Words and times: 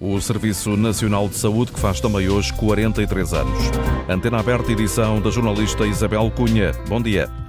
O 0.00 0.18
Serviço 0.18 0.78
Nacional 0.78 1.28
de 1.28 1.36
Saúde, 1.36 1.72
que 1.72 1.78
faz 1.78 2.00
também 2.00 2.26
hoje 2.26 2.54
43 2.54 3.34
anos. 3.34 3.58
Antena 4.08 4.40
aberta, 4.40 4.72
edição 4.72 5.20
da 5.20 5.30
jornalista 5.30 5.86
Isabel 5.86 6.30
Cunha. 6.34 6.72
Bom 6.88 7.02
dia. 7.02 7.39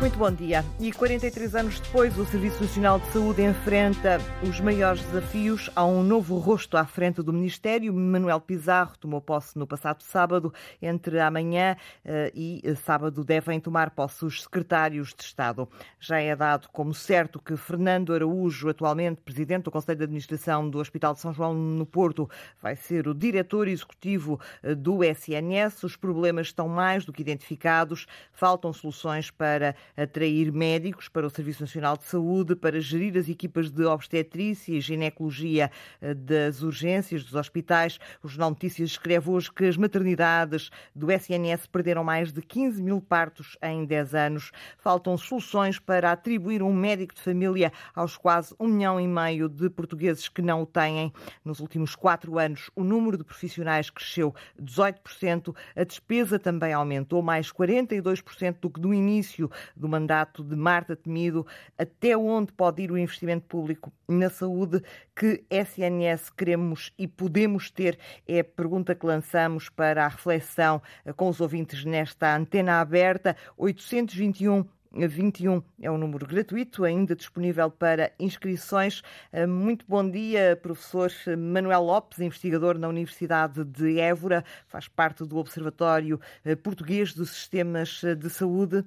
Muito 0.00 0.16
bom 0.16 0.30
dia. 0.30 0.64
E 0.78 0.92
43 0.92 1.56
anos 1.56 1.80
depois, 1.80 2.16
o 2.16 2.24
Serviço 2.24 2.62
Nacional 2.62 3.00
de 3.00 3.06
Saúde 3.08 3.42
enfrenta 3.42 4.18
os 4.48 4.60
maiores 4.60 5.02
desafios. 5.02 5.68
Há 5.74 5.84
um 5.84 6.04
novo 6.04 6.38
rosto 6.38 6.76
à 6.76 6.86
frente 6.86 7.20
do 7.20 7.32
Ministério. 7.32 7.92
Manuel 7.92 8.40
Pizarro 8.40 8.96
tomou 8.96 9.20
posse 9.20 9.58
no 9.58 9.66
passado 9.66 10.04
sábado. 10.04 10.54
Entre 10.80 11.18
amanhã 11.18 11.76
uh, 12.04 12.30
e 12.32 12.62
sábado 12.76 13.24
devem 13.24 13.58
tomar 13.58 13.90
posse 13.90 14.24
os 14.24 14.44
secretários 14.44 15.12
de 15.12 15.24
Estado. 15.24 15.68
Já 15.98 16.20
é 16.20 16.36
dado 16.36 16.68
como 16.68 16.94
certo 16.94 17.40
que 17.40 17.56
Fernando 17.56 18.14
Araújo, 18.14 18.68
atualmente 18.68 19.20
presidente 19.20 19.64
do 19.64 19.70
Conselho 19.72 19.98
de 19.98 20.04
Administração 20.04 20.70
do 20.70 20.78
Hospital 20.78 21.14
de 21.14 21.20
São 21.20 21.32
João 21.32 21.52
no 21.52 21.84
Porto, 21.84 22.30
vai 22.62 22.76
ser 22.76 23.08
o 23.08 23.14
diretor 23.14 23.66
executivo 23.66 24.38
eh, 24.62 24.76
do 24.76 25.02
SNS. 25.02 25.82
Os 25.82 25.96
problemas 25.96 26.46
estão 26.46 26.68
mais 26.68 27.04
do 27.04 27.12
que 27.12 27.20
identificados. 27.20 28.06
Faltam 28.32 28.72
soluções 28.72 29.28
para 29.28 29.74
atrair 29.96 30.52
médicos 30.52 31.08
para 31.08 31.26
o 31.26 31.30
Serviço 31.30 31.62
Nacional 31.62 31.96
de 31.96 32.04
Saúde, 32.04 32.54
para 32.54 32.80
gerir 32.80 33.16
as 33.16 33.28
equipas 33.28 33.70
de 33.70 33.84
obstetrícia 33.84 34.72
e 34.72 34.80
ginecologia 34.80 35.70
eh, 36.00 36.14
das 36.14 36.62
urgências 36.62 37.24
dos 37.24 37.34
hospitais. 37.34 37.98
O 38.22 38.28
Jornal 38.28 38.50
Notícias 38.50 38.90
escreve 38.90 39.30
hoje 39.30 39.52
que 39.52 39.64
as 39.64 39.76
maternidades 39.76 40.70
do 40.94 41.10
SNS 41.10 41.66
perderam 41.66 42.04
mais 42.04 42.32
de 42.32 42.42
15 42.42 42.82
mil 42.82 43.00
partos 43.00 43.56
em 43.62 43.84
10 43.84 44.14
anos. 44.14 44.52
Faltam 44.78 45.16
soluções 45.16 45.78
para 45.78 46.12
atribuir 46.12 46.62
um 46.62 46.72
médico 46.72 47.14
de 47.14 47.20
família 47.20 47.72
aos 47.94 48.16
quase 48.16 48.54
um 48.58 48.68
milhão 48.68 49.00
e 49.00 49.06
meio 49.06 49.48
de 49.48 49.68
portugueses 49.70 50.28
que 50.28 50.42
não 50.42 50.62
o 50.62 50.66
têm. 50.66 51.12
Nos 51.44 51.60
últimos 51.60 51.94
quatro 51.94 52.38
anos, 52.38 52.70
o 52.74 52.84
número 52.84 53.16
de 53.16 53.24
profissionais 53.24 53.90
cresceu 53.90 54.34
18%, 54.60 55.54
a 55.76 55.84
despesa 55.84 56.38
também 56.38 56.72
aumentou 56.72 57.22
mais 57.22 57.52
42% 57.52 58.56
do 58.60 58.70
que 58.70 58.80
no 58.80 58.94
início 58.94 59.50
do 59.78 59.88
mandato 59.88 60.42
de 60.42 60.56
Marta 60.56 60.96
Temido, 60.96 61.46
até 61.76 62.16
onde 62.16 62.52
pode 62.52 62.82
ir 62.82 62.90
o 62.90 62.98
investimento 62.98 63.46
público 63.46 63.92
na 64.08 64.28
saúde 64.28 64.82
que 65.14 65.44
SNS 65.50 66.30
queremos 66.30 66.92
e 66.98 67.06
podemos 67.06 67.70
ter? 67.70 67.98
É 68.26 68.40
a 68.40 68.44
pergunta 68.44 68.94
que 68.94 69.06
lançamos 69.06 69.68
para 69.68 70.04
a 70.04 70.08
reflexão 70.08 70.82
com 71.16 71.28
os 71.28 71.40
ouvintes 71.40 71.84
nesta 71.84 72.36
antena 72.36 72.80
aberta. 72.80 73.36
821 73.56 74.66
21 74.90 75.62
é 75.80 75.90
um 75.90 75.98
número 75.98 76.26
gratuito, 76.26 76.82
ainda 76.82 77.14
disponível 77.14 77.70
para 77.70 78.10
inscrições. 78.18 79.02
Muito 79.46 79.84
bom 79.86 80.08
dia, 80.08 80.58
professor 80.60 81.10
Manuel 81.36 81.82
Lopes, 81.82 82.20
investigador 82.20 82.78
na 82.78 82.88
Universidade 82.88 83.64
de 83.64 84.00
Évora, 84.00 84.44
faz 84.66 84.88
parte 84.88 85.24
do 85.24 85.36
Observatório 85.36 86.18
Português 86.62 87.12
dos 87.12 87.30
Sistemas 87.30 88.00
de 88.18 88.30
Saúde. 88.30 88.84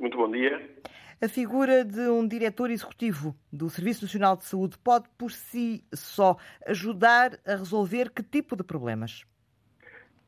Muito 0.00 0.16
bom 0.16 0.30
dia. 0.30 0.58
A 1.22 1.28
figura 1.28 1.84
de 1.84 2.08
um 2.08 2.26
diretor 2.26 2.70
executivo 2.70 3.34
do 3.52 3.68
Serviço 3.68 4.06
Nacional 4.06 4.34
de 4.34 4.46
Saúde 4.46 4.78
pode, 4.78 5.06
por 5.18 5.30
si 5.30 5.84
só, 5.92 6.36
ajudar 6.66 7.32
a 7.46 7.50
resolver 7.50 8.10
que 8.10 8.22
tipo 8.22 8.56
de 8.56 8.64
problemas? 8.64 9.26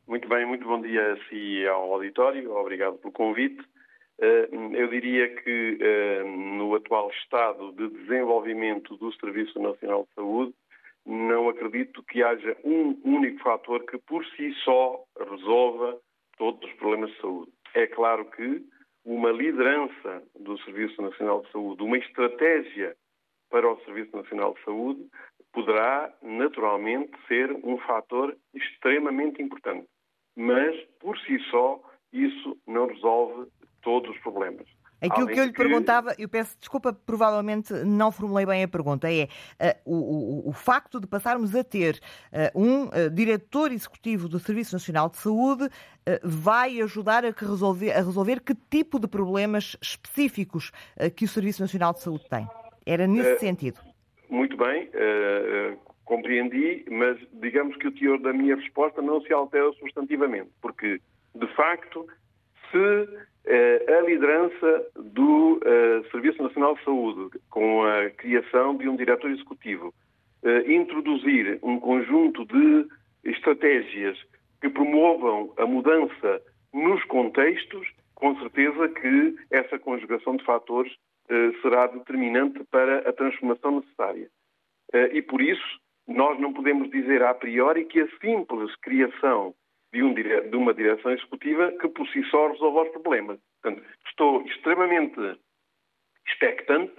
Muito 0.07 0.29
bem, 0.29 0.45
muito 0.45 0.67
bom 0.67 0.79
dia 0.83 1.15
a 1.15 1.17
si 1.25 1.37
e 1.37 1.67
ao 1.67 1.95
auditório. 1.95 2.55
Obrigado 2.55 2.99
pelo 2.99 3.15
convite. 3.15 3.65
Eh, 4.21 4.51
eu 4.75 4.89
diria 4.89 5.35
que 5.37 5.79
eh, 5.81 6.23
no 6.23 6.75
atual 6.75 7.11
estado 7.23 7.73
de 7.73 7.89
desenvolvimento 8.01 8.95
do 8.99 9.11
Serviço 9.15 9.59
Nacional 9.59 10.03
de 10.03 10.15
Saúde, 10.15 10.55
não 11.07 11.49
acredito 11.49 12.03
que 12.03 12.23
haja 12.23 12.55
um 12.63 13.01
único 13.05 13.43
fator 13.43 13.87
que 13.87 13.97
por 13.97 14.23
si 14.37 14.53
só 14.65 15.03
resolva 15.19 15.99
todos 16.37 16.63
os 16.63 16.77
problemas 16.77 17.11
de 17.13 17.21
saúde. 17.23 17.51
É 17.75 17.87
claro 17.87 18.27
que 18.27 18.63
uma 19.05 19.31
liderança 19.31 20.23
do 20.39 20.59
Serviço 20.63 21.01
Nacional 21.03 21.43
de 21.43 21.51
Saúde, 21.51 21.83
uma 21.83 21.99
estratégia 21.99 22.97
para 23.51 23.71
o 23.71 23.79
Serviço 23.85 24.17
Nacional 24.17 24.55
de 24.55 24.65
Saúde, 24.65 25.07
poderá 25.53 26.13
naturalmente 26.23 27.13
ser 27.29 27.53
um 27.65 27.77
fator 27.79 28.37
extremamente 28.55 29.43
importante. 29.43 29.87
Mas, 30.35 30.81
por 30.99 31.19
si 31.19 31.39
só, 31.51 31.81
isso 32.13 32.57
não 32.67 32.87
resolve 32.87 33.51
todos 33.83 34.11
os 34.11 34.19
problemas. 34.23 34.67
Aquilo 35.03 35.25
Além 35.25 35.35
que 35.35 35.41
eu 35.41 35.45
lhe 35.47 35.53
que... 35.53 35.59
perguntava, 35.59 36.15
eu 36.17 36.29
peço 36.29 36.57
desculpa, 36.61 36.93
provavelmente 36.93 37.73
não 37.85 38.13
formulei 38.13 38.47
bem 38.47 38.63
a 38.63 38.69
pergunta, 38.69 39.13
é 39.13 39.25
uh, 39.25 39.81
o, 39.85 40.47
o, 40.47 40.49
o, 40.51 40.53
facto 40.53 41.01
de 41.01 41.09
passarmos 41.09 41.57
a 41.57 41.65
ter 41.65 41.99
uh, 42.55 42.61
um 42.61 42.85
uh, 42.85 43.11
diretor 43.13 43.73
executivo 43.73 44.29
do 44.29 44.39
Serviço 44.39 44.75
Nacional 44.75 45.11
de 45.11 45.17
Saúde 45.17 45.69
vai 46.25 46.81
ajudar 46.81 47.25
a 47.25 47.31
resolver, 47.31 47.93
a 47.93 47.99
resolver 47.99 48.41
que 48.41 48.57
tipo 48.69 48.99
de 48.99 49.07
problemas 49.07 49.77
específicos 49.81 50.73
que 51.15 51.25
o 51.25 51.29
Serviço 51.29 51.63
Nacional 51.63 51.93
de 51.93 52.01
Saúde 52.01 52.25
tem? 52.29 52.45
Era 52.85 53.07
nesse 53.07 53.39
sentido. 53.39 53.79
Muito 54.29 54.57
bem, 54.57 54.91
compreendi, 56.05 56.85
mas 56.91 57.17
digamos 57.35 57.77
que 57.77 57.87
o 57.87 57.93
teor 57.93 58.19
da 58.19 58.33
minha 58.33 58.57
resposta 58.57 59.01
não 59.01 59.21
se 59.21 59.33
altera 59.33 59.73
substantivamente, 59.75 60.51
porque, 60.61 61.01
de 61.37 61.47
facto, 61.55 62.05
se 62.73 63.29
a 63.47 64.01
liderança 64.03 64.87
do 64.97 65.55
uh, 65.55 66.11
Serviço 66.11 66.43
Nacional 66.43 66.77
de 66.77 66.85
Saúde, 66.85 67.39
com 67.51 67.83
a 67.83 68.11
criação 68.11 68.77
de 68.77 68.89
um 68.89 68.97
diretor 68.97 69.31
executivo, 69.31 69.93
uh, 70.43 70.71
introduzir 70.71 71.59
um 71.63 71.81
conjunto 71.81 72.45
de 72.45 72.87
estratégias 73.25 74.17
que 74.61 74.69
promovam 74.69 75.53
a 75.57 75.67
mudança 75.67 76.41
nos 76.73 77.03
contextos, 77.05 77.87
com 78.15 78.39
certeza 78.39 78.89
que 78.89 79.37
essa 79.51 79.79
conjugação 79.79 80.37
de 80.37 80.45
fatores 80.45 80.93
será 81.63 81.87
determinante 81.87 82.63
para 82.71 83.09
a 83.09 83.13
transformação 83.13 83.81
necessária. 83.81 84.29
e 85.13 85.23
por 85.23 85.41
isso, 85.41 85.81
nós 86.07 86.39
não 86.39 86.53
podemos 86.53 86.91
dizer 86.91 87.23
a 87.23 87.33
priori 87.33 87.85
que 87.85 88.01
a 88.01 88.09
simples 88.21 88.75
criação 88.77 89.55
de, 89.93 90.03
um, 90.03 90.15
de, 90.15 90.57
uma 90.57 90.73
direção 90.73 91.13
executiva 91.13 91.71
que 91.73 91.89
por 91.89 92.07
si 92.09 92.23
só 92.25 92.49
resolve 92.49 92.89
os 92.89 92.93
problemas. 92.93 93.39
Portanto, 93.61 93.87
estou 94.07 94.43
extremamente 94.43 95.39
expectante, 96.27 96.95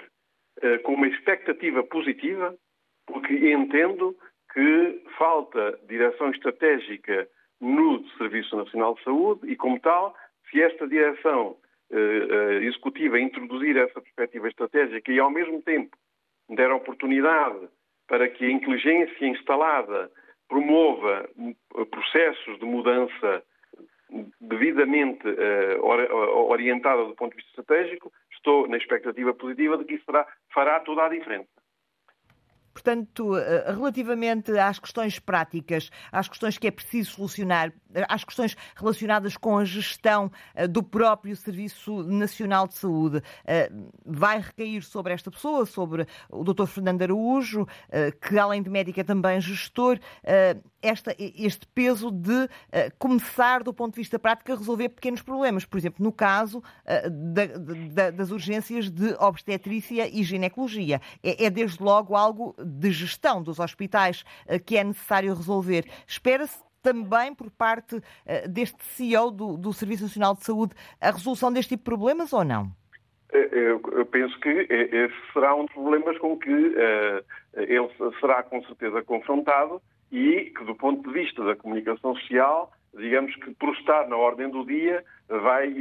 uh, 0.63 0.79
com 0.83 0.93
uma 0.93 1.07
expectativa 1.07 1.83
positiva, 1.83 2.55
porque 3.07 3.33
entendo 3.51 4.15
que 4.53 5.03
falta 5.17 5.79
direção 5.87 6.29
estratégica 6.29 7.27
no 7.59 8.07
Serviço 8.17 8.55
Nacional 8.55 8.95
de 8.95 9.03
Saúde 9.03 9.51
e, 9.51 9.55
como 9.55 9.79
tal, 9.79 10.15
se 10.49 10.61
esta 10.61 10.87
direção 10.87 11.57
uh, 11.91 11.95
uh, 11.95 12.63
executiva 12.63 13.19
introduzir 13.19 13.75
essa 13.77 13.99
perspectiva 13.99 14.47
estratégica 14.47 15.11
e, 15.11 15.19
ao 15.19 15.31
mesmo 15.31 15.61
tempo, 15.63 15.97
der 16.49 16.71
oportunidade 16.71 17.67
para 18.07 18.29
que 18.29 18.45
a 18.45 18.51
inteligência 18.51 19.25
instalada 19.25 20.11
promova 20.47 21.29
processos 21.89 22.59
de 22.59 22.65
mudança 22.65 23.43
devidamente 24.39 25.27
uh, 25.27 26.49
orientada 26.49 27.05
do 27.05 27.15
ponto 27.15 27.31
de 27.31 27.37
vista 27.37 27.61
estratégico, 27.61 28.11
estou 28.31 28.67
na 28.67 28.77
expectativa 28.77 29.33
positiva 29.33 29.77
de 29.77 29.85
que 29.85 29.95
isso 29.95 30.05
fará 30.53 30.79
toda 30.81 31.05
a 31.05 31.09
diferença. 31.09 31.47
Portanto, 32.73 33.37
eh, 33.37 33.71
relativamente 33.71 34.51
às 34.57 34.79
questões 34.79 35.19
práticas, 35.19 35.91
às 36.11 36.27
questões 36.27 36.57
que 36.57 36.67
é 36.67 36.71
preciso 36.71 37.11
solucionar, 37.11 37.71
eh, 37.93 38.05
às 38.09 38.23
questões 38.23 38.57
relacionadas 38.75 39.37
com 39.37 39.59
a 39.59 39.63
gestão 39.63 40.31
eh, 40.55 40.67
do 40.67 40.81
próprio 40.81 41.35
Serviço 41.35 42.01
Nacional 42.03 42.67
de 42.67 42.73
Saúde, 42.73 43.21
vai 44.05 44.39
recair 44.39 44.81
sobre 44.81 45.13
esta 45.13 45.29
pessoa, 45.29 45.65
sobre 45.65 46.07
o 46.29 46.43
Dr. 46.43 46.65
Fernando 46.65 47.01
Araújo, 47.01 47.67
que 48.21 48.37
além 48.37 48.61
de 48.61 48.69
médico 48.69 48.99
é 48.99 49.03
também 49.03 49.39
gestor, 49.39 49.99
esta, 50.81 51.15
este 51.19 51.67
peso 51.67 52.09
de 52.09 52.49
começar, 52.97 53.63
do 53.63 53.73
ponto 53.73 53.93
de 53.93 54.01
vista 54.01 54.17
prático, 54.17 54.51
a 54.51 54.55
resolver 54.55 54.89
pequenos 54.89 55.21
problemas. 55.21 55.65
Por 55.65 55.77
exemplo, 55.77 56.03
no 56.03 56.11
caso 56.11 56.63
da, 56.85 57.45
da, 57.91 58.11
das 58.11 58.31
urgências 58.31 58.89
de 58.89 59.13
obstetrícia 59.19 60.07
e 60.07 60.23
ginecologia. 60.23 61.01
É, 61.21 61.45
é 61.45 61.49
desde 61.49 61.83
logo 61.83 62.15
algo 62.15 62.55
de 62.63 62.91
gestão 62.91 63.41
dos 63.41 63.59
hospitais 63.59 64.23
eh, 64.47 64.59
que 64.59 64.77
é 64.77 64.83
necessário 64.83 65.33
resolver. 65.33 65.85
Espera-se 66.07 66.63
também 66.81 67.33
por 67.33 67.49
parte 67.51 68.01
eh, 68.25 68.47
deste 68.47 68.83
CEO 68.83 69.31
do, 69.31 69.57
do, 69.57 69.73
Serviço 69.73 70.03
Nacional 70.03 70.35
de 70.35 70.43
Saúde 70.43 70.73
a 70.99 71.11
resolução 71.11 71.51
deste 71.51 71.69
tipo 71.69 71.83
de 71.83 71.85
problemas 71.85 72.33
ou 72.33 72.43
não? 72.43 72.71
Eh, 73.31 73.49
eu 73.51 74.05
penso 74.05 74.39
que 74.39 74.49
esse 74.49 75.33
será 75.33 75.55
um 75.55 75.65
dos 75.65 75.73
problemas 75.73 76.17
com 76.17 76.37
que 76.37 76.49
ele 76.49 77.89
será 78.19 78.43
com 78.43 78.63
certeza 78.65 79.01
confrontado 79.03 79.81
e 80.11 80.51
que, 80.55 80.63
do 80.65 80.75
ponto 80.75 81.07
de 81.07 81.13
vista 81.13 81.43
da 81.43 81.55
comunicação 81.55 82.15
social, 82.15 82.71
digamos 82.95 83.35
que 83.37 83.51
por 83.55 83.73
estar 83.75 84.07
na 84.07 84.15
ordem 84.15 84.49
do 84.49 84.65
dia, 84.65 85.03
vai, 85.27 85.73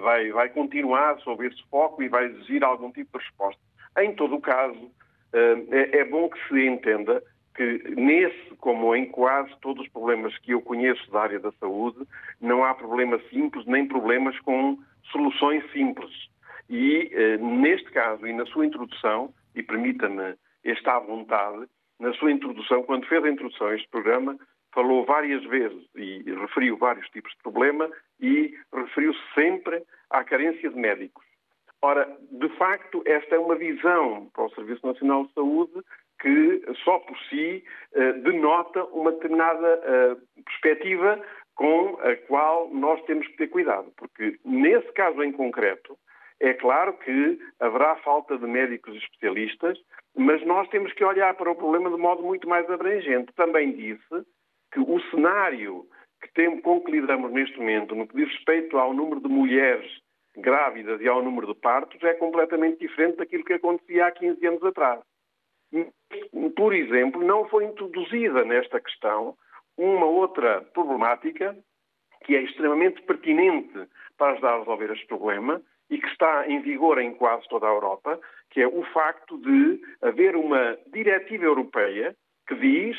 vai, 0.00 0.30
vai 0.30 0.48
continuar 0.50 1.18
sob 1.20 1.46
esse 1.46 1.62
foco 1.68 2.02
e 2.02 2.08
vai 2.08 2.26
exigir 2.26 2.62
algum 2.62 2.92
tipo 2.92 3.18
de 3.18 3.24
resposta. 3.24 3.60
Em 3.98 4.14
todo 4.14 4.36
o 4.36 4.40
caso, 4.40 4.90
é, 5.70 5.98
é 5.98 6.04
bom 6.04 6.28
que 6.28 6.38
se 6.48 6.66
entenda 6.66 7.22
que 7.54 7.94
nesse, 7.96 8.54
como 8.58 8.94
em 8.96 9.06
quase 9.06 9.50
todos 9.60 9.84
os 9.84 9.92
problemas 9.92 10.36
que 10.38 10.52
eu 10.52 10.60
conheço 10.60 11.08
da 11.10 11.22
área 11.22 11.38
da 11.38 11.52
saúde, 11.52 11.98
não 12.40 12.64
há 12.64 12.74
problemas 12.74 13.22
simples 13.28 13.64
nem 13.66 13.86
problemas 13.86 14.38
com 14.40 14.76
soluções 15.12 15.64
simples. 15.72 16.12
E 16.68 17.10
eh, 17.12 17.36
neste 17.36 17.90
caso, 17.92 18.26
e 18.26 18.32
na 18.32 18.44
sua 18.46 18.66
introdução, 18.66 19.32
e 19.54 19.62
permita-me 19.62 20.34
esta 20.64 20.98
vontade, 20.98 21.66
na 22.00 22.12
sua 22.14 22.32
introdução, 22.32 22.82
quando 22.82 23.06
fez 23.06 23.22
a 23.22 23.30
introdução 23.30 23.68
a 23.68 23.74
este 23.76 23.88
programa, 23.88 24.36
falou 24.72 25.04
várias 25.04 25.44
vezes 25.44 25.84
e 25.94 26.22
referiu 26.40 26.76
vários 26.76 27.08
tipos 27.10 27.30
de 27.32 27.42
problema 27.42 27.88
e 28.20 28.52
referiu-se 28.74 29.20
sempre 29.34 29.82
à 30.10 30.24
carência 30.24 30.68
de 30.68 30.76
médicos. 30.76 31.23
Ora, 31.84 32.08
de 32.30 32.48
facto, 32.56 33.02
esta 33.04 33.34
é 33.34 33.38
uma 33.38 33.56
visão 33.56 34.30
para 34.32 34.46
o 34.46 34.54
Serviço 34.54 34.86
Nacional 34.86 35.26
de 35.26 35.34
Saúde 35.34 35.82
que 36.18 36.62
só 36.82 36.98
por 37.00 37.14
si 37.28 37.62
eh, 37.92 38.12
denota 38.14 38.84
uma 38.84 39.12
determinada 39.12 39.82
eh, 39.84 40.16
perspectiva 40.46 41.20
com 41.54 41.98
a 42.00 42.16
qual 42.26 42.70
nós 42.72 43.02
temos 43.02 43.26
que 43.26 43.36
ter 43.36 43.48
cuidado, 43.48 43.92
porque 43.98 44.38
nesse 44.46 44.90
caso 44.94 45.22
em 45.22 45.30
concreto, 45.30 45.94
é 46.40 46.54
claro 46.54 46.94
que 46.94 47.38
haverá 47.60 47.96
falta 47.96 48.38
de 48.38 48.46
médicos 48.46 48.96
especialistas, 48.96 49.78
mas 50.16 50.42
nós 50.46 50.66
temos 50.70 50.90
que 50.94 51.04
olhar 51.04 51.34
para 51.34 51.50
o 51.50 51.54
problema 51.54 51.90
de 51.90 51.98
modo 51.98 52.22
muito 52.22 52.48
mais 52.48 52.68
abrangente. 52.70 53.30
Também 53.36 53.72
disse 53.72 54.26
que 54.72 54.80
o 54.80 54.98
cenário 55.10 55.84
que 56.22 56.32
tem, 56.32 56.62
com 56.62 56.80
que 56.80 56.92
lidamos 56.92 57.30
neste 57.30 57.58
momento, 57.58 57.94
no 57.94 58.08
que 58.08 58.16
diz 58.16 58.28
respeito 58.32 58.78
ao 58.78 58.94
número 58.94 59.20
de 59.20 59.28
mulheres 59.28 60.02
grávidas 60.36 61.00
e 61.00 61.08
ao 61.08 61.22
número 61.22 61.46
de 61.46 61.54
partos 61.60 62.02
é 62.02 62.14
completamente 62.14 62.78
diferente 62.78 63.16
daquilo 63.16 63.44
que 63.44 63.54
acontecia 63.54 64.06
há 64.06 64.10
15 64.10 64.46
anos 64.46 64.64
atrás. 64.64 65.00
Por 66.56 66.74
exemplo, 66.74 67.22
não 67.24 67.48
foi 67.48 67.64
introduzida 67.64 68.44
nesta 68.44 68.80
questão 68.80 69.36
uma 69.76 70.06
outra 70.06 70.62
problemática 70.72 71.56
que 72.24 72.36
é 72.36 72.42
extremamente 72.42 73.02
pertinente 73.02 73.88
para 74.16 74.32
ajudar 74.32 74.54
a 74.54 74.58
resolver 74.60 74.92
este 74.92 75.06
problema 75.06 75.60
e 75.90 75.98
que 75.98 76.06
está 76.08 76.48
em 76.48 76.60
vigor 76.62 76.98
em 76.98 77.14
quase 77.14 77.46
toda 77.48 77.66
a 77.66 77.70
Europa, 77.70 78.18
que 78.50 78.60
é 78.60 78.66
o 78.66 78.82
facto 78.92 79.36
de 79.38 79.80
haver 80.02 80.34
uma 80.36 80.78
diretiva 80.92 81.44
europeia 81.44 82.16
que 82.46 82.54
diz 82.54 82.96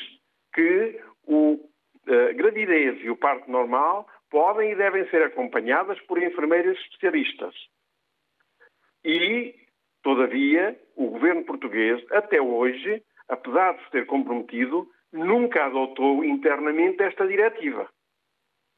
que 0.53 1.01
o, 1.25 1.59
a 2.07 2.33
gravidez 2.33 3.01
e 3.03 3.09
o 3.09 3.17
parto 3.17 3.49
normal 3.49 4.07
podem 4.35 4.73
e 4.73 4.75
devem 4.75 5.09
ser 5.09 5.23
acompanhadas 5.23 5.97
por 6.01 6.21
enfermeiras 6.21 6.77
especialistas. 6.79 7.55
E, 9.05 9.55
todavia, 10.03 10.77
o 10.93 11.07
governo 11.11 11.45
português, 11.45 12.03
até 12.11 12.41
hoje, 12.41 13.01
apesar 13.29 13.77
de 13.77 13.85
se 13.85 13.91
ter 13.91 14.05
comprometido, 14.05 14.89
nunca 15.13 15.63
adotou 15.63 16.21
internamente 16.25 17.01
esta 17.01 17.25
diretiva. 17.25 17.87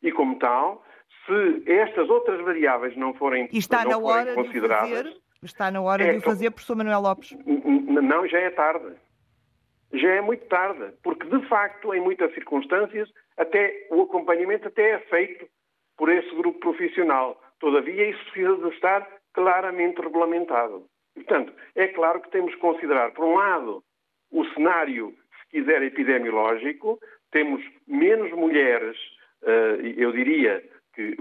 E, 0.04 0.12
como 0.12 0.38
tal, 0.38 0.86
se 1.26 1.64
estas 1.66 2.08
outras 2.08 2.40
variáveis 2.42 2.96
não 2.96 3.16
forem, 3.16 3.50
e 3.52 3.58
está 3.58 3.84
não 3.84 3.90
na 3.90 3.98
hora 3.98 4.36
consideradas. 4.36 4.90
De 4.90 4.96
fazer, 4.96 5.22
está 5.42 5.72
na 5.72 5.82
hora 5.82 6.04
é, 6.04 6.12
de 6.12 6.18
o 6.20 6.22
fazer, 6.22 6.52
professor 6.52 6.76
Manuel 6.76 7.02
Lopes. 7.02 7.36
Não, 7.48 8.28
já 8.28 8.38
é 8.42 8.52
tarde. 8.52 8.96
Já 9.92 10.10
é 10.10 10.22
muito 10.22 10.46
tarde, 10.46 10.94
porque 11.02 11.26
de 11.26 11.48
facto, 11.48 11.96
em 11.96 12.02
muitas 12.02 12.32
circunstâncias, 12.36 13.10
até 13.38 13.88
o 13.92 14.02
acompanhamento 14.02 14.68
até 14.68 14.92
é 14.92 15.00
feito 15.00 15.48
por 15.98 16.10
esse 16.10 16.34
grupo 16.36 16.60
profissional. 16.60 17.42
Todavia, 17.60 18.10
isso 18.10 18.24
precisa 18.32 18.56
de 18.58 18.70
estar 18.76 19.08
claramente 19.34 20.02
regulamentado. 20.02 20.86
Portanto, 21.14 21.54
é 21.76 21.88
claro 21.88 22.22
que 22.22 22.30
temos 22.30 22.54
que 22.54 22.62
considerar, 22.62 23.12
por 23.12 23.26
um 23.26 23.36
lado, 23.36 23.84
o 24.32 24.46
cenário, 24.54 25.16
se 25.40 25.50
quiser, 25.50 25.82
epidemiológico, 25.82 27.00
temos 27.32 27.64
menos 27.88 28.32
mulheres, 28.32 28.98
eh, 29.44 29.94
eu 29.98 30.12
diria 30.12 30.64
que 30.94 31.16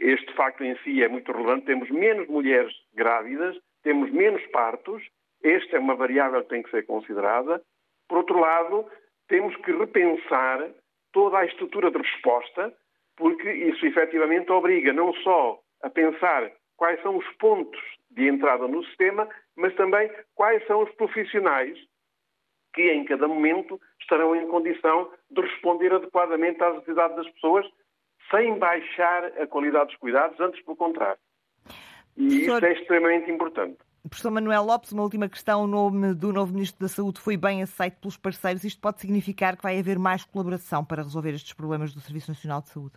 este 0.00 0.32
facto 0.34 0.62
em 0.64 0.76
si 0.78 1.02
é 1.02 1.08
muito 1.08 1.32
relevante, 1.32 1.66
temos 1.66 1.88
menos 1.90 2.28
mulheres 2.28 2.74
grávidas, 2.94 3.58
temos 3.82 4.10
menos 4.10 4.44
partos, 4.48 5.02
esta 5.42 5.76
é 5.76 5.80
uma 5.80 5.94
variável 5.94 6.42
que 6.42 6.48
tem 6.50 6.62
que 6.62 6.70
ser 6.70 6.84
considerada. 6.84 7.62
Por 8.08 8.18
outro 8.18 8.38
lado, 8.38 8.86
temos 9.28 9.54
que 9.56 9.72
repensar 9.72 10.68
toda 11.12 11.38
a 11.38 11.44
estrutura 11.44 11.90
de 11.90 11.98
resposta, 11.98 12.72
porque 13.16 13.50
isso 13.50 13.84
efetivamente 13.86 14.50
obriga 14.52 14.92
não 14.92 15.12
só 15.14 15.60
a 15.82 15.90
pensar 15.90 16.50
quais 16.76 17.00
são 17.02 17.16
os 17.16 17.26
pontos 17.38 17.80
de 18.10 18.28
entrada 18.28 18.66
no 18.68 18.84
sistema, 18.84 19.28
mas 19.56 19.74
também 19.74 20.10
quais 20.34 20.64
são 20.66 20.82
os 20.82 20.90
profissionais 20.92 21.76
que 22.74 22.92
em 22.92 23.04
cada 23.04 23.26
momento 23.26 23.80
estarão 24.00 24.36
em 24.36 24.46
condição 24.46 25.10
de 25.30 25.40
responder 25.40 25.92
adequadamente 25.92 26.62
às 26.62 26.74
necessidades 26.74 27.16
das 27.16 27.30
pessoas, 27.30 27.66
sem 28.30 28.58
baixar 28.58 29.24
a 29.40 29.46
qualidade 29.46 29.86
dos 29.86 29.96
cuidados, 29.96 30.38
antes 30.38 30.62
pelo 30.62 30.76
contrário. 30.76 31.18
E 32.16 32.44
isso 32.44 32.64
é 32.64 32.72
extremamente 32.72 33.30
importante. 33.30 33.78
Professor 34.06 34.30
Manuel 34.30 34.64
Lopes, 34.64 34.92
uma 34.92 35.02
última 35.02 35.28
questão. 35.28 35.64
O 35.64 35.66
nome 35.66 36.14
do 36.14 36.32
novo 36.32 36.52
Ministro 36.52 36.80
da 36.80 36.88
Saúde 36.88 37.20
foi 37.20 37.36
bem 37.36 37.62
aceito 37.62 37.98
pelos 38.00 38.16
parceiros. 38.16 38.64
Isto 38.64 38.80
pode 38.80 39.00
significar 39.00 39.56
que 39.56 39.62
vai 39.62 39.78
haver 39.78 39.98
mais 39.98 40.24
colaboração 40.24 40.84
para 40.84 41.02
resolver 41.02 41.30
estes 41.30 41.52
problemas 41.52 41.92
do 41.92 42.00
Serviço 42.00 42.30
Nacional 42.30 42.62
de 42.62 42.68
Saúde? 42.68 42.94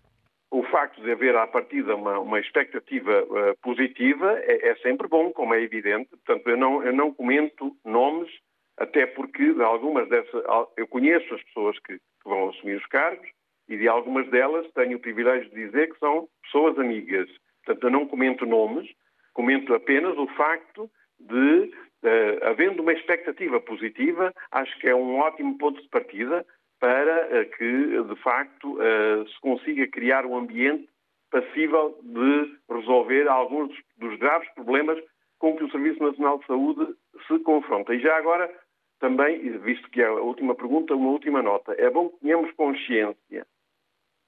O 0.52 0.64
facto 0.64 1.02
de 1.02 1.12
haver 1.12 1.36
à 1.36 1.48
partida 1.48 1.96
uma, 1.96 2.20
uma 2.20 2.40
expectativa 2.40 3.24
uh, 3.24 3.58
positiva 3.62 4.38
é, 4.40 4.70
é, 4.70 4.76
sempre 4.78 5.08
bom, 5.08 5.32
como 5.32 5.54
é 5.54 5.62
evidente. 5.62 6.10
Portanto, 6.10 6.48
eu 6.48 6.58
não, 6.58 6.84
eu 6.84 6.94
não 6.94 7.14
comento 7.14 7.76
nomes, 7.86 8.30
até 8.78 9.06
porque 9.06 9.54
de 9.54 9.64
algumas 9.64 10.08
dessas. 10.10 10.44
Eu 10.78 10.88
conheço 10.88 11.34
as 11.34 11.44
pessoas 11.44 11.80
que, 11.80 11.94
que 11.94 12.30
vão 12.30 12.50
assumir 12.50 12.76
os 12.76 12.86
cargos 12.88 13.28
e 13.68 13.78
de 13.78 13.88
algumas 13.88 14.30
delas 14.30 14.68
tenho 14.76 14.98
o 14.98 15.02
privilégio 15.02 15.50
de 15.50 15.66
dizer 15.66 15.92
que 15.92 16.00
são 16.00 16.28
pessoas 16.44 16.78
amigas. 16.78 17.30
Portanto, 17.64 17.84
eu 17.86 17.92
não 17.92 18.08
comento 18.08 18.46
nomes, 18.46 18.90
comento 19.34 19.74
apenas 19.74 20.18
o 20.18 20.28
facto 20.36 20.90
de, 21.20 21.72
uh, 22.04 22.46
havendo 22.46 22.82
uma 22.82 22.94
expectativa 22.94 23.60
positiva, 23.60 24.34
acho 24.52 24.78
que 24.80 24.88
é 24.88 24.96
um 24.96 25.18
ótimo 25.20 25.58
ponto 25.58 25.82
de 25.82 25.90
partida 25.90 26.46
para 26.80 27.28
uh, 27.28 27.58
que, 27.58 28.04
de 28.04 28.16
facto, 28.22 28.74
uh, 28.74 29.28
se 29.28 29.40
consiga 29.42 29.88
criar 29.88 30.26
um 30.26 30.38
ambiente 30.38 30.90
passível 31.30 31.98
de 32.04 32.58
resolver 32.70 33.28
alguns 33.28 33.70
dos, 33.70 33.78
dos 33.98 34.20
graves 34.20 34.50
problemas 34.54 35.02
com 35.40 35.56
que 35.56 35.64
o 35.64 35.72
Serviço 35.72 36.04
Nacional 36.04 36.40
de 36.40 36.46
Saúde 36.46 36.96
se 37.28 37.40
confronta. 37.40 37.96
E 37.96 38.00
já 38.00 38.18
agora, 38.18 38.52
também, 39.00 39.58
visto 39.60 39.90
que 39.90 40.02
é 40.02 40.06
a 40.06 40.14
última 40.14 40.54
pergunta, 40.54 40.96
uma 40.96 41.10
última 41.10 41.42
nota. 41.42 41.74
É 41.74 41.90
bom 41.90 42.10
que 42.10 42.20
tenhamos 42.20 42.52
consciência 42.54 43.48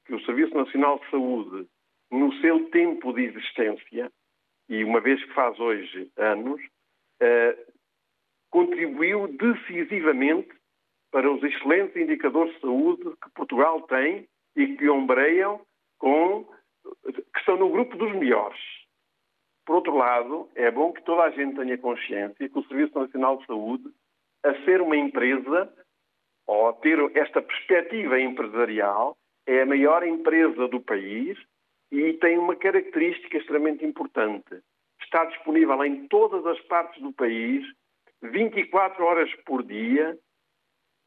que 0.06 0.14
o 0.14 0.26
Serviço 0.26 0.56
Nacional 0.56 1.00
de 1.00 1.10
Saúde, 1.12 1.68
no 2.12 2.34
seu 2.42 2.70
tempo 2.70 3.14
de 3.14 3.24
existência, 3.24 4.12
e 4.70 4.84
uma 4.84 5.00
vez 5.00 5.24
que 5.24 5.34
faz 5.34 5.60
hoje 5.60 6.12
anos, 6.18 6.62
eh, 7.22 7.58
contribuiu 8.50 9.28
decisivamente 9.28 10.50
para 11.12 11.32
os 11.32 11.44
excelentes 11.44 11.96
indicadores 11.96 12.54
de 12.56 12.62
saúde 12.62 13.04
que 13.22 13.30
Portugal 13.36 13.82
tem 13.84 14.28
e 14.56 14.76
que 14.76 14.90
ombreiam 14.90 15.62
com 15.98 16.46
que 17.06 17.40
estão 17.40 17.58
no 17.58 17.70
grupo 17.70 17.96
dos 17.98 18.12
melhores. 18.14 18.60
Por 19.66 19.78
outro 19.78 19.96
lado, 19.96 20.50
é 20.56 20.70
bom 20.70 20.92
que 20.92 21.04
toda 21.04 21.24
a 21.24 21.30
gente 21.30 21.56
tenha 21.56 21.78
consciência 21.78 22.50
que 22.50 22.60
o 22.60 22.66
Serviço 22.66 23.00
Nacional 23.00 23.38
de 23.38 23.46
Saúde, 23.46 23.90
a 24.44 24.54
ser 24.66 24.82
uma 24.82 24.98
empresa, 24.98 25.74
ou 26.46 26.68
a 26.68 26.74
ter 26.74 27.00
esta 27.16 27.42
perspectiva 27.42 28.20
empresarial, 28.20 29.18
é 29.48 29.62
a 29.62 29.66
maior 29.66 30.06
empresa 30.06 30.68
do 30.68 30.82
país 30.82 31.38
e 31.94 32.14
tem 32.14 32.40
uma 32.40 32.56
característica 32.56 33.38
extremamente 33.38 33.86
importante. 33.86 34.64
Está 35.00 35.26
disponível 35.26 35.86
em 35.86 36.08
todas 36.08 36.44
as 36.48 36.60
partes 36.62 37.00
do 37.00 37.14
país, 37.14 37.64
24 38.24 39.06
horas 39.06 39.30
por 39.46 39.62
dia, 39.62 40.18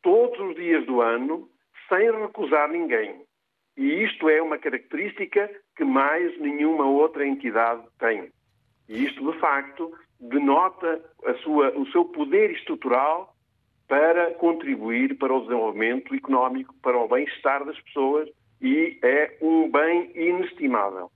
todos 0.01 0.39
os 0.39 0.55
dias 0.55 0.87
do 0.87 1.01
ano, 1.01 1.51
sem 1.89 2.09
recusar 2.13 2.71
ninguém. 2.71 3.21
E 3.77 4.05
isto 4.05 4.29
é 4.29 4.41
uma 4.41 4.59
característica 4.59 5.51
que 5.77 5.83
mais 5.83 6.39
nenhuma 6.39 6.87
outra 6.87 7.27
entidade 7.27 7.83
tem. 7.99 8.31
E 8.89 9.07
isto, 9.07 9.33
de 9.33 9.37
facto, 9.41 9.93
denota 10.21 11.05
sua, 11.43 11.77
o 11.77 11.85
seu 11.89 12.05
poder 12.05 12.53
estrutural 12.53 13.35
para 13.89 14.35
contribuir 14.35 15.19
para 15.19 15.35
o 15.35 15.41
desenvolvimento 15.41 16.15
económico, 16.15 16.73
para 16.81 16.97
o 16.97 17.09
bem-estar 17.09 17.65
das 17.65 17.81
pessoas 17.81 18.29
e 18.61 18.99
é 19.03 19.37
um 19.41 19.71
bem 19.71 20.13
inestimável. 20.15 21.11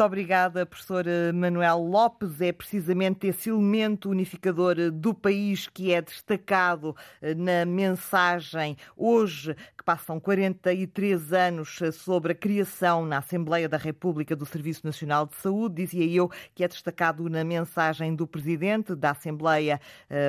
Muito 0.00 0.06
obrigada, 0.06 0.64
professor 0.64 1.04
Manuel 1.34 1.80
Lopes. 1.80 2.40
É 2.40 2.52
precisamente 2.52 3.26
esse 3.26 3.50
elemento 3.50 4.08
unificador 4.08 4.90
do 4.90 5.12
país 5.12 5.68
que 5.68 5.92
é 5.92 6.00
destacado 6.00 6.96
na 7.36 7.66
mensagem 7.66 8.78
hoje, 8.96 9.54
que 9.80 9.84
passam 9.84 10.20
43 10.20 11.32
anos 11.32 11.78
sobre 11.94 12.32
a 12.32 12.34
criação 12.34 13.06
na 13.06 13.16
Assembleia 13.16 13.66
da 13.66 13.78
República 13.78 14.36
do 14.36 14.44
Serviço 14.44 14.84
Nacional 14.84 15.24
de 15.24 15.34
Saúde. 15.36 15.76
Dizia 15.76 16.04
eu 16.04 16.30
que 16.54 16.62
é 16.62 16.68
destacado 16.68 17.26
na 17.30 17.42
mensagem 17.42 18.14
do 18.14 18.26
Presidente 18.26 18.94
da 18.94 19.12
Assembleia 19.12 19.80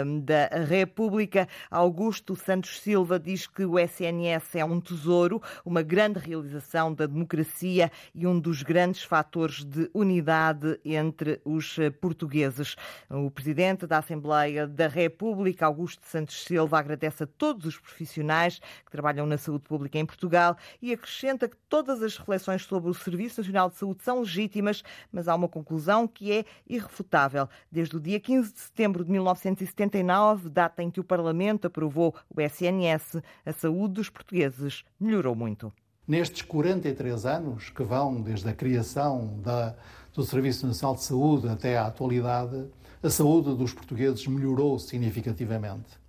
um, 0.06 0.22
da 0.22 0.48
República. 0.66 1.50
Augusto 1.70 2.34
Santos 2.34 2.80
Silva 2.80 3.20
diz 3.20 3.46
que 3.46 3.66
o 3.66 3.78
SNS 3.78 4.56
é 4.56 4.64
um 4.64 4.80
tesouro, 4.80 5.42
uma 5.66 5.82
grande 5.82 6.18
realização 6.20 6.94
da 6.94 7.06
democracia 7.06 7.92
e 8.16 8.26
um 8.26 8.40
dos 8.40 8.64
grandes 8.64 9.04
fatores 9.04 9.66
de 9.66 9.92
unidade 9.94 10.80
entre 10.86 11.42
os 11.44 11.76
portugueses. 12.00 12.78
O 13.10 13.30
Presidente 13.30 13.86
da 13.86 13.98
Assembleia 13.98 14.66
da 14.66 14.88
República, 14.88 15.66
Augusto 15.66 16.08
Santos 16.08 16.42
Silva, 16.42 16.80
agradece 16.80 17.26
a 17.26 17.28
todos 17.28 17.66
os 17.66 17.78
profissionais 17.78 18.60
que 18.86 18.92
trabalham 18.92 19.26
na 19.26 19.41
saúde 19.42 19.64
pública 19.64 20.00
em 20.00 20.06
Portugal 20.06 20.56
e 20.82 20.94
acrescenta 20.94 21.48
que 21.48 21.58
todas 21.68 22.02
as 22.02 22.18
reflexões 22.18 22.64
sobre 22.64 22.90
o 22.90 22.94
Serviço 22.94 23.42
Nacional 23.42 23.70
de 23.70 23.76
Saúde 23.76 24.04
são 24.04 24.20
legítimas, 24.22 24.84
mas 25.12 25.28
há 25.28 25.36
uma 25.36 25.48
conclusão 25.48 26.08
que 26.08 26.32
é 26.32 26.46
irrefutável. 26.68 27.50
Desde 27.72 27.98
o 27.98 28.00
dia 28.00 28.20
15 28.20 28.54
de 28.54 28.60
setembro 28.60 29.04
de 29.04 29.12
1979, 29.12 30.50
data 30.50 30.82
em 30.82 30.90
que 30.90 31.00
o 31.00 31.04
Parlamento 31.04 31.68
aprovou 31.68 32.16
o 32.30 32.40
SNS, 32.40 33.22
a 33.46 33.52
saúde 33.52 33.96
dos 33.96 34.10
portugueses 34.10 34.84
melhorou 35.00 35.36
muito. 35.36 35.74
Nestes 36.08 36.42
43 36.42 37.26
anos 37.26 37.70
que 37.70 37.84
vão 37.84 38.22
desde 38.22 38.50
a 38.50 38.54
criação 38.54 39.40
da, 39.42 39.76
do 40.14 40.24
Serviço 40.24 40.68
Nacional 40.68 40.96
de 40.96 41.04
Saúde 41.04 41.48
até 41.48 41.78
à 41.78 41.86
atualidade, 41.86 42.66
a 43.04 43.10
saúde 43.10 43.56
dos 43.56 43.74
portugueses 43.74 44.28
melhorou 44.28 44.78
significativamente. 44.78 46.00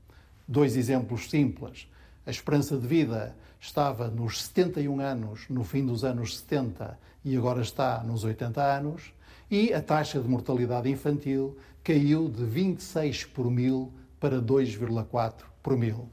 Dois 0.47 0.77
exemplos 0.77 1.31
simples. 1.31 1.89
A 2.25 2.31
esperança 2.31 2.77
de 2.77 2.87
vida 2.87 3.35
estava 3.61 4.09
nos 4.09 4.43
71 4.45 5.01
anos 5.01 5.47
no 5.49 5.65
fim 5.65 5.85
dos 5.85 6.05
anos 6.05 6.39
70 6.39 6.99
e 7.25 7.37
agora 7.37 7.63
está 7.63 8.03
nos 8.03 8.25
80 8.25 8.63
anos, 8.63 9.13
e 9.51 9.73
a 9.73 9.83
taxa 9.83 10.21
de 10.21 10.29
mortalidade 10.29 10.89
infantil 10.89 11.57
caiu 11.85 12.29
de 12.29 12.45
26 12.45 13.27
por 13.27 13.51
mil 13.51 13.93
para 14.19 14.41
2,4 14.41 15.35
por 15.63 15.77
mil. 15.77 16.09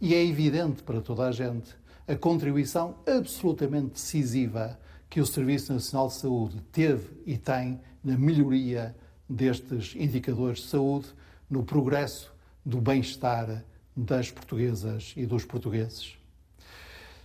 E 0.00 0.14
é 0.14 0.24
evidente 0.24 0.82
para 0.82 1.00
toda 1.00 1.26
a 1.26 1.32
gente 1.32 1.74
a 2.06 2.14
contribuição 2.14 2.96
absolutamente 3.06 3.94
decisiva 3.94 4.78
que 5.10 5.20
o 5.20 5.26
Serviço 5.26 5.72
Nacional 5.72 6.08
de 6.08 6.14
Saúde 6.14 6.60
teve 6.72 7.22
e 7.26 7.36
tem 7.36 7.80
na 8.02 8.16
melhoria 8.16 8.94
destes 9.28 9.94
indicadores 9.96 10.60
de 10.60 10.68
saúde, 10.68 11.06
no 11.50 11.62
progresso 11.64 12.32
do 12.64 12.80
bem-estar 12.80 13.64
das 13.98 14.30
portuguesas 14.30 15.12
e 15.16 15.26
dos 15.26 15.44
portugueses. 15.44 16.16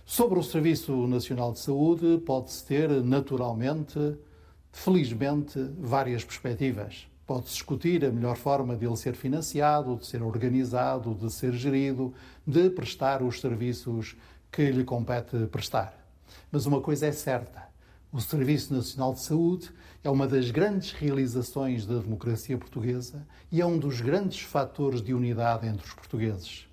Sobre 0.04 0.38
o 0.38 0.42
Serviço 0.42 1.06
Nacional 1.06 1.52
de 1.52 1.60
Saúde, 1.60 2.18
pode-se 2.26 2.64
ter, 2.66 2.90
naturalmente, 2.90 4.16
felizmente, 4.72 5.58
várias 5.78 6.24
perspectivas. 6.24 7.06
Pode-se 7.26 7.52
discutir 7.52 8.04
a 8.04 8.10
melhor 8.10 8.36
forma 8.36 8.76
de 8.76 8.84
ele 8.84 8.96
ser 8.96 9.14
financiado, 9.14 9.96
de 9.96 10.04
ser 10.04 10.20
organizado, 10.20 11.14
de 11.14 11.32
ser 11.32 11.54
gerido, 11.54 12.12
de 12.44 12.68
prestar 12.68 13.22
os 13.22 13.40
serviços 13.40 14.16
que 14.50 14.70
lhe 14.70 14.84
compete 14.84 15.46
prestar. 15.46 15.96
Mas 16.50 16.66
uma 16.66 16.80
coisa 16.80 17.06
é 17.06 17.12
certa: 17.12 17.68
o 18.14 18.20
Serviço 18.20 18.72
Nacional 18.72 19.12
de 19.12 19.22
Saúde 19.22 19.72
é 20.04 20.08
uma 20.08 20.28
das 20.28 20.52
grandes 20.52 20.92
realizações 20.92 21.84
da 21.84 21.98
democracia 21.98 22.56
portuguesa 22.56 23.26
e 23.50 23.60
é 23.60 23.66
um 23.66 23.76
dos 23.76 24.00
grandes 24.00 24.38
fatores 24.38 25.02
de 25.02 25.12
unidade 25.12 25.66
entre 25.66 25.84
os 25.84 25.92
portugueses. 25.92 26.68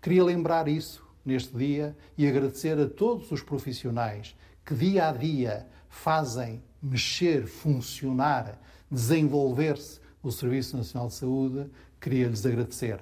Queria 0.00 0.24
lembrar 0.24 0.66
isso 0.66 1.06
neste 1.22 1.54
dia 1.54 1.94
e 2.16 2.26
agradecer 2.26 2.80
a 2.80 2.88
todos 2.88 3.30
os 3.30 3.42
profissionais 3.42 4.34
que 4.64 4.74
dia 4.74 5.10
a 5.10 5.12
dia 5.12 5.66
fazem 5.90 6.62
mexer, 6.82 7.46
funcionar, 7.46 8.58
desenvolver-se 8.90 10.00
o 10.22 10.32
Serviço 10.32 10.74
Nacional 10.74 11.08
de 11.08 11.14
Saúde, 11.14 11.66
queria 12.00 12.28
lhes 12.28 12.46
agradecer. 12.46 12.98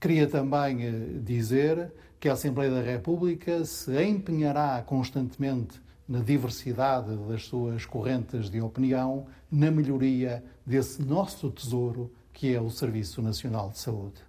Queria 0.00 0.26
também 0.26 0.82
eh, 0.82 1.20
dizer 1.22 1.92
que 2.18 2.26
a 2.26 2.32
Assembleia 2.32 2.70
da 2.70 2.80
República 2.80 3.66
se 3.66 4.02
empenhará 4.02 4.82
constantemente 4.86 5.83
na 6.08 6.20
diversidade 6.20 7.16
das 7.28 7.44
suas 7.44 7.86
correntes 7.86 8.50
de 8.50 8.60
opinião, 8.60 9.26
na 9.50 9.70
melhoria 9.70 10.44
desse 10.64 11.02
nosso 11.02 11.50
tesouro 11.50 12.10
que 12.32 12.54
é 12.54 12.60
o 12.60 12.68
Serviço 12.70 13.22
Nacional 13.22 13.70
de 13.70 13.78
Saúde. 13.78 14.23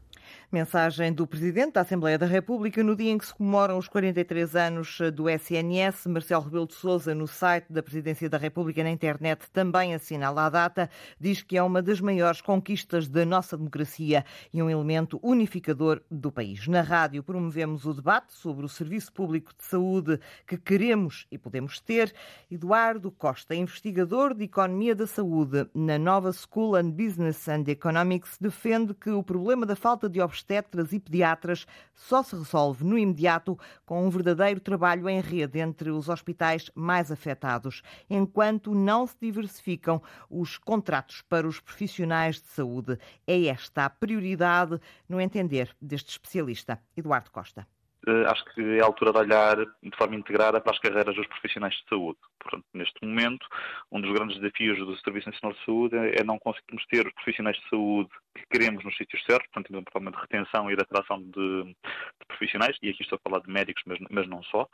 Mensagem 0.56 1.12
do 1.12 1.28
Presidente 1.28 1.74
da 1.74 1.82
Assembleia 1.82 2.18
da 2.18 2.26
República 2.26 2.82
no 2.82 2.96
dia 2.96 3.12
em 3.12 3.18
que 3.18 3.26
se 3.26 3.36
comemoram 3.36 3.78
os 3.78 3.90
43 3.90 4.56
anos 4.56 5.00
do 5.14 5.30
SNS. 5.30 6.06
Marcelo 6.08 6.46
Rebelo 6.46 6.66
de 6.66 6.76
Sousa, 6.76 7.14
no 7.14 7.28
site 7.28 7.66
da 7.70 7.84
Presidência 7.84 8.30
da 8.30 8.38
República 8.38 8.82
na 8.82 8.90
internet, 8.90 9.50
também 9.52 9.94
assinala 9.94 10.46
a 10.46 10.50
data. 10.50 10.90
Diz 11.20 11.44
que 11.44 11.58
é 11.58 11.62
uma 11.62 11.82
das 11.82 12.00
maiores 12.00 12.40
conquistas 12.40 13.10
da 13.10 13.26
nossa 13.26 13.58
democracia 13.58 14.24
e 14.54 14.64
um 14.64 14.70
elemento 14.70 15.20
unificador 15.22 16.02
do 16.10 16.32
país. 16.32 16.70
Na 16.70 16.82
rádio 16.82 17.22
promovemos 17.22 17.86
o 17.86 17.94
debate 17.94 18.32
sobre 18.32 18.66
o 18.66 18.70
serviço 18.70 19.12
público 19.12 19.52
de 19.58 19.66
saúde 19.66 20.22
que 20.48 20.58
queremos 20.58 21.28
e 21.30 21.38
podemos 21.38 21.82
ter. 21.82 22.14
Eduardo 22.50 23.12
Costa, 23.12 23.54
investigador 23.54 24.34
de 24.34 24.46
Economia 24.46 24.96
da 24.96 25.06
Saúde 25.06 25.68
na 25.76 26.00
Nova 26.00 26.32
School 26.32 26.78
and 26.78 26.92
Business 26.92 27.46
and 27.50 27.66
Economics, 27.68 28.38
defende 28.40 28.94
que 28.94 29.10
o 29.10 29.22
problema 29.22 29.66
da 29.66 29.76
falta 29.76 30.08
de 30.08 30.22
obstáculos 30.22 30.45
obstetras 30.46 30.94
e 30.94 31.00
pediatras 31.00 31.66
só 31.94 32.22
se 32.22 32.36
resolve 32.36 32.84
no 32.84 32.98
imediato 32.98 33.58
com 33.86 34.06
um 34.06 34.10
verdadeiro 34.10 34.60
trabalho 34.60 35.10
em 35.10 35.20
rede 35.20 35.60
entre 35.60 35.90
os 35.90 36.08
hospitais 36.08 36.70
mais 36.76 37.12
afetados, 37.12 37.82
enquanto 38.10 38.76
não 38.76 39.08
se 39.08 39.16
diversificam 39.20 40.02
os 40.30 40.58
contratos 40.58 41.24
para 41.24 41.48
os 41.48 41.60
profissionais 41.60 42.40
de 42.40 42.48
saúde. 42.48 43.00
É 43.26 43.46
esta 43.46 43.86
a 43.86 43.90
prioridade 43.90 44.80
no 45.10 45.20
entender 45.20 45.76
deste 45.82 46.12
especialista, 46.12 46.80
Eduardo 46.96 47.32
Costa. 47.32 47.68
Uh, 48.08 48.30
acho 48.30 48.46
que 48.54 48.62
é 48.62 48.82
a 48.82 48.86
altura 48.86 49.12
de 49.12 49.18
olhar 49.18 49.58
de 49.58 49.98
forma 49.98 50.16
integrada 50.16 50.62
para 50.62 50.74
as 50.74 50.80
carreiras 50.80 51.16
dos 51.16 51.26
profissionais 51.28 51.74
de 51.74 51.84
saúde. 51.90 52.20
Portanto, 52.40 52.66
neste 52.74 53.04
momento, 53.04 53.48
um 53.92 54.00
dos 54.00 54.14
grandes 54.14 54.40
desafios 54.40 54.78
do 54.78 54.96
Serviço 54.98 55.30
Nacional 55.30 55.58
de 55.58 55.66
Saúde 55.66 55.96
é, 55.98 56.24
não 56.24 56.38
conseguirmos 56.38 56.86
ter 56.86 57.08
os 57.08 57.14
profissionais 57.14 57.58
de 57.58 57.70
saúde 57.70 58.10
que 58.36 58.46
queremos 58.52 58.84
nos 58.84 58.96
sítios 58.96 59.24
certos, 59.26 59.50
portanto, 59.52 59.76
um 59.76 59.84
problema 59.84 60.16
de 60.16 60.22
retenção 60.22 60.70
e 60.70 60.76
de 60.76 60.82
atração 60.82 61.20
de, 61.22 61.64
de, 61.64 61.76
profissionais, 62.28 62.78
e 62.82 62.90
aqui 62.90 63.02
estou 63.02 63.18
a 63.18 63.30
falar 63.30 63.42
de 63.42 63.52
médicos, 63.52 63.82
mas, 63.88 63.98
mas 64.10 64.28
não 64.28 64.44
só. 64.44 64.68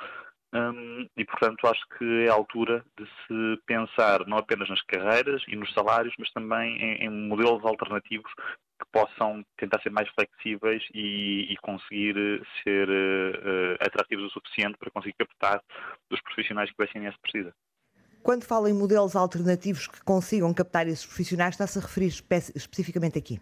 Um, 0.54 1.08
e, 1.16 1.24
portanto, 1.24 1.66
acho 1.66 1.82
que 1.98 2.26
é 2.26 2.30
a 2.30 2.34
altura 2.34 2.84
de 2.98 3.06
se 3.06 3.62
pensar 3.66 4.28
não 4.28 4.38
apenas 4.38 4.68
nas 4.68 4.82
carreiras 4.82 5.42
e 5.48 5.56
nos 5.56 5.74
salários, 5.74 6.14
mas 6.20 6.30
também 6.32 6.78
em, 6.78 7.06
em 7.06 7.10
modelos 7.10 7.64
alternativos 7.64 8.30
que 8.82 8.88
possam 8.92 9.46
tentar 9.58 9.82
ser 9.82 9.92
mais 9.92 10.10
flexíveis 10.10 10.84
e, 10.94 11.54
e 11.54 11.58
conseguir 11.58 12.16
ser 12.64 12.90
uh, 12.90 13.76
atrativos 13.80 14.26
o 14.26 14.30
suficiente 14.30 14.78
para 14.78 14.90
conseguir 14.90 15.16
captar 15.18 15.62
dos 16.10 16.20
profissionais 16.22 16.72
que 16.72 16.82
o 16.82 16.86
SNS 16.86 17.16
precisa. 17.22 17.54
Quando 18.24 18.44
fala 18.44 18.70
em 18.70 18.74
modelos 18.74 19.16
alternativos 19.16 19.88
que 19.88 20.04
consigam 20.04 20.54
captar 20.54 20.88
esses 20.88 21.06
profissionais, 21.06 21.56
está-se 21.56 21.80
a 21.80 21.82
referir 21.82 22.08
espe 22.08 22.36
especificamente 22.56 23.18
aqui? 23.18 23.40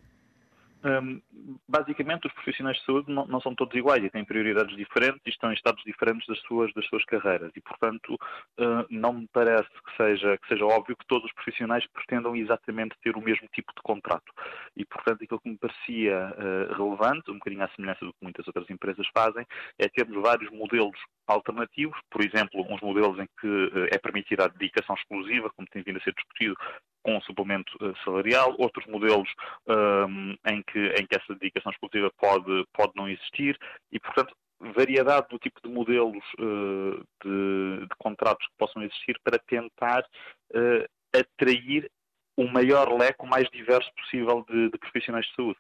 Um, 0.84 1.22
basicamente, 1.68 2.28
os 2.28 2.34
profissionais 2.34 2.78
de 2.78 2.86
saúde 2.86 3.12
não, 3.12 3.26
não, 3.28 3.42
são 3.42 3.54
todos 3.54 3.76
iguais 3.76 4.04
e 4.04 4.10
têm 4.10 4.24
prioridades 4.24 4.76
diferentes 4.78 5.22
e 5.26 5.30
estão 5.30 5.52
em 5.52 5.54
estados 5.54 5.84
diferentes 5.84 6.26
das 6.28 6.40
suas, 6.42 6.74
das 6.74 6.86
suas 6.88 7.04
carreiras. 7.06 7.52
E, 7.56 7.62
portanto, 7.62 8.14
uh, 8.14 8.86
não 8.90 9.14
me 9.14 9.28
parece 9.34 9.70
que 9.70 9.98
seja, 9.98 10.38
que 10.38 10.48
seja 10.48 10.66
óbvio 10.66 10.96
que 10.96 11.06
todos 11.06 11.26
os 11.26 11.34
profissionais 11.34 11.86
pretendam 11.88 12.36
exatamente 12.36 12.96
ter 13.04 13.16
o 13.18 13.22
mesmo 13.22 13.48
tipo 13.54 13.74
de 13.76 13.82
contrato. 13.82 14.32
E, 14.76 14.86
portanto, 14.86 15.24
aquilo 15.24 15.42
que 15.42 15.50
me 15.50 15.58
parecia 15.58 16.34
uh, 16.38 16.74
relevante, 16.74 17.30
um 17.30 17.36
bocadinho 17.36 17.64
à 17.64 17.70
semelhança 17.70 18.06
do 18.06 18.14
que 18.14 18.24
muitas 18.24 18.48
outras 18.48 18.70
empresas 18.70 19.08
fazem, 19.14 19.46
é 19.78 19.90
termos 19.90 20.22
vários 20.22 20.50
modelos 20.52 20.98
alternativos, 21.28 22.00
por 22.10 22.24
exemplo, 22.24 22.66
uns 22.70 22.82
modelos 22.82 23.20
em 23.20 23.28
que 23.40 23.72
é 23.92 23.98
permitida 23.98 24.46
a 24.46 24.48
dedicação 24.48 24.96
exclusiva, 24.96 25.52
como 25.56 25.68
tem 25.68 25.84
vindo 25.84 25.98
a 25.98 26.02
ser 26.02 26.14
discutido, 26.14 26.56
com 27.04 27.20
suplemento 27.22 27.72
uh, 27.82 27.96
salarial, 28.04 28.56
outros 28.58 28.86
modelos 28.88 29.30
um, 29.68 30.36
em, 30.48 30.62
que, 30.64 30.80
em 30.80 31.06
que 31.06 31.16
essa 31.16 31.34
dedicação 31.36 31.72
exclusiva 31.72 32.12
pode, 32.18 32.66
pode 32.74 32.92
não 32.96 33.08
existir 33.08 33.58
e, 33.92 34.00
portanto, 34.00 34.36
variedade 34.60 35.28
do 35.30 35.40
tipo 35.40 35.60
de 35.64 35.70
modelos 35.70 36.24
uh, 36.40 37.04
de, 37.24 37.80
de, 37.82 37.96
contratos 37.98 38.46
que 38.48 38.54
possam 38.58 38.84
existir 38.84 39.18
para 39.24 39.40
tentar 39.40 40.02
uh, 40.02 41.18
atrair 41.18 41.90
o 42.38 42.48
maior 42.48 42.92
leque, 42.98 43.24
o 43.24 43.28
mais 43.28 43.50
diverso 43.50 43.90
possível 43.96 44.46
de, 44.50 44.70
de 44.70 44.78
profissionais 44.78 45.26
de 45.26 45.36
saúde. 45.36 45.60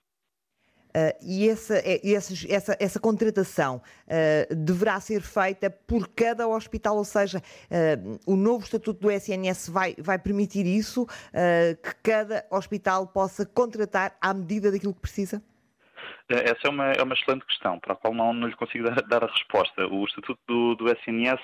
Uh, 0.90 1.14
e 1.22 1.48
essa, 1.48 1.78
é, 1.78 2.02
essa, 2.12 2.76
essa, 2.80 3.00
contratação 3.00 3.80
uh, 4.08 4.56
deverá 4.56 5.00
ser 5.00 5.22
feita 5.22 5.70
por 5.70 6.08
cada 6.08 6.48
hospital, 6.48 6.98
ou 6.98 7.06
seja, 7.06 7.38
uh, 7.70 8.20
o 8.26 8.36
novo 8.36 8.64
estatuto 8.64 9.00
do 9.00 9.12
SNS 9.12 9.70
vai, 9.70 9.96
vai 10.00 10.18
permitir 10.18 10.66
isso, 10.66 11.06
que 11.84 11.96
cada 12.02 12.44
hospital 12.50 13.06
possa 13.08 13.46
contratar 13.46 14.18
à 14.20 14.34
medida 14.34 14.72
daquilo 14.72 14.94
que 14.94 15.02
precisa? 15.02 15.42
Essa 16.30 16.68
é 16.68 16.70
uma, 16.70 16.92
é 16.92 17.02
uma 17.02 17.14
excelente 17.14 17.46
questão, 17.46 17.80
para 17.80 17.94
a 17.94 17.96
qual 17.96 18.14
não, 18.14 18.34
não 18.34 18.48
lhe 18.48 18.56
consigo 18.56 18.84
dar, 18.84 19.02
dar, 19.04 19.24
a 19.24 19.28
resposta. 19.28 19.88
O 19.88 20.06
Estatuto 20.06 20.40
do, 20.48 20.76
do, 20.76 20.92
SNS, 20.92 21.42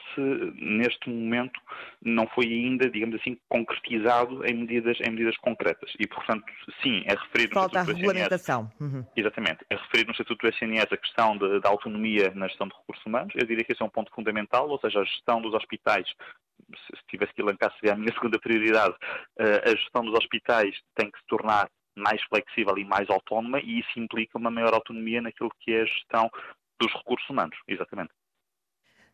neste 0.56 1.10
momento, 1.10 1.60
não 2.02 2.28
foi 2.28 2.46
ainda, 2.46 2.90
digamos 2.90 3.16
assim, 3.20 3.38
concretizado 3.50 4.46
em 4.46 4.54
medidas, 4.54 4.98
em 5.02 5.12
medidas 5.12 5.36
concretas. 5.38 5.92
E, 6.00 6.08
portanto, 6.08 6.46
sim, 6.84 7.04
é 7.06 7.16
referir 7.16 7.48
no 7.48 7.54
Falta 7.54 7.80
Estatuto 7.80 7.92
a 7.92 8.00
regulamentação. 8.00 8.72
SNS, 8.80 8.94
uhum. 8.94 9.06
Exatamente. 9.16 9.66
É 9.70 9.76
referir 9.76 10.06
no 10.06 10.12
Estatuto 10.12 10.48
do 10.48 10.54
SNS 10.54 10.88
a 10.92 10.98
questão 10.98 11.38
da 11.38 11.70
autonomia 11.70 12.32
na 12.36 12.48
gestão 12.48 12.68
de 12.68 12.76
recursos 12.76 13.06
humanos. 13.06 13.34
Eu 13.36 13.48
diria 13.48 13.64
que 13.64 13.72
esse 13.72 13.82
é 13.82 13.86
um 13.86 13.90
ponto 13.90 14.12
fundamental, 14.14 14.70
ou 14.70 14.80
seja, 14.80 15.00
a 15.00 15.04
gestão 15.04 15.42
dos 15.42 15.54
hospitais 15.54 16.08
se 16.74 17.08
tivesse 17.08 17.34
que 17.34 17.42
elencar, 17.42 17.74
seria 17.76 17.94
a 17.94 17.98
minha 17.98 18.12
segunda 18.14 18.40
prioridade. 18.40 18.96
Eh, 19.40 19.62
a 19.66 19.70
gestão 19.70 20.04
dos 20.04 20.14
hospitais 20.14 20.76
tem 20.96 21.12
que 21.12 21.20
se 21.20 21.26
tornar 21.28 21.70
mais 21.96 22.22
flexível 22.24 22.78
e 22.78 22.86
mais 22.86 23.10
autónoma 23.10 23.60
e 23.60 23.80
isso 23.80 24.00
implica 24.00 24.38
uma 24.38 24.52
maior 24.52 24.74
autonomia 24.74 25.22
naquilo 25.22 25.52
que 25.60 25.74
é 25.74 25.82
a 25.82 25.86
gestão 25.86 26.30
dos 26.80 26.92
recursos 26.94 27.30
humanos, 27.30 27.58
exatamente. 27.68 28.12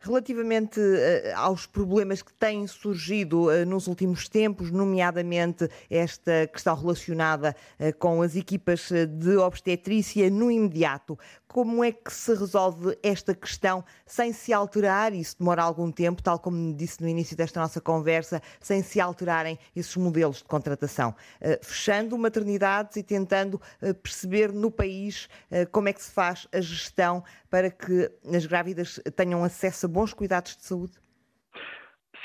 Relativamente 0.04 0.80
uh, 0.80 1.38
aos 1.38 1.68
problemas 1.68 2.24
que 2.24 2.34
têm 2.34 2.66
surgido 2.66 3.50
uh, 3.50 3.66
nos 3.68 3.86
últimos 3.86 4.28
tempos, 4.28 4.72
nomeadamente 4.72 5.70
esta 5.92 6.48
questão 6.48 6.76
relacionada 6.76 7.56
uh, 7.80 7.96
com 8.00 8.24
as 8.24 8.36
equipas 8.36 8.92
de 8.92 9.38
obstetrícia 9.38 10.28
no 10.28 10.50
imediato, 10.50 11.20
como 11.52 11.84
é 11.84 11.92
que 11.92 12.14
se 12.14 12.34
resolve 12.34 12.98
esta 13.04 13.36
questão 13.36 13.84
sem 14.06 14.32
se 14.32 14.54
alterar, 14.54 15.14
isso 15.14 15.36
demora 15.38 15.62
algum 15.62 15.92
tempo, 15.92 16.24
tal 16.24 16.40
como 16.40 16.74
disse 16.74 17.02
no 17.02 17.10
início 17.10 17.36
desta 17.36 17.60
nossa 17.60 17.82
conversa, 17.82 18.42
sem 18.62 18.82
se 18.82 19.02
alterarem 19.02 19.60
esses 19.76 19.98
modelos 19.98 20.38
de 20.38 20.46
contratação? 20.46 21.14
Fechando 21.62 22.18
maternidades 22.18 22.96
e 22.96 23.04
tentando 23.04 23.62
perceber 24.02 24.54
no 24.54 24.72
país 24.72 25.28
como 25.74 25.90
é 25.90 25.94
que 25.94 26.02
se 26.02 26.12
faz 26.12 26.48
a 26.54 26.62
gestão 26.62 27.22
para 27.50 27.70
que 27.70 28.10
as 28.34 28.46
grávidas 28.46 29.02
tenham 29.18 29.44
acesso 29.44 29.88
a 29.88 29.90
bons 29.90 30.14
cuidados 30.14 30.56
de 30.56 30.64
saúde? 30.64 31.01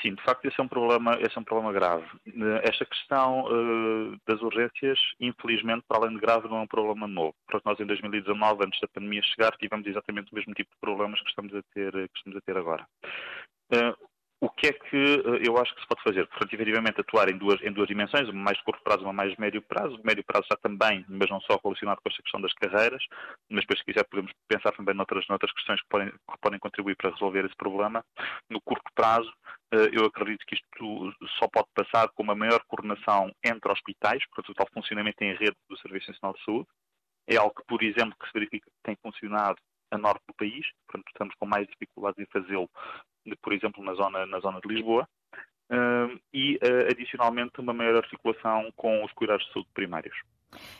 Sim, 0.01 0.13
de 0.13 0.21
facto, 0.23 0.45
esse 0.45 0.59
é 0.59 0.63
um 0.63 0.67
problema, 0.67 1.17
esse 1.19 1.35
é 1.37 1.41
um 1.41 1.43
problema 1.43 1.73
grave. 1.73 2.05
Esta 2.63 2.85
questão 2.85 3.45
uh, 3.45 4.17
das 4.27 4.41
urgências, 4.41 4.99
infelizmente, 5.19 5.83
para 5.87 5.97
além 5.97 6.13
de 6.13 6.21
grave, 6.21 6.47
não 6.47 6.57
é 6.57 6.61
um 6.61 6.67
problema 6.67 7.07
novo. 7.07 7.33
Porque 7.47 7.67
nós, 7.67 7.79
em 7.79 7.85
2019, 7.85 8.65
antes 8.65 8.79
da 8.79 8.87
pandemia 8.87 9.23
chegar, 9.23 9.55
tivemos 9.57 9.87
exatamente 9.87 10.31
o 10.31 10.35
mesmo 10.35 10.53
tipo 10.53 10.69
de 10.69 10.79
problemas 10.79 11.19
que 11.21 11.29
estamos 11.29 11.53
a 11.55 11.61
ter, 11.73 11.91
que 11.91 12.17
estamos 12.17 12.37
a 12.37 12.41
ter 12.41 12.57
agora. 12.57 12.85
O 14.39 14.49
que 14.49 14.67
é 14.67 14.73
que 14.73 14.95
eh, 14.95 15.47
eu 15.47 15.57
acho 15.57 15.73
que 15.73 15.81
se 15.81 15.87
pode 15.87 16.03
fazer? 16.03 16.27
Portanto, 16.27 16.53
efetivamente 16.53 17.01
atuar 17.01 17.27
em 17.29 17.37
duas, 17.37 17.59
em 17.63 17.71
duas 17.71 17.87
dimensões, 17.87 18.29
uma 18.29 18.43
mais 18.43 18.57
de 18.57 18.63
curto 18.63 18.83
prazo 18.83 19.03
uma 19.03 19.13
mais 19.13 19.31
de 19.31 19.39
médio 19.39 19.61
prazo. 19.63 19.95
O 19.95 20.05
médio 20.05 20.23
prazo 20.23 20.43
está 20.43 20.55
também, 20.57 21.03
mas 21.09 21.29
não 21.29 21.41
só 21.41 21.59
relacionado 21.63 21.99
com 22.01 22.09
esta 22.09 22.21
questão 22.21 22.39
das 22.39 22.53
carreiras, 22.53 23.03
mas 23.49 23.61
depois, 23.61 23.79
se 23.79 23.85
quiser, 23.85 24.03
podemos 24.03 24.31
pensar 24.47 24.71
também 24.73 24.93
noutras, 24.93 25.27
noutras 25.27 25.51
questões 25.53 25.81
que 25.81 25.87
podem, 25.89 26.11
que 26.11 26.37
podem 26.39 26.59
contribuir 26.59 26.95
para 26.95 27.09
resolver 27.09 27.45
esse 27.45 27.55
problema. 27.55 28.05
No 28.49 28.61
curto 28.61 28.91
prazo, 28.93 29.31
eh, 29.73 29.89
eu 29.91 30.05
acredito 30.05 30.45
que 30.45 30.55
isto 30.55 31.13
só 31.39 31.47
pode 31.47 31.67
passar 31.73 32.07
com 32.09 32.21
uma 32.21 32.35
maior 32.35 32.61
coordenação 32.67 33.31
entre 33.43 33.71
hospitais, 33.71 34.23
portanto, 34.27 34.49
o 34.51 34.53
tal 34.53 34.67
funcionamento 34.71 35.23
em 35.23 35.33
rede 35.33 35.55
do 35.67 35.77
Serviço 35.79 36.11
Nacional 36.11 36.33
de 36.37 36.43
Saúde. 36.43 36.67
É 37.27 37.37
algo 37.37 37.55
que, 37.55 37.65
por 37.65 37.83
exemplo, 37.83 38.15
que 38.19 38.27
se 38.27 38.33
verifica 38.33 38.69
que 38.69 38.83
tem 38.83 38.95
funcionado 39.01 39.57
a 39.91 39.97
norte 39.97 40.21
do 40.27 40.33
país, 40.33 40.65
portanto 40.85 41.07
estamos 41.07 41.35
com 41.35 41.45
mais 41.45 41.67
dificuldades 41.67 42.19
em 42.19 42.25
fazê-lo 42.31 42.69
por 43.41 43.53
exemplo, 43.53 43.83
na 43.83 43.93
zona, 43.93 44.25
na 44.25 44.39
zona 44.39 44.59
de 44.61 44.73
Lisboa, 44.73 45.07
uh, 45.71 46.19
e, 46.33 46.55
uh, 46.55 46.91
adicionalmente, 46.91 47.59
uma 47.59 47.73
maior 47.73 47.95
articulação 47.97 48.71
com 48.75 49.03
os 49.03 49.11
cuidados 49.13 49.45
de 49.45 49.53
saúde 49.53 49.69
primários. 49.73 50.15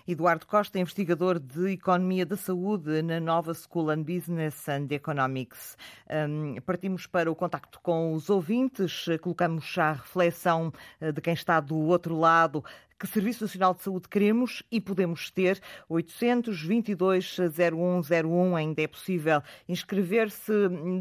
Eduardo 0.08 0.46
Costa, 0.46 0.80
investigador 0.80 1.40
de 1.40 1.74
Economia 1.74 2.26
da 2.26 2.38
Saúde 2.38 3.02
na 3.02 3.20
Nova 3.20 3.54
School 3.54 3.90
and 3.90 4.04
Business 4.04 4.70
and 4.70 4.88
Economics. 4.92 5.78
Um, 6.10 6.56
partimos 6.62 7.06
para 7.06 7.30
o 7.32 7.36
contacto 7.36 7.80
com 7.82 8.14
os 8.14 8.30
ouvintes, 8.30 9.06
colocamos 9.22 9.78
à 9.78 9.92
reflexão 9.94 10.72
eh, 11.02 11.12
de 11.12 11.20
quem 11.22 11.34
está 11.34 11.60
do 11.60 11.78
outro 11.78 12.18
lado 12.18 12.64
que 13.00 13.06
Serviço 13.06 13.44
Nacional 13.44 13.76
de 13.76 13.84
Saúde 13.84 14.10
queremos 14.10 14.64
e 14.72 14.82
podemos 14.82 15.30
ter. 15.30 15.62
822-0101 15.90 18.58
ainda 18.58 18.82
é 18.82 18.88
possível 18.88 19.44
inscrever-se 19.70 20.52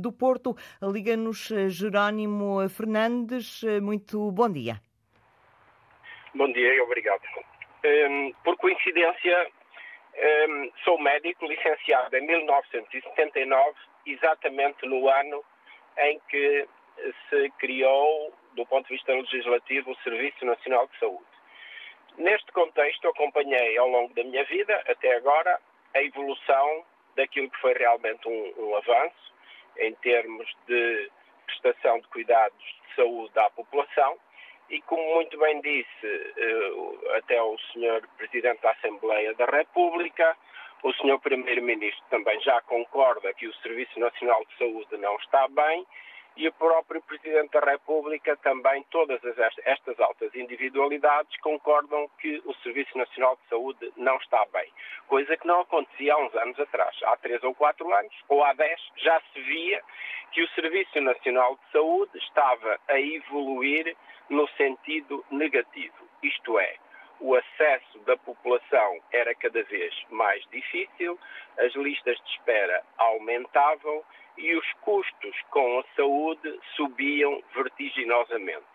do 0.01 0.13
Porto. 0.13 0.55
Liga-nos 0.83 1.51
Jerónimo 1.69 2.69
Fernandes. 2.69 3.63
Muito 3.81 4.31
bom 4.31 4.51
dia. 4.51 4.79
Bom 6.35 6.53
dia 6.53 6.75
e 6.75 6.81
obrigado. 6.81 7.23
Um, 7.87 8.33
por 8.43 8.57
coincidência, 8.57 9.49
um, 10.49 10.73
sou 10.83 10.99
médico 10.99 11.47
licenciado 11.47 12.17
em 12.17 12.27
1979, 12.27 13.75
exatamente 14.07 14.85
no 14.87 15.09
ano 15.09 15.45
em 15.99 16.21
que 16.29 16.67
se 17.29 17.51
criou, 17.59 18.35
do 18.55 18.67
ponto 18.67 18.89
de 18.89 18.95
vista 18.95 19.13
legislativo, 19.13 19.93
o 19.93 19.97
Serviço 20.03 20.45
Nacional 20.45 20.89
de 20.89 20.99
Saúde. 20.99 21.27
Neste 22.19 22.51
contexto, 22.51 23.07
acompanhei 23.09 23.79
ao 23.79 23.89
longo 23.89 24.13
da 24.15 24.25
minha 24.25 24.45
vida, 24.45 24.83
até 24.89 25.15
agora, 25.15 25.61
a 25.95 26.03
evolução 26.03 26.85
daquilo 27.15 27.49
que 27.51 27.61
foi 27.61 27.75
realmente 27.75 28.27
um, 28.27 28.55
um 28.59 28.77
avanço 28.77 29.33
em 29.79 29.95
termos 29.97 30.47
de 30.67 31.11
prestação 31.47 32.01
de 32.01 32.09
cuidados 32.09 32.59
de 32.59 32.97
saúde 32.97 33.39
à 33.39 33.49
população 33.51 34.19
e, 34.71 34.81
como 34.83 35.15
muito 35.15 35.39
bem 35.39 35.61
disse 35.61 36.07
eh, 36.37 37.17
até 37.19 37.41
o 37.41 37.57
Sr. 37.73 38.07
Presidente 38.17 38.63
da 38.63 38.73
Assembleia 38.73 39.35
da 39.35 39.47
República, 39.47 40.37
o 40.83 40.93
Sr. 40.93 41.19
Primeiro-Ministro 41.21 42.05
também 42.11 42.41
já 42.41 42.61
concorda 42.63 43.33
que 43.35 43.47
o 43.47 43.55
Serviço 43.57 43.99
Nacional 43.99 44.45
de 44.45 44.59
Saúde 44.59 44.97
não 44.99 45.17
está 45.17 45.49
bem 45.49 45.87
e 46.37 46.47
o 46.49 46.53
próprio 46.53 47.01
Presidente 47.03 47.53
da 47.53 47.61
República 47.61 48.37
também, 48.37 48.85
todas 48.91 49.21
estas 49.65 49.99
altas 50.01 50.35
individualidades 50.35 51.35
concordam 51.41 52.09
que 52.19 52.43
o 52.45 52.55
Serviço 52.57 52.97
Nacional 52.97 53.37
de 53.37 53.49
Saúde 53.49 53.93
não 53.97 54.17
está 54.17 54.45
bem. 54.53 54.71
Coisa 55.07 55.37
que 55.37 55.47
não 55.47 55.61
acontecia 55.61 56.15
há 56.15 56.19
uns 56.19 56.35
anos 56.35 56.59
atrás. 56.61 56.95
Há 57.05 57.17
três 57.17 57.43
ou 57.43 57.55
quatro 57.55 57.93
anos, 57.93 58.15
ou 58.29 58.45
há 58.45 58.53
dez, 58.53 58.81
já 58.97 59.21
se 59.33 59.41
via 59.41 59.83
que 60.33 60.43
o 60.43 60.49
Serviço 60.51 61.01
Nacional 61.01 61.57
de 61.57 61.73
Saúde 61.73 62.19
estava 62.19 62.79
a 62.89 63.01
evoluir 63.01 63.97
no 64.29 64.47
sentido 64.51 65.25
negativo. 65.31 66.07
Isto 66.23 66.59
é, 66.59 66.77
o 67.21 67.35
acesso 67.35 67.99
da 68.01 68.17
população 68.17 69.01
era 69.13 69.35
cada 69.35 69.63
vez 69.65 69.95
mais 70.11 70.45
difícil, 70.51 71.19
as 71.59 71.75
listas 71.75 72.17
de 72.19 72.31
espera 72.31 72.83
aumentavam 72.99 74.05
e 74.37 74.55
os 74.55 74.73
custos 74.83 75.37
com 75.51 75.79
a 75.81 75.85
saúde 75.95 76.61
subiam 76.75 77.43
vertiginosamente. 77.55 78.67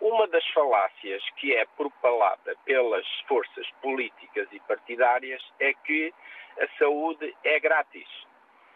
Uma 0.00 0.26
das 0.28 0.46
falácias 0.48 1.22
que 1.36 1.54
é 1.54 1.64
propalada 1.76 2.54
pelas 2.64 3.06
forças 3.26 3.66
políticas 3.80 4.46
e 4.52 4.60
partidárias 4.60 5.42
é 5.58 5.72
que 5.72 6.12
a 6.60 6.68
saúde 6.78 7.34
é 7.44 7.58
grátis. 7.60 8.08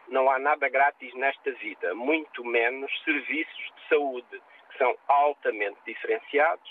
Não 0.09 0.31
há 0.31 0.39
nada 0.39 0.69
grátis 0.69 1.15
nesta 1.15 1.53
vida, 1.53 1.95
muito 1.95 2.45
menos 2.45 2.91
serviços 3.05 3.73
de 3.77 3.89
saúde, 3.89 4.43
que 4.71 4.79
são 4.79 4.97
altamente 5.09 5.79
diferenciados. 5.87 6.71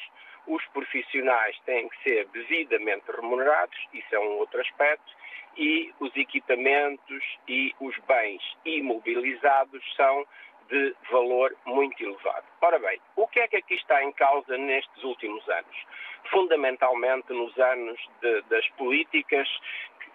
Os 0.49 0.65
profissionais 0.73 1.55
têm 1.59 1.87
que 1.87 2.03
ser 2.03 2.27
devidamente 2.29 3.05
remunerados, 3.11 3.77
isso 3.93 4.15
é 4.15 4.19
um 4.19 4.39
outro 4.39 4.59
aspecto, 4.59 5.13
e 5.55 5.93
os 5.99 6.15
equipamentos 6.15 7.23
e 7.47 7.71
os 7.79 7.95
bens 8.07 8.41
imobilizados 8.65 9.83
são 9.95 10.25
de 10.69 10.95
valor 11.11 11.55
muito 11.65 12.03
elevado. 12.03 12.45
Ora 12.61 12.79
bem, 12.79 12.99
o 13.15 13.27
que 13.27 13.39
é 13.41 13.47
que 13.47 13.57
aqui 13.57 13.75
está 13.75 14.03
em 14.03 14.11
causa 14.11 14.57
nestes 14.57 15.03
últimos 15.03 15.47
anos? 15.49 15.85
Fundamentalmente 16.31 17.31
nos 17.31 17.55
anos 17.59 17.99
de, 18.19 18.41
das 18.43 18.67
políticas 18.69 19.47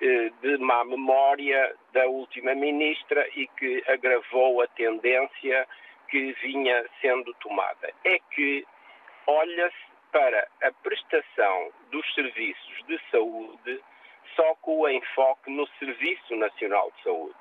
eh, 0.00 0.30
de 0.42 0.58
má 0.58 0.84
memória 0.84 1.76
da 1.92 2.06
última 2.06 2.56
ministra 2.56 3.28
e 3.36 3.46
que 3.46 3.84
agravou 3.86 4.62
a 4.62 4.66
tendência 4.66 5.68
que 6.08 6.32
vinha 6.42 6.84
sendo 7.00 7.32
tomada. 7.34 7.92
É 8.04 8.18
que 8.30 8.66
olha-se 9.26 9.93
para 10.14 10.46
a 10.62 10.70
prestação 10.84 11.72
dos 11.90 12.14
serviços 12.14 12.86
de 12.86 13.00
saúde 13.10 13.82
só 14.36 14.54
com 14.62 14.82
o 14.82 14.88
enfoque 14.88 15.50
no 15.50 15.66
Serviço 15.80 16.36
Nacional 16.36 16.92
de 16.96 17.02
Saúde. 17.02 17.34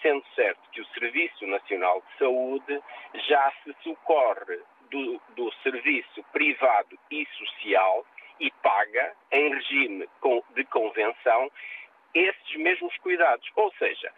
Sendo 0.00 0.24
certo 0.36 0.70
que 0.70 0.80
o 0.80 0.86
Serviço 0.86 1.44
Nacional 1.48 2.00
de 2.00 2.18
Saúde 2.18 2.80
já 3.26 3.52
se 3.64 3.74
socorre 3.82 4.60
do, 4.88 5.20
do 5.34 5.52
serviço 5.64 6.22
privado 6.32 6.96
e 7.10 7.26
social 7.36 8.06
e 8.38 8.52
paga 8.62 9.14
em 9.32 9.54
regime 9.54 10.08
de 10.54 10.64
convenção 10.66 11.50
esses 12.14 12.54
mesmos 12.54 12.96
cuidados. 12.98 13.50
Ou 13.56 13.72
seja, 13.74 14.12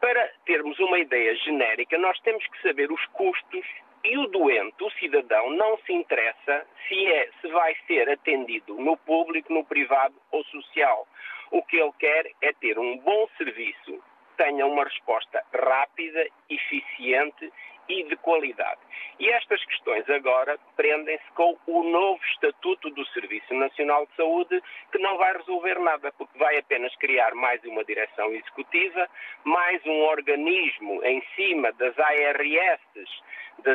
para 0.00 0.30
termos 0.46 0.78
uma 0.78 1.00
ideia 1.00 1.34
genérica, 1.34 1.98
nós 1.98 2.18
temos 2.20 2.46
que 2.46 2.62
saber 2.62 2.92
os 2.92 3.04
custos 3.06 3.66
e 4.04 4.16
o 4.16 4.26
doente, 4.26 4.82
o 4.82 4.90
cidadão, 4.92 5.50
não 5.50 5.78
se 5.78 5.92
interessa 5.92 6.66
se, 6.86 7.06
é, 7.06 7.30
se 7.40 7.48
vai 7.48 7.76
ser 7.86 8.08
atendido 8.08 8.74
no 8.74 8.96
público, 8.96 9.52
no 9.52 9.64
privado 9.64 10.14
ou 10.30 10.44
social. 10.44 11.06
O 11.50 11.62
que 11.62 11.76
ele 11.76 11.92
quer 11.98 12.30
é 12.42 12.52
ter 12.52 12.78
um 12.78 12.98
bom 12.98 13.28
serviço, 13.36 14.02
tenha 14.36 14.66
uma 14.66 14.84
resposta 14.84 15.42
rápida, 15.52 16.26
eficiente 16.48 17.52
e 17.88 18.02
de 18.04 18.16
qualidade. 18.16 18.80
E 19.18 19.28
estas 19.30 19.64
questões 19.64 20.08
agora 20.10 20.58
prendem-se 20.76 21.30
com 21.34 21.56
o 21.66 21.82
novo 21.82 22.20
Estatuto 22.32 22.90
do 22.90 23.04
Serviço 23.06 23.52
Nacional 23.54 24.06
de 24.06 24.14
Saúde, 24.16 24.62
que 24.92 24.98
não 24.98 25.16
vai 25.16 25.36
resolver 25.36 25.78
nada, 25.80 26.12
porque 26.12 26.38
vai 26.38 26.58
apenas 26.58 26.94
criar 26.96 27.34
mais 27.34 27.62
uma 27.64 27.84
direção 27.84 28.32
executiva, 28.32 29.08
mais 29.44 29.84
um 29.86 30.02
organismo 30.02 31.02
em 31.04 31.22
cima 31.34 31.72
das 31.72 31.98
ARS, 31.98 32.80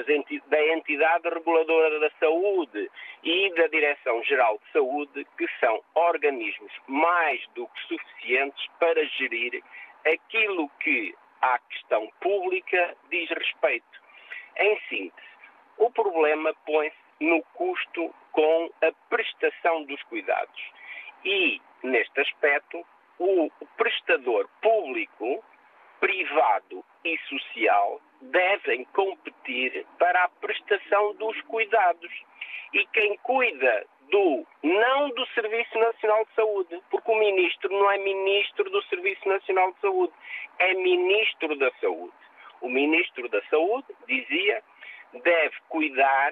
enti 0.09 0.41
da 0.47 0.65
entidade 0.73 1.27
reguladora 1.27 1.99
da 1.99 2.09
saúde 2.19 2.89
e 3.23 3.53
da 3.55 3.67
Direção-Geral 3.67 4.59
de 4.63 4.71
Saúde, 4.71 5.27
que 5.37 5.47
são 5.59 5.81
organismos 5.93 6.71
mais 6.87 7.45
do 7.55 7.67
que 7.67 7.87
suficientes 7.87 8.65
para 8.79 9.03
gerir 9.05 9.61
aquilo 10.05 10.69
que 10.79 11.13
à 11.41 11.59
questão 11.59 12.09
pública 12.21 12.95
diz 13.09 13.29
respeito. 13.29 14.02
Em 14.57 14.79
síntese, 14.89 15.27
o 15.77 15.89
problema 15.91 16.53
põe-se 16.65 16.95
no 17.19 17.41
custo 17.53 18.13
com 18.31 18.69
a 18.81 18.91
prestação 19.09 19.83
dos 19.83 20.01
cuidados. 20.03 20.61
E, 21.23 21.61
neste 21.83 22.19
aspecto, 22.21 22.85
o 23.19 23.49
prestador 23.77 24.49
público, 24.61 25.43
privado 25.99 26.83
e 27.05 27.17
social 27.29 28.01
devem 28.21 28.85
competir 28.85 29.85
para 29.97 30.23
a 30.23 30.29
prestação 30.29 31.13
dos 31.15 31.39
cuidados. 31.43 32.11
E 32.73 32.85
quem 32.87 33.17
cuida 33.19 33.85
do 34.09 34.45
não 34.63 35.09
do 35.09 35.25
Serviço 35.27 35.77
Nacional 35.77 36.25
de 36.25 36.33
Saúde, 36.35 36.81
porque 36.89 37.11
o 37.11 37.19
ministro 37.19 37.69
não 37.71 37.91
é 37.91 37.97
ministro 37.97 38.69
do 38.69 38.81
Serviço 38.83 39.27
Nacional 39.27 39.71
de 39.73 39.79
Saúde, 39.79 40.13
é 40.59 40.73
ministro 40.73 41.55
da 41.57 41.71
Saúde. 41.79 42.13
O 42.63 42.69
ministro 42.69 43.27
da 43.27 43.41
Saúde 43.49 43.85
dizia 44.07 44.63
deve 45.13 45.55
cuidar 45.67 46.31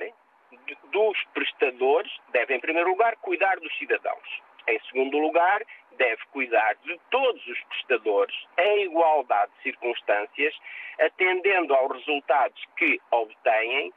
dos 0.92 1.18
prestadores, 1.34 2.12
deve, 2.30 2.56
em 2.56 2.60
primeiro 2.60 2.90
lugar, 2.90 3.18
cuidar 3.18 3.60
dos 3.60 3.78
cidadãos. 3.78 4.42
Em 4.66 4.80
segundo 4.88 5.18
lugar, 5.20 5.62
deve 5.98 6.22
cuidar 6.32 6.76
de 6.76 6.98
todos 7.10 7.46
os 7.48 7.60
prestadores 7.66 8.36
em 8.58 8.84
igualdade 8.86 9.52
de 9.58 9.64
circunstâncias, 9.64 10.56
atendendo 11.02 11.76
aos 11.76 11.92
resultados 11.98 12.66
que 12.78 13.00
obtêm 13.12 13.94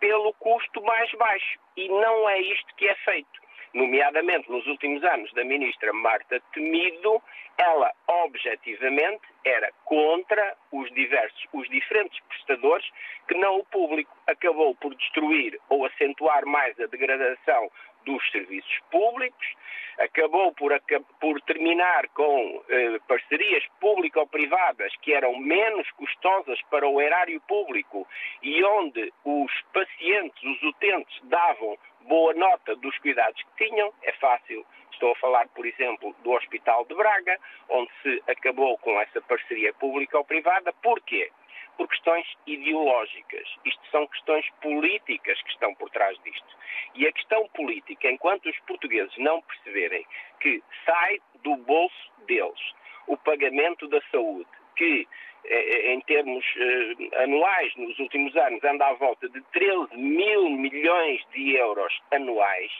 pelo 0.00 0.34
custo 0.34 0.82
mais 0.82 1.10
baixo. 1.12 1.58
E 1.76 1.88
não 1.88 2.28
é 2.28 2.40
isto 2.40 2.74
que 2.74 2.88
é 2.88 2.94
feito 2.96 3.42
nomeadamente 3.74 4.50
nos 4.50 4.66
últimos 4.66 5.02
anos 5.04 5.32
da 5.34 5.44
ministra 5.44 5.92
Marta 5.92 6.40
Temido, 6.52 7.22
ela 7.58 7.92
objetivamente 8.06 9.22
era 9.44 9.70
contra 9.84 10.56
os 10.70 10.90
diversos, 10.92 11.46
os 11.52 11.68
diferentes 11.68 12.20
prestadores 12.28 12.86
que 13.28 13.34
não 13.34 13.58
o 13.58 13.64
público 13.64 14.14
acabou 14.26 14.74
por 14.76 14.94
destruir 14.94 15.58
ou 15.68 15.84
acentuar 15.86 16.46
mais 16.46 16.78
a 16.80 16.86
degradação 16.86 17.70
dos 18.04 18.30
serviços 18.30 18.78
públicos, 18.90 19.46
acabou 19.98 20.52
por, 20.52 20.72
por 21.20 21.40
terminar 21.42 22.08
com 22.08 22.62
eh, 22.68 22.98
parcerias 23.06 23.64
público-privadas 23.80 24.94
que 25.02 25.12
eram 25.12 25.36
menos 25.38 25.90
custosas 25.92 26.60
para 26.70 26.88
o 26.88 27.00
erário 27.00 27.40
público 27.42 28.06
e 28.42 28.64
onde 28.64 29.12
os 29.24 29.52
pacientes, 29.72 30.42
os 30.42 30.62
utentes, 30.62 31.20
davam 31.24 31.78
boa 32.02 32.32
nota 32.34 32.74
dos 32.76 32.96
cuidados 32.98 33.40
que 33.42 33.68
tinham, 33.68 33.92
é 34.02 34.12
fácil. 34.12 34.64
Estou 34.92 35.12
a 35.12 35.16
falar, 35.16 35.48
por 35.48 35.66
exemplo, 35.66 36.14
do 36.22 36.32
Hospital 36.32 36.84
de 36.84 36.94
Braga, 36.94 37.38
onde 37.68 37.90
se 38.02 38.22
acabou 38.28 38.78
com 38.78 39.00
essa 39.00 39.20
parceria 39.22 39.72
pública 39.74 40.18
ou 40.18 40.24
privada. 40.24 40.72
Porquê? 40.82 41.30
Por 41.76 41.88
questões 41.88 42.26
ideológicas. 42.46 43.48
Isto 43.64 43.82
são 43.90 44.06
questões 44.06 44.48
políticas 44.60 45.40
que 45.42 45.50
estão 45.50 45.74
por 45.74 45.90
trás 45.90 46.18
disto. 46.22 46.56
E 46.94 47.06
a 47.06 47.12
questão 47.12 47.48
política, 47.48 48.10
enquanto 48.10 48.48
os 48.48 48.58
portugueses 48.60 49.16
não 49.18 49.40
perceberem 49.42 50.06
que 50.40 50.62
sai 50.84 51.20
do 51.42 51.56
bolso 51.56 52.12
deles 52.26 52.60
o 53.06 53.16
pagamento 53.16 53.88
da 53.88 54.00
saúde, 54.10 54.50
que 54.82 55.06
é, 55.44 55.90
é, 55.90 55.94
em 55.94 56.00
termos 56.02 56.44
uh, 56.44 57.22
anuais, 57.22 57.72
nos 57.76 57.96
últimos 58.00 58.34
anos, 58.36 58.62
anda 58.64 58.86
à 58.86 58.94
volta 58.94 59.28
de 59.28 59.40
13 59.52 59.96
mil 59.96 60.50
milhões 60.50 61.20
de 61.32 61.56
euros 61.56 61.92
anuais, 62.12 62.70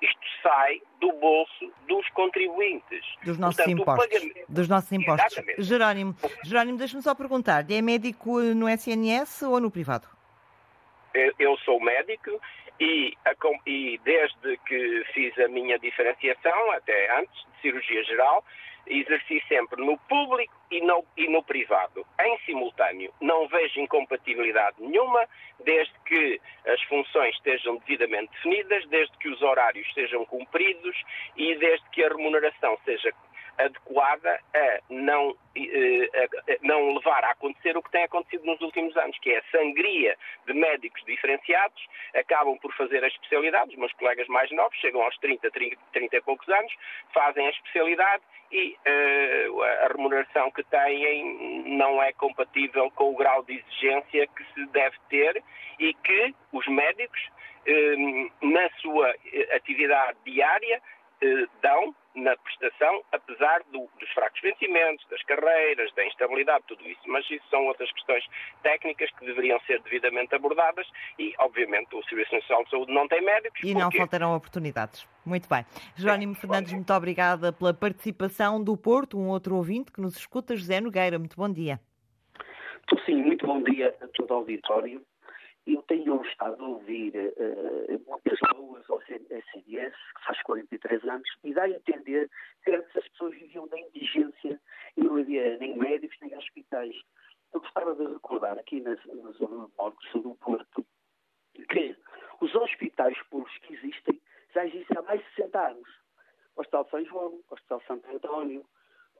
isto 0.00 0.20
sai 0.42 0.80
do 1.00 1.12
bolso 1.12 1.72
dos 1.86 2.08
contribuintes. 2.10 3.04
Dos 3.24 3.38
nossos 3.38 3.56
Portanto, 3.56 3.80
impostos. 3.80 4.08
Pagamento... 4.08 4.46
Dos 4.48 4.68
nossos 4.68 4.92
impostos. 4.92 5.32
Exatamente. 5.32 5.62
Jerónimo, 5.62 6.16
Jerónimo 6.44 6.78
deixa-me 6.78 7.02
só 7.02 7.14
perguntar, 7.14 7.64
é 7.70 7.80
médico 7.80 8.40
no 8.40 8.68
SNS 8.68 9.42
ou 9.42 9.60
no 9.60 9.70
privado? 9.70 10.08
Eu 11.38 11.56
sou 11.58 11.78
médico 11.78 12.40
e, 12.80 13.14
e 13.66 14.00
desde 14.04 14.56
que 14.66 15.04
fiz 15.12 15.38
a 15.38 15.48
minha 15.48 15.78
diferenciação, 15.78 16.72
até 16.72 17.18
antes 17.18 17.34
de 17.34 17.60
cirurgia 17.60 18.02
geral, 18.04 18.44
exerci 18.86 19.42
sempre 19.48 19.84
no 19.84 19.96
público 20.08 20.54
e 20.70 20.80
no, 20.80 21.04
e 21.16 21.28
no 21.28 21.42
privado, 21.42 22.06
em 22.20 22.38
simultâneo. 22.44 23.12
Não 23.20 23.46
vejo 23.48 23.80
incompatibilidade 23.80 24.76
nenhuma, 24.80 25.26
desde 25.64 25.92
que 26.06 26.40
as 26.66 26.82
funções 26.84 27.34
estejam 27.36 27.76
devidamente 27.78 28.32
definidas, 28.32 28.86
desde 28.88 29.16
que 29.18 29.28
os 29.28 29.40
horários 29.42 29.86
sejam 29.94 30.24
cumpridos 30.24 30.96
e 31.36 31.54
desde 31.56 31.88
que 31.90 32.04
a 32.04 32.08
remuneração 32.08 32.78
seja 32.84 33.12
adequada 33.58 34.40
a 34.54 34.80
não, 34.88 35.36
eh, 35.56 36.10
a 36.14 36.66
não 36.66 36.94
levar 36.94 37.24
a 37.24 37.30
acontecer 37.30 37.76
o 37.76 37.82
que 37.82 37.90
tem 37.90 38.04
acontecido 38.04 38.44
nos 38.44 38.60
últimos 38.60 38.96
anos, 38.96 39.18
que 39.18 39.30
é 39.30 39.38
a 39.38 39.50
sangria 39.50 40.16
de 40.46 40.54
médicos 40.54 41.02
diferenciados, 41.04 41.86
acabam 42.14 42.56
por 42.58 42.72
fazer 42.74 43.02
a 43.04 43.08
especialidade, 43.08 43.70
os 43.70 43.78
meus 43.78 43.92
colegas 43.94 44.26
mais 44.28 44.50
novos 44.52 44.76
chegam 44.78 45.02
aos 45.02 45.16
30, 45.18 45.50
30, 45.50 45.76
30 45.92 46.16
e 46.16 46.20
poucos 46.22 46.48
anos, 46.48 46.72
fazem 47.12 47.46
a 47.46 47.50
especialidade 47.50 48.22
e 48.50 48.76
uh, 48.86 49.62
a 49.62 49.88
remuneração 49.88 50.50
que 50.50 50.62
têm 50.64 51.64
não 51.66 52.02
é 52.02 52.12
compatível 52.12 52.90
com 52.90 53.12
o 53.12 53.16
grau 53.16 53.42
de 53.44 53.54
exigência 53.54 54.26
que 54.26 54.44
se 54.52 54.66
deve 54.66 54.96
ter 55.08 55.42
e 55.78 55.94
que 55.94 56.34
os 56.52 56.66
médicos, 56.66 57.20
uh, 57.66 58.46
na 58.46 58.68
sua 58.80 59.14
atividade 59.54 60.18
diária, 60.24 60.82
uh, 61.22 61.48
dão 61.62 61.94
na 62.14 62.36
prestação, 62.36 63.02
apesar 63.12 63.62
do, 63.72 63.88
dos 63.98 64.10
fracos 64.12 64.40
vencimentos, 64.40 65.06
das 65.08 65.22
carreiras, 65.22 65.92
da 65.94 66.06
instabilidade, 66.06 66.64
tudo 66.66 66.86
isso. 66.86 67.00
Mas 67.06 67.28
isso 67.30 67.44
são 67.50 67.66
outras 67.66 67.90
questões 67.92 68.24
técnicas 68.62 69.10
que 69.12 69.24
deveriam 69.24 69.58
ser 69.60 69.80
devidamente 69.82 70.34
abordadas 70.34 70.86
e, 71.18 71.34
obviamente, 71.38 71.94
o 71.94 72.02
Serviço 72.04 72.34
Nacional 72.34 72.64
de 72.64 72.70
Saúde 72.70 72.92
não 72.92 73.08
tem 73.08 73.22
médicos. 73.22 73.62
E 73.62 73.74
não 73.74 73.90
faltarão 73.90 74.36
oportunidades. 74.36 75.08
Muito 75.24 75.48
bem. 75.48 75.64
Jerónimo 75.96 76.34
Fernandes, 76.34 76.72
muito 76.72 76.92
obrigada 76.92 77.52
pela 77.52 77.72
participação 77.72 78.62
do 78.62 78.76
Porto, 78.76 79.18
um 79.18 79.28
outro 79.28 79.56
ouvinte 79.56 79.92
que 79.92 80.00
nos 80.00 80.16
escuta, 80.16 80.56
José 80.56 80.80
Nogueira. 80.80 81.18
Muito 81.18 81.36
bom 81.36 81.50
dia. 81.50 81.80
Sim, 83.06 83.22
muito 83.22 83.46
bom 83.46 83.62
dia 83.62 83.94
a 84.02 84.08
todo 84.08 84.30
o 84.30 84.34
auditório. 84.34 85.02
Eu 85.66 85.82
tenho 85.82 86.20
estado 86.24 86.62
a 86.64 86.68
ouvir 86.68 87.14
uh, 87.14 88.10
muitas 88.10 88.38
ruas 88.54 88.88
ao 88.90 89.00
CNS, 89.02 89.44
que 89.54 90.24
faz 90.26 90.42
43 90.42 91.04
anos, 91.04 91.28
e 91.44 91.54
dá 91.54 91.62
a 91.62 91.70
entender 91.70 92.28
que 92.64 92.72
antes 92.72 92.96
as 92.96 93.08
pessoas 93.08 93.34
viviam 93.34 93.68
da 93.68 93.78
indigência 93.78 94.60
e 94.96 95.00
não 95.00 95.16
havia 95.16 95.56
nem 95.58 95.76
médicos 95.76 96.16
nem 96.20 96.36
hospitais. 96.36 96.96
Eu 97.54 97.60
gostava 97.60 97.94
de 97.94 98.12
recordar 98.12 98.58
aqui 98.58 98.80
na, 98.80 98.90
na 98.90 99.30
zona 99.32 99.68
norte 99.78 100.18
do 100.18 100.34
Porto 100.36 100.84
que 101.68 101.96
os 102.40 102.54
hospitais 102.54 103.16
públicos 103.28 103.56
que 103.58 103.74
existem 103.74 104.20
já 104.54 104.66
existem 104.66 104.98
há 104.98 105.02
mais 105.02 105.20
de 105.20 105.34
60 105.36 105.68
anos. 105.68 105.88
Hospital 106.56 106.88
São 106.90 107.04
João, 107.04 107.40
Hospital 107.50 107.82
Santo 107.86 108.14
António, 108.14 108.64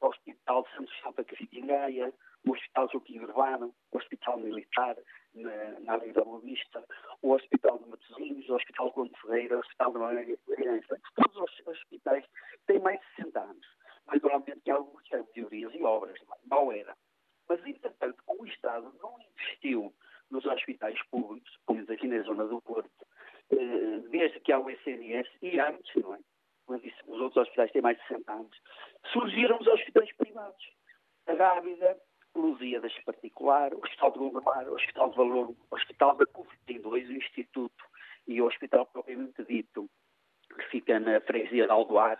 Hospital 0.01 0.67
Santos 0.77 0.95
Santa 1.03 1.25
Cafitingaia, 1.25 2.13
o 2.47 2.53
Hospital 2.53 2.89
Joaquim 2.91 3.21
Urbano, 3.21 3.75
o 3.91 3.99
Hospital 3.99 4.39
Militar, 4.39 4.97
na, 5.35 5.81
na 5.81 5.95
Avenida 5.95 6.25
Boa 6.25 6.43
o 7.23 7.33
Hospital 7.33 7.79
de 7.79 7.89
Matosinhos, 7.89 8.49
o 8.49 8.55
Hospital 8.55 8.93
Conde 8.93 9.13
Ferreira, 9.21 9.57
o 9.57 9.61
Hospital 9.61 9.93
de 9.93 9.99
Maranhão, 9.99 10.37
todos 11.15 11.37
os 11.37 11.67
hospitais 11.67 12.25
têm 12.67 12.81
mais 12.81 13.01
de 13.01 13.07
60 13.17 13.41
anos. 13.41 13.67
Naturalmente 14.07 14.61
que 14.61 14.71
alguns 14.71 15.09
têm 15.09 15.25
teorias 15.27 15.73
e 15.75 15.83
obras, 15.83 16.19
não 16.51 16.73
era. 16.73 16.97
Mas, 17.49 17.65
entretanto, 17.65 18.23
como 18.27 18.43
o 18.43 18.47
Estado 18.47 18.93
não 19.01 19.17
investiu 19.21 19.95
nos 20.31 20.45
hospitais 20.45 21.01
públicos, 21.09 21.59
pelo 21.67 21.93
aqui 21.93 22.09
na 22.09 22.23
zona 22.23 22.47
do 22.47 22.61
Porto, 22.63 22.91
eh, 23.51 23.99
desde 24.11 24.41
que 24.41 24.53
há 24.53 24.59
o 24.59 24.71
SNS 24.71 25.29
e 25.43 25.61
antes, 25.61 25.95
não 26.03 26.15
é? 26.15 26.19
os 26.69 27.21
outros 27.21 27.37
hospitais 27.37 27.71
têm 27.73 27.83
mais 27.83 27.99
de 27.99 28.07
60 28.09 28.33
anos, 28.33 28.63
surgiram 29.13 29.59
os 29.59 29.67
hospitais 29.67 30.11
privados. 30.17 30.73
A 31.27 31.35
Rábida, 31.35 32.01
Lusíadas 32.35 32.93
particular, 33.05 33.75
o 33.75 33.79
Hospital 33.79 34.13
de 34.13 34.19
Gondomar, 34.19 34.69
o 34.69 34.75
Hospital 34.75 35.11
de 35.11 35.17
Valor, 35.17 35.51
o 35.51 35.75
Hospital 35.75 36.17
da 36.17 36.27
CUF, 36.27 36.49
tem 36.67 36.81
dois, 36.81 37.09
o 37.09 37.13
Instituto 37.13 37.85
e 38.27 38.41
o 38.41 38.47
Hospital 38.47 38.87
propriamente 38.87 39.45
dito, 39.45 39.89
que 40.49 40.65
fica 40.71 40.99
na 40.99 41.21
freguesia 41.21 41.67
de 41.67 41.73
Aldoar, 41.73 42.19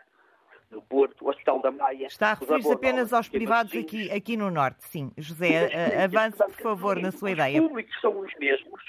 no 0.71 0.83
Porto, 0.83 1.25
o 1.25 1.29
Hospital 1.29 1.61
da 1.61 1.71
Maia. 1.71 2.07
Está 2.07 2.33
a 2.33 2.35
referir-se 2.35 2.73
apenas 2.73 3.13
aos 3.13 3.29
privados 3.29 3.75
aqui, 3.77 4.11
aqui 4.11 4.37
no 4.37 4.51
Norte, 4.51 4.85
sim. 4.85 5.13
José, 5.19 5.71
eh, 5.71 6.05
avance, 6.05 6.39
por 6.39 6.63
favor, 6.63 6.99
na 6.99 7.13
sua 7.13 7.31
ideia. 7.31 7.61
Os 7.61 7.69
públicos 7.69 8.01
são 8.01 8.19
os 8.19 8.35
mesmos, 8.37 8.83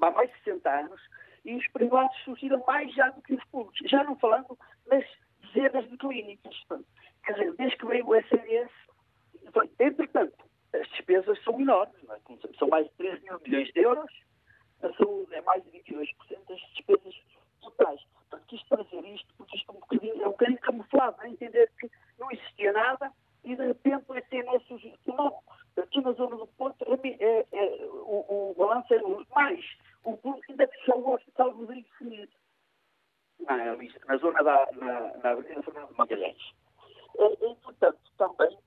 há 0.00 0.10
mais 0.10 0.30
de 0.30 0.36
60 0.44 0.70
anos, 0.70 1.00
e 1.44 1.56
os 1.56 1.66
privados 1.68 2.16
surgiram 2.24 2.62
mais 2.66 2.92
já 2.94 3.08
do 3.10 3.22
que 3.22 3.34
os 3.34 3.44
públicos. 3.46 3.78
Já 3.88 4.04
não 4.04 4.16
falando 4.18 4.58
nas 4.86 5.04
dezenas 5.42 5.88
de 5.88 5.96
clínicas. 5.96 6.54
Quer 7.24 7.32
dizer, 7.32 7.54
desde 7.54 7.76
que 7.76 7.86
veio 7.86 8.06
o 8.06 8.14
SNS, 8.14 8.70
entretanto, 9.78 10.49
as 10.72 10.88
despesas 10.88 11.42
são 11.42 11.60
enormes, 11.60 11.96
é? 12.08 12.58
são 12.58 12.68
mais 12.68 12.86
de 12.86 12.92
3 12.94 13.22
mil 13.22 13.40
milhões 13.40 13.72
de 13.72 13.80
euros, 13.80 14.12
a 14.82 14.92
saúde 14.94 15.34
é 15.34 15.40
mais 15.42 15.62
de 15.64 15.70
22% 15.70 16.14
das 16.48 16.60
despesas 16.74 17.14
totais. 17.60 18.00
Portanto, 18.14 18.46
quis 18.48 18.62
trazer 18.64 19.04
isto, 19.06 19.34
porque 19.36 19.56
isto 19.56 19.70
é 19.70 19.74
um 19.74 19.80
bocadinho, 19.80 20.22
é 20.22 20.26
um 20.26 20.30
bocadinho 20.30 20.58
camuflado, 20.60 21.16
a 21.20 21.28
entender 21.28 21.70
que 21.78 21.90
não 22.18 22.30
existia 22.30 22.72
nada 22.72 23.12
e 23.44 23.56
de 23.56 23.66
repente 23.66 24.04
o 24.08 24.16
SNS 24.16 24.62
surgiu. 24.66 24.94
Não, 25.06 25.38
aqui 25.76 26.00
na 26.00 26.12
zona 26.12 26.36
do 26.36 26.46
Porto, 26.46 26.84
é, 26.84 27.08
é, 27.08 27.46
é, 27.52 27.84
o, 27.86 28.50
o 28.50 28.54
balanço 28.56 28.92
é 28.94 29.00
mais. 29.34 29.64
O 30.04 30.16
público 30.16 30.50
ainda 30.50 30.66
fechou 30.68 30.98
o 30.98 31.14
Hospital 31.14 31.50
Rodrigo 31.50 31.88
Felipe. 31.98 32.34
Na, 33.40 33.56
na 33.56 34.16
zona 34.18 34.42
da 34.42 34.68
na, 34.72 35.16
na 35.16 35.30
Avenida 35.30 35.62
Fernando 35.62 35.96
Magalhães. 35.96 36.52
E, 37.18 37.50
e, 37.50 37.54
portanto, 37.56 37.98
também, 38.18 38.58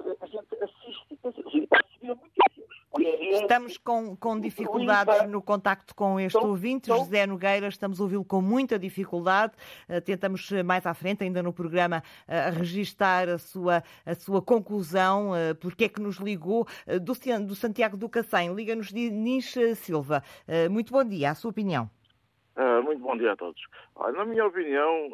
a 0.00 0.26
gente 0.26 0.62
assiste, 0.62 1.18
subiram 1.20 2.16
muitíssimos. 2.16 2.82
Estamos 3.40 3.78
com, 3.78 4.14
com 4.16 4.38
dificuldades 4.38 5.26
no 5.28 5.40
contacto 5.40 5.94
com 5.94 6.20
este 6.20 6.36
ouvinte, 6.36 6.88
José 6.88 7.26
Nogueira, 7.26 7.66
estamos 7.68 7.98
a 7.98 8.02
ouvi-lo 8.02 8.24
com 8.24 8.42
muita 8.42 8.78
dificuldade. 8.78 9.54
Uh, 9.88 10.00
tentamos 10.00 10.52
eh, 10.52 10.62
mais 10.62 10.84
à 10.84 10.92
frente, 10.92 11.24
ainda 11.24 11.42
no 11.42 11.52
programa, 11.52 12.02
uh, 12.28 12.58
registar 12.58 13.28
a 13.28 13.38
sua, 13.38 13.82
a 14.04 14.14
sua 14.14 14.42
conclusão, 14.42 15.30
uh, 15.30 15.54
porque 15.60 15.84
é 15.84 15.88
que 15.88 16.00
nos 16.00 16.16
ligou 16.16 16.66
uh, 16.86 17.00
do, 17.00 17.14
do 17.46 17.54
Santiago 17.54 17.96
do 17.96 18.08
Cacém. 18.08 18.54
Liga-nos 18.54 18.92
Nis 18.92 19.54
Silva. 19.76 20.22
muito 20.70 20.92
bom 20.92 21.04
dia, 21.04 21.30
a 21.30 21.34
sua 21.34 21.50
opinião. 21.50 21.88
muito 22.84 23.00
bom 23.00 23.16
dia 23.16 23.32
a 23.32 23.36
todos. 23.36 23.62
na 24.14 24.24
minha 24.24 24.46
opinião, 24.46 25.08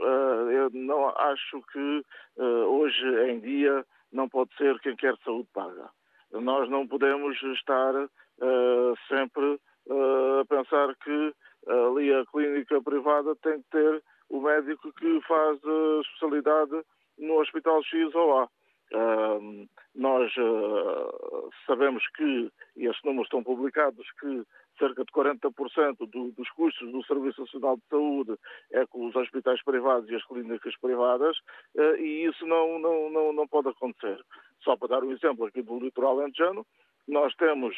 eu 0.51 0.71
não 0.73 1.09
acho 1.11 1.62
que 1.73 2.05
hoje 2.37 3.07
em 3.31 3.41
dia 3.41 3.85
não 4.12 4.29
pode 4.29 4.55
ser 4.57 4.79
quem 4.81 4.97
quer 4.97 5.16
saúde 5.25 5.49
paga. 5.53 5.90
Nós 6.33 6.68
não 6.68 6.87
podemos 6.87 7.40
estar 7.42 7.94
uh, 7.94 8.94
sempre 9.09 9.61
uh, 9.87 10.40
a 10.40 10.44
pensar 10.47 10.94
que 10.97 11.35
ali 11.66 12.14
a 12.14 12.25
clínica 12.27 12.81
privada 12.83 13.35
tem 13.37 13.61
que 13.61 13.68
ter 13.71 14.03
o 14.29 14.40
médico 14.40 14.92
que 14.92 15.21
faz 15.27 15.59
a 15.64 16.01
especialidade 16.01 16.83
no 17.18 17.40
Hospital 17.40 17.83
X 17.83 18.14
ou 18.14 18.38
A. 18.38 18.49
Uh, 18.90 19.68
nós 19.94 20.33
uh, 20.38 21.51
sabemos 21.66 22.03
que, 22.16 22.51
e 22.77 22.87
estes 22.87 23.05
números 23.05 23.27
estão 23.27 23.42
publicados, 23.42 24.07
que 24.18 24.44
cerca 24.79 25.05
de 25.05 25.12
40% 25.12 25.97
do, 26.11 26.31
dos 26.33 26.51
custos 26.51 26.91
do 26.91 27.05
Serviço 27.05 27.41
Nacional 27.41 27.77
de 27.77 27.83
Saúde 27.88 28.38
é 28.73 28.87
com 28.87 29.07
os 29.07 29.17
hospitais 29.17 29.62
privados 29.62 30.09
e 30.09 30.14
as 30.14 30.25
clínicas 30.25 30.77
privadas, 30.81 31.37
uh, 31.77 31.97
e 31.97 32.25
isso 32.25 32.47
não, 32.47 32.79
não, 32.79 33.11
não, 33.11 33.33
não 33.33 33.49
pode 33.49 33.69
acontecer. 33.69 34.21
Só 34.62 34.77
para 34.77 34.88
dar 34.88 35.05
um 35.05 35.12
exemplo 35.12 35.47
aqui 35.47 35.62
do 35.62 35.79
litoral 35.79 36.21
alentejano, 36.21 36.67
nós 37.07 37.35
temos 37.37 37.75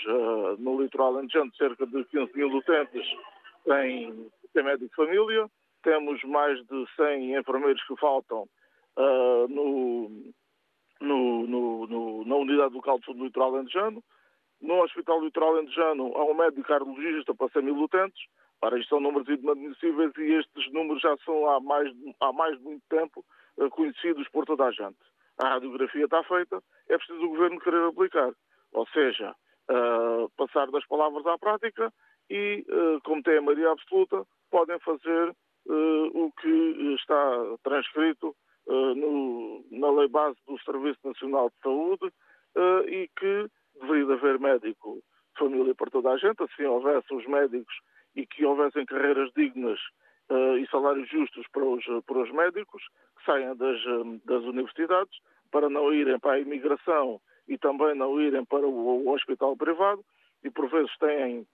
no 0.59 0.83
litoral 0.83 1.15
alentejano 1.15 1.55
cerca 1.55 1.87
de 1.87 2.05
15 2.07 2.37
mil 2.37 2.49
utentes 2.49 3.07
em, 3.69 4.29
em 4.57 4.63
médico 4.63 4.89
de 4.89 4.95
família, 4.97 5.49
temos 5.85 6.21
mais 6.25 6.59
de 6.67 6.87
100 6.97 7.37
enfermeiros 7.37 7.81
que 7.87 7.97
faltam 7.97 8.49
no 9.49 10.11
no, 11.01 11.47
no, 11.47 11.87
no, 11.87 12.25
na 12.25 12.37
unidade 12.37 12.75
local 12.75 12.99
do 12.99 13.25
litoral 13.25 13.55
alentejano. 13.55 14.03
No 14.61 14.83
Hospital 14.83 15.23
Litoral 15.23 15.57
Alentejano 15.57 16.13
há 16.17 16.25
um 16.25 16.35
médico 16.35 16.69
cardiologista 16.69 17.35
para 17.35 17.49
100 17.49 17.63
mil 17.63 17.77
utentes. 17.77 18.23
Para 18.61 18.79
isto 18.79 18.91
são 18.91 19.01
números 19.01 19.29
inadmissíveis 19.29 20.13
e 20.19 20.35
estes 20.35 20.73
números 20.73 21.01
já 21.01 21.17
são 21.25 21.49
há 21.49 21.61
mais, 21.61 21.91
há 22.21 22.33
mais 22.33 22.59
de 22.59 22.65
muito 22.65 22.83
tempo 22.91 23.25
uh, 23.57 23.71
conhecidos 23.71 24.29
por 24.29 24.45
toda 24.45 24.65
a 24.65 24.71
gente. 24.71 24.99
A 25.39 25.49
radiografia 25.49 26.05
está 26.05 26.23
feita, 26.25 26.63
é 26.89 26.99
preciso 26.99 27.25
o 27.25 27.29
Governo 27.31 27.61
querer 27.61 27.89
aplicar. 27.89 28.33
Ou 28.73 28.87
seja, 28.89 29.35
uh, 29.71 30.29
passar 30.37 30.71
das 30.71 30.87
palavras 30.87 31.27
à 31.27 31.39
prática 31.39 31.91
e, 32.29 32.65
uh, 32.69 33.01
como 33.03 33.23
tem 33.23 33.39
a 33.39 33.43
maioria 33.43 33.71
absoluta, 33.71 34.27
podem 34.51 34.79
fazer 34.81 35.35
o 35.67 36.33
que 36.41 36.95
está 36.95 37.57
transcrito 37.63 38.35
uh, 38.67 38.95
no, 38.95 39.65
na 39.71 39.91
lei 39.91 40.09
base 40.09 40.37
do 40.47 40.59
Serviço 40.61 40.99
Nacional 41.05 41.51
de 41.51 41.57
Saúde 41.63 42.07
uh, 42.57 42.89
e 42.89 43.09
que 43.19 43.47
deveria 43.81 44.15
haver 44.15 44.39
médico 44.39 44.95
de 44.95 45.39
família 45.39 45.75
para 45.75 45.91
toda 45.91 46.11
a 46.11 46.17
gente, 46.17 46.43
assim 46.43 46.65
houvesse 46.65 47.13
os 47.15 47.27
médicos 47.27 47.75
e 48.15 48.27
que 48.27 48.45
houvessem 48.45 48.85
carreiras 48.87 49.31
dignas 49.37 49.79
uh, 50.31 50.57
e 50.59 50.67
salários 50.69 51.09
justos 51.09 51.47
para 51.53 51.65
os, 51.65 51.85
para 52.05 52.19
os 52.19 52.31
médicos 52.33 52.83
que 53.19 53.25
saiam 53.25 53.57
das, 53.57 53.79
das 54.25 54.43
universidades 54.45 55.17
para 55.51 55.69
não 55.69 55.93
irem 55.93 56.19
para 56.19 56.33
a 56.33 56.41
imigração 56.41 57.21
e 57.49 57.59
também 57.59 57.95
não 57.95 58.21
irem 58.21 58.45
para 58.45 58.67
o, 58.67 59.05
o 59.05 59.13
hospital 59.13 59.57
privado 59.57 60.05
e 60.45 60.51
por 60.51 60.69
vezes 60.69 60.97
têm 60.99 61.47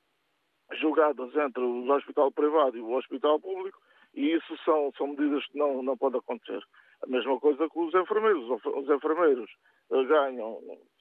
julgadas 0.72 1.34
entre 1.34 1.62
o 1.62 1.90
hospital 1.90 2.30
privado 2.32 2.76
e 2.76 2.80
o 2.80 2.92
hospital 2.92 3.40
público 3.40 3.78
e 4.14 4.32
isso 4.32 4.56
são, 4.64 4.90
são 4.96 5.08
medidas 5.08 5.46
que 5.46 5.58
não, 5.58 5.82
não 5.82 5.96
podem 5.96 6.18
acontecer. 6.18 6.62
A 7.02 7.06
mesma 7.06 7.38
coisa 7.38 7.68
com 7.68 7.84
os 7.84 7.94
enfermeiros. 7.94 8.48
Os 8.64 8.88
enfermeiros 8.88 9.50
uh, 9.90 10.04
ganham 10.06 10.58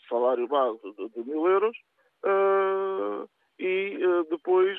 salário 0.07 0.47
base 0.47 0.79
de, 0.81 1.09
de 1.09 1.29
mil 1.29 1.47
euros 1.47 1.77
uh, 2.23 3.29
e 3.59 3.97
uh, 4.05 4.23
depois 4.29 4.77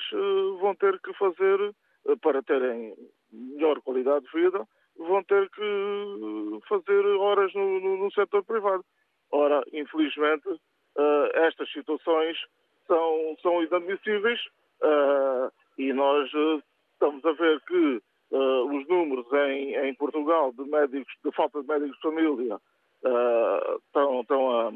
vão 0.59 0.75
ter 0.75 0.99
que 1.01 1.13
fazer, 1.13 1.73
para 2.21 2.43
terem 2.43 2.95
melhor 3.31 3.81
qualidade 3.81 4.25
de 4.25 4.31
vida, 4.31 4.67
vão 4.97 5.23
ter 5.23 5.49
que 5.49 6.59
fazer 6.67 7.05
horas 7.17 7.53
no, 7.53 7.79
no, 7.79 7.97
no 7.97 8.11
setor 8.11 8.43
privado. 8.43 8.83
Ora, 9.31 9.63
infelizmente, 9.73 10.47
estas 11.33 11.71
situações 11.71 12.37
são, 12.87 13.35
são 13.41 13.63
inadmissíveis 13.63 14.39
e 15.77 15.91
nós 15.91 16.29
estamos 16.93 17.25
a 17.25 17.31
ver 17.33 17.61
que 17.61 18.01
uh, 18.31 18.77
os 18.77 18.87
números 18.87 19.25
em, 19.31 19.75
em, 19.75 19.93
Portugal 19.95 20.51
de 20.51 20.63
médicos, 20.63 21.13
de 21.23 21.31
falta 21.31 21.61
de 21.61 21.67
médicos 21.67 21.95
de 21.95 22.01
família 22.01 22.55
uh, 22.55 23.77
estão, 23.85 24.21
estão, 24.21 24.51
a, 24.51 24.71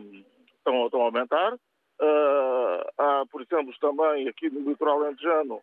estão, 0.61 0.85
estão 0.85 1.01
a 1.01 1.05
aumentar. 1.05 1.53
Uh, 1.53 2.81
há, 2.97 3.25
por 3.29 3.41
exemplo, 3.41 3.73
também 3.79 4.27
aqui 4.27 4.49
no 4.49 4.67
litoral 4.69 5.03
antejano 5.03 5.61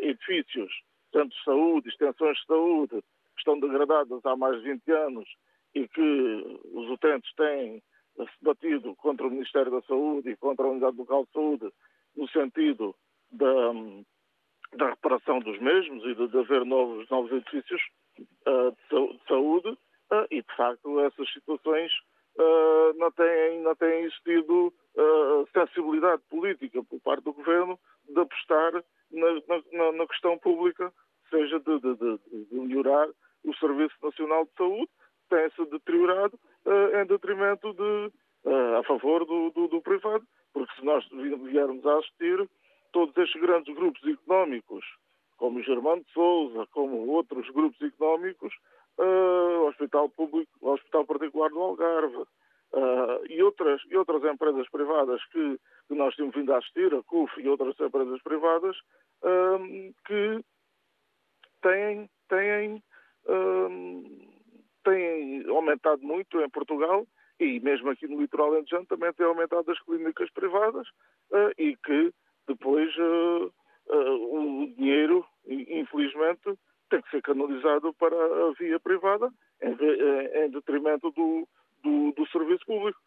edifícios, 0.00 0.72
centros 1.10 1.36
de 1.36 1.44
saúde, 1.44 1.88
extensões 1.88 2.38
de 2.38 2.46
saúde, 2.46 3.02
que 3.36 3.38
estão 3.38 3.58
degradadas 3.58 4.24
há 4.24 4.36
mais 4.36 4.62
de 4.62 4.70
20 4.70 4.92
anos 4.92 5.28
e 5.74 5.88
que 5.88 6.60
os 6.72 6.88
utentes 6.88 7.34
têm 7.34 7.82
se 8.16 8.44
batido 8.44 8.94
contra 8.96 9.26
o 9.26 9.30
Ministério 9.30 9.70
da 9.70 9.82
Saúde 9.82 10.30
e 10.30 10.36
contra 10.36 10.64
a 10.64 10.70
Unidade 10.70 10.96
Local 10.96 11.26
de 11.26 11.32
Saúde 11.32 11.72
no 12.16 12.28
sentido 12.28 12.94
da, 13.30 13.72
da 14.74 14.90
reparação 14.90 15.38
dos 15.40 15.58
mesmos 15.60 16.02
e 16.04 16.14
de, 16.14 16.28
de 16.28 16.38
haver 16.38 16.64
novos, 16.64 17.08
novos 17.10 17.30
edifícios 17.30 17.82
uh, 18.18 18.74
de, 18.90 19.12
de, 19.12 19.24
saúde 19.28 19.68
uh, 19.68 20.26
e, 20.30 20.40
de 20.40 20.56
facto, 20.56 21.00
essas 21.00 21.30
situações 21.32 21.92
uh, 22.38 22.98
não, 22.98 23.10
têm, 23.12 23.60
não 23.60 23.74
existido 23.80 24.72
sensibilidade 25.52 26.22
política 26.30 26.82
por 26.84 27.00
parte 27.00 27.24
do 27.24 27.32
Governo 27.32 27.78
de 28.08 28.18
apostar 28.18 28.72
na, 29.10 29.62
na, 29.72 29.92
na 29.92 30.06
questão 30.06 30.38
pública, 30.38 30.92
seja 31.28 31.60
de, 31.60 31.80
de, 31.80 31.94
de, 31.96 32.18
melhorar 32.54 33.08
o 33.44 33.54
Serviço 33.56 33.94
Nacional 34.02 34.44
de 34.44 34.52
Saúde, 34.56 34.88
tem-se 35.28 35.64
deteriorado 35.66 36.38
em 36.94 37.06
detrimento 37.06 37.72
de, 37.74 38.12
a 38.78 38.82
favor 38.84 39.24
do, 39.24 39.50
do, 39.50 39.68
do 39.68 39.82
privado, 39.82 40.24
porque 40.52 40.74
se 40.74 40.84
nós 40.84 41.06
viermos 41.10 41.84
a 41.86 41.98
assistir 41.98 42.48
todos 42.92 43.16
estes 43.18 43.40
grandes 43.40 43.74
grupos 43.74 44.02
económicos, 44.04 44.84
como 45.36 45.58
o 45.58 45.62
Germano 45.62 46.02
de 46.02 46.12
Souza, 46.12 46.66
como 46.72 47.08
outros 47.08 47.48
grupos 47.50 47.80
económicos, 47.82 48.54
uh, 48.98 49.66
Hospital 49.68 50.08
Público, 50.10 50.50
Hospital 50.60 51.04
Particular 51.04 51.50
do 51.50 51.60
Algarve. 51.60 52.24
Uh, 52.72 53.24
e, 53.30 53.40
outras, 53.42 53.80
e 53.88 53.96
outras 53.96 54.22
empresas 54.24 54.68
privadas 54.68 55.24
que, 55.26 55.58
que, 55.88 55.94
nós 55.94 56.14
temos 56.16 56.34
vindo 56.34 56.52
a 56.52 56.58
assistir, 56.58 56.92
a 56.92 57.02
CUF 57.04 57.40
e 57.40 57.48
outras 57.48 57.78
empresas 57.78 58.20
privadas, 58.22 58.76
uh, 59.22 59.94
que 60.04 60.44
têm, 61.62 62.10
têm 62.28 62.82
tem 64.84 65.44
aumentado 65.48 66.00
muito 66.02 66.40
em 66.40 66.48
Portugal 66.48 67.04
e 67.40 67.58
mesmo 67.58 67.90
aqui 67.90 68.06
no 68.06 68.20
litoral 68.20 68.52
alentejano 68.52 68.86
também 68.86 69.12
tem 69.14 69.26
aumentado 69.26 69.68
as 69.72 69.80
clínicas 69.80 70.30
privadas 70.30 70.86
e 71.58 71.76
que 71.84 72.12
depois 72.46 72.88
o 73.88 74.72
dinheiro, 74.76 75.26
infelizmente, 75.44 76.56
tem 76.88 77.02
que 77.02 77.10
ser 77.10 77.22
canalizado 77.22 77.92
para 77.94 78.16
a 78.16 78.52
via 78.58 78.78
privada 78.80 79.30
em, 79.62 79.72
em 80.44 80.50
detrimento 80.50 81.10
do, 81.10 81.46
do, 81.82 82.12
do, 82.12 82.26
serviço 82.28 82.64
público. 82.66 82.98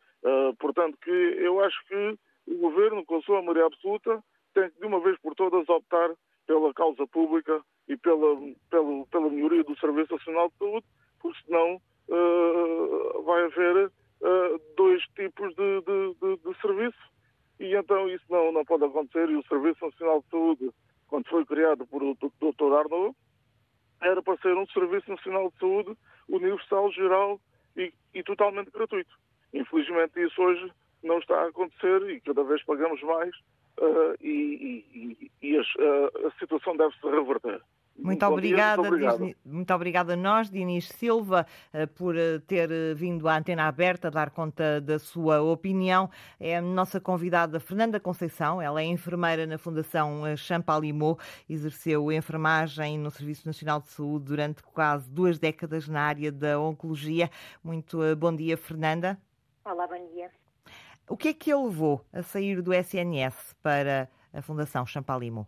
portanto, 0.59 0.97
que 1.01 1.09
eu 1.09 1.63
acho 1.63 1.77
que 1.87 2.17
o 2.47 2.57
governo, 2.57 3.05
com 3.05 3.17
a 3.17 3.21
sua 3.21 3.41
maioria 3.41 3.65
absoluta, 3.65 4.23
tem 4.53 4.69
que 4.69 4.79
de 4.79 4.85
uma 4.85 4.99
vez 4.99 5.17
por 5.21 5.35
todas 5.35 5.67
optar 5.69 6.11
pela 6.47 6.73
causa 6.73 7.05
pública 7.07 7.61
e 7.87 7.95
pela, 7.95 8.35
pela, 8.69 9.05
pela 9.05 9.29
melhoria 9.29 9.63
do 9.63 9.77
Serviço 9.79 10.13
Nacional 10.13 10.49
de 10.49 10.57
Saúde, 10.57 10.85
porque 11.19 11.39
senão 11.45 11.79
vai 13.23 13.43
haver 13.43 13.87
uh, 13.87 14.61
dois 14.75 15.01
tipos 15.15 15.53
de, 15.55 15.81
de, 15.81 16.15
de, 16.19 16.37
de, 16.37 16.61
serviço 16.61 16.97
e 17.59 17.75
então 17.75 18.09
isso 18.09 18.25
não, 18.29 18.51
não 18.51 18.65
pode 18.65 18.85
acontecer 18.85 19.29
e 19.29 19.35
o 19.35 19.47
Serviço 19.47 19.85
Nacional 19.85 20.21
de 20.21 20.29
Saúde, 20.29 20.69
quando 21.07 21.27
foi 21.29 21.45
criado 21.45 21.85
por 21.87 22.01
o 22.01 22.15
Dr. 22.15 22.73
Arnaud, 22.73 23.15
era 24.01 24.21
para 24.21 24.37
ser 24.37 24.55
um 24.55 24.67
Serviço 24.67 25.09
Nacional 25.09 25.49
de 25.51 25.59
Saúde 25.59 25.97
universal, 26.27 26.91
geral 26.91 27.39
e, 27.75 27.93
e 28.13 28.23
totalmente 28.23 28.71
gratuito. 28.71 29.13
Infelizmente 29.53 30.21
isso 30.21 30.41
hoje 30.41 30.71
não 31.03 31.19
está 31.19 31.41
a 31.41 31.47
acontecer 31.47 32.09
e 32.09 32.21
cada 32.21 32.43
vez 32.43 32.63
pagamos 32.63 33.01
mais 33.03 33.35
uh, 33.79 34.15
e, 34.21 34.85
e, 34.93 35.31
e 35.41 35.57
a, 35.57 35.61
a 36.27 36.31
situação 36.39 36.75
deve 36.75 36.93
se 36.95 37.07
reverter. 37.07 37.61
Muito 38.01 38.25
obrigada, 38.25 38.89
muito, 38.91 39.37
muito 39.45 39.73
obrigada 39.73 40.13
a 40.13 40.15
nós, 40.15 40.49
Dinis 40.49 40.87
Silva, 40.87 41.45
eh, 41.73 41.85
por 41.85 42.15
eh, 42.15 42.39
ter 42.39 42.71
eh, 42.71 42.93
vindo 42.93 43.27
à 43.27 43.37
antena 43.37 43.67
aberta 43.67 44.07
a 44.07 44.11
dar 44.11 44.29
conta 44.29 44.79
da 44.79 44.97
sua 44.97 45.41
opinião. 45.41 46.09
É 46.39 46.57
a 46.57 46.61
nossa 46.61 46.99
convidada 46.99 47.59
Fernanda 47.59 47.99
Conceição, 47.99 48.61
ela 48.61 48.81
é 48.81 48.85
enfermeira 48.85 49.45
na 49.45 49.57
Fundação 49.57 50.23
Champalimau, 50.37 51.19
exerceu 51.49 52.11
enfermagem 52.11 52.97
no 52.97 53.11
Serviço 53.11 53.45
Nacional 53.45 53.81
de 53.81 53.89
Saúde 53.89 54.25
durante 54.25 54.63
quase 54.63 55.09
duas 55.09 55.37
décadas 55.37 55.87
na 55.87 56.01
área 56.01 56.31
da 56.31 56.59
oncologia. 56.59 57.29
Muito 57.63 57.99
bom 58.15 58.33
dia, 58.33 58.55
Fernanda. 58.55 59.17
Olá, 59.65 59.87
bom 59.87 60.07
dia. 60.13 60.31
O 61.07 61.17
que 61.17 61.29
é 61.29 61.33
que 61.33 61.51
a 61.51 61.59
levou 61.59 62.05
a 62.13 62.23
sair 62.23 62.61
do 62.61 62.73
SNS 62.73 63.55
para 63.61 64.09
a 64.33 64.41
Fundação 64.41 64.85
Champalimau? 64.85 65.47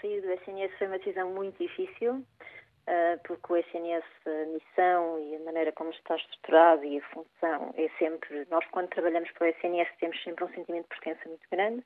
Sair 0.00 0.20
do 0.20 0.32
SNS 0.32 0.72
foi 0.78 0.86
uma 0.86 0.98
decisão 0.98 1.30
muito 1.30 1.58
difícil, 1.58 2.14
uh, 2.14 3.20
porque 3.24 3.52
o 3.52 3.56
SNS, 3.56 4.04
a 4.26 4.46
missão 4.46 5.20
e 5.20 5.36
a 5.36 5.40
maneira 5.40 5.72
como 5.72 5.90
está 5.90 6.16
estruturado 6.16 6.84
e 6.84 6.98
a 6.98 7.02
função 7.08 7.74
é 7.76 7.88
sempre. 7.98 8.46
Nós, 8.50 8.64
quando 8.70 8.88
trabalhamos 8.88 9.30
para 9.32 9.46
o 9.46 9.50
SNS, 9.50 9.88
temos 9.98 10.22
sempre 10.22 10.44
um 10.44 10.54
sentimento 10.54 10.84
de 10.84 11.00
pertença 11.00 11.28
muito 11.28 11.46
grande. 11.50 11.84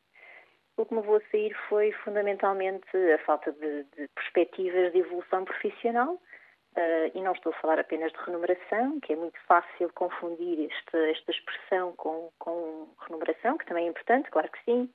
O 0.77 0.85
que 0.85 0.95
me 0.95 1.01
levou 1.01 1.17
a 1.17 1.31
sair 1.31 1.55
foi 1.69 1.93
fundamentalmente 1.93 2.97
a 3.15 3.19
falta 3.19 3.53
de, 3.53 3.85
de 3.97 4.09
perspectivas 4.09 4.93
de 4.93 4.99
evolução 4.99 5.45
profissional. 5.45 6.21
Uh, 6.77 7.07
e 7.15 7.23
não 7.23 7.31
estou 7.31 7.53
a 7.53 7.61
falar 7.61 7.79
apenas 7.79 8.11
de 8.11 8.19
remuneração, 8.19 8.99
que 8.99 9.13
é 9.13 9.17
muito 9.17 9.39
fácil 9.47 9.89
confundir 9.95 10.69
esta, 10.69 10.99
esta 11.09 11.31
expressão 11.31 11.93
com, 11.93 12.33
com 12.41 12.89
que 13.59 13.67
também 13.67 13.87
é 13.87 13.91
importante, 13.91 14.29
claro 14.31 14.51
que 14.51 14.65
sim, 14.65 14.91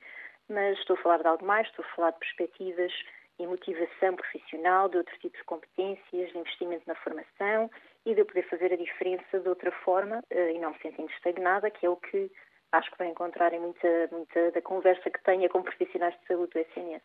mas 0.50 0.78
estou 0.78 0.96
a 0.96 1.02
falar 1.02 1.18
de 1.18 1.28
algo 1.28 1.44
mais, 1.44 1.66
estou 1.68 1.84
a 1.84 1.94
falar 1.94 2.10
de 2.10 2.18
perspectivas 2.18 2.92
e 3.38 3.46
motivação 3.46 4.16
profissional, 4.16 4.88
de 4.88 4.98
outro 4.98 5.18
tipo 5.18 5.36
de 5.36 5.44
competências, 5.44 6.30
de 6.30 6.38
investimento 6.38 6.82
na 6.86 6.94
formação 6.96 7.70
e 8.04 8.14
de 8.14 8.20
eu 8.20 8.26
poder 8.26 8.46
fazer 8.50 8.72
a 8.72 8.76
diferença 8.76 9.40
de 9.40 9.48
outra 9.48 9.72
forma 9.84 10.22
eh, 10.30 10.52
e 10.52 10.58
não 10.58 10.72
me 10.72 10.78
sentindo 10.80 11.10
estagnada, 11.10 11.70
que 11.70 11.86
é 11.86 11.88
o 11.88 11.96
que 11.96 12.30
acho 12.72 12.90
que 12.90 12.98
vai 12.98 13.08
encontrar 13.08 13.52
em 13.52 13.60
muita, 13.60 13.88
muita 14.12 14.50
da 14.52 14.62
conversa 14.62 15.10
que 15.10 15.22
tenha 15.24 15.48
com 15.48 15.62
profissionais 15.62 16.14
de 16.20 16.26
saúde 16.26 16.52
do 16.52 16.58
SNS. 16.58 17.02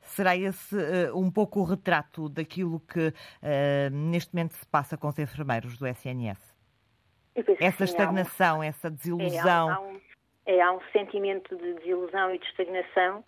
Será 0.00 0.36
esse 0.36 0.74
uh, 0.74 1.16
um 1.16 1.30
pouco 1.30 1.60
o 1.60 1.64
retrato 1.64 2.28
daquilo 2.28 2.80
que 2.80 3.08
uh, 3.08 3.90
neste 3.92 4.34
momento 4.34 4.54
se 4.54 4.66
passa 4.66 4.96
com 4.96 5.08
os 5.08 5.18
enfermeiros 5.18 5.76
do 5.76 5.86
SNS? 5.86 6.56
Essa 7.60 7.84
estagnação, 7.84 8.62
essa 8.62 8.90
desilusão. 8.90 9.70
É, 9.70 9.72
há, 9.72 9.80
um, 9.80 10.00
é, 10.48 10.62
há 10.62 10.72
um 10.72 10.80
sentimento 10.92 11.54
de 11.56 11.74
desilusão 11.74 12.34
e 12.34 12.38
de 12.38 12.46
estagnação 12.46 13.22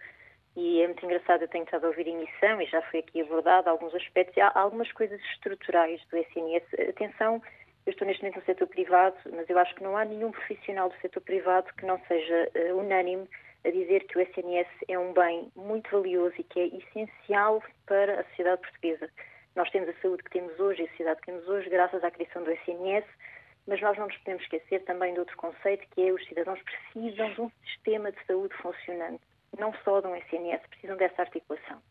e 0.57 0.83
é 0.83 0.87
muito 0.87 1.05
engraçado, 1.05 1.43
eu 1.43 1.49
tenho 1.49 1.65
estado 1.65 1.85
a 1.85 1.89
ouvir 1.89 2.07
a 2.07 2.11
emissão 2.11 2.61
e 2.61 2.67
já 2.67 2.83
foi 2.83 3.01
aqui 3.01 3.21
abordado 3.21 3.71
alguns 3.71 3.95
aspectos, 3.95 4.37
há 4.39 4.59
algumas 4.59 4.91
coisas 4.93 5.21
estruturais 5.33 6.01
do 6.11 6.17
SNS. 6.17 6.65
Atenção, 6.89 7.41
eu 7.87 7.93
estou 7.93 8.07
neste 8.07 8.23
momento 8.23 8.41
no 8.41 8.45
setor 8.47 8.67
privado, 8.67 9.17
mas 9.33 9.49
eu 9.49 9.59
acho 9.59 9.75
que 9.77 9.83
não 9.83 9.97
há 9.97 10.05
nenhum 10.05 10.33
profissional 10.33 10.89
do 10.89 10.97
setor 10.97 11.21
privado 11.21 11.73
que 11.75 11.87
não 11.87 12.01
seja 12.09 12.51
uh, 12.55 12.77
unânime 12.77 13.29
a 13.65 13.71
dizer 13.71 14.05
que 14.05 14.19
o 14.19 14.21
SNS 14.23 14.69
é 14.89 14.99
um 14.99 15.13
bem 15.13 15.53
muito 15.55 15.91
valioso 15.91 16.35
e 16.39 16.43
que 16.43 16.59
é 16.59 16.67
essencial 16.67 17.63
para 17.87 18.21
a 18.21 18.25
sociedade 18.25 18.63
portuguesa. 18.63 19.09
Nós 19.55 19.71
temos 19.71 19.89
a 19.91 19.95
saúde 20.01 20.23
que 20.25 20.31
temos 20.31 20.59
hoje 20.59 20.83
e 20.83 20.87
a 20.87 20.89
sociedade 20.89 21.21
que 21.21 21.27
temos 21.27 21.47
hoje 21.47 21.69
graças 21.69 22.03
à 22.03 22.11
criação 22.11 22.43
do 22.43 22.51
SNS, 22.51 23.05
mas 23.67 23.81
nós 23.81 23.97
não 23.99 24.07
nos 24.07 24.17
podemos 24.19 24.43
esquecer 24.43 24.85
também 24.85 25.13
de 25.13 25.21
outro 25.21 25.37
conceito 25.37 25.87
que 25.91 26.09
é 26.09 26.13
os 26.13 26.25
cidadãos 26.27 26.61
precisam 26.63 27.33
de 27.33 27.41
um 27.41 27.51
sistema 27.65 28.11
de 28.13 28.19
saúde 28.27 28.55
funcionante, 28.57 29.23
não 29.59 29.73
só 29.85 30.01
de 30.01 30.07
um 30.07 30.17
SNS, 30.17 30.63
precisam 30.69 30.97
dessa 30.97 31.23
articulação. 31.23 31.83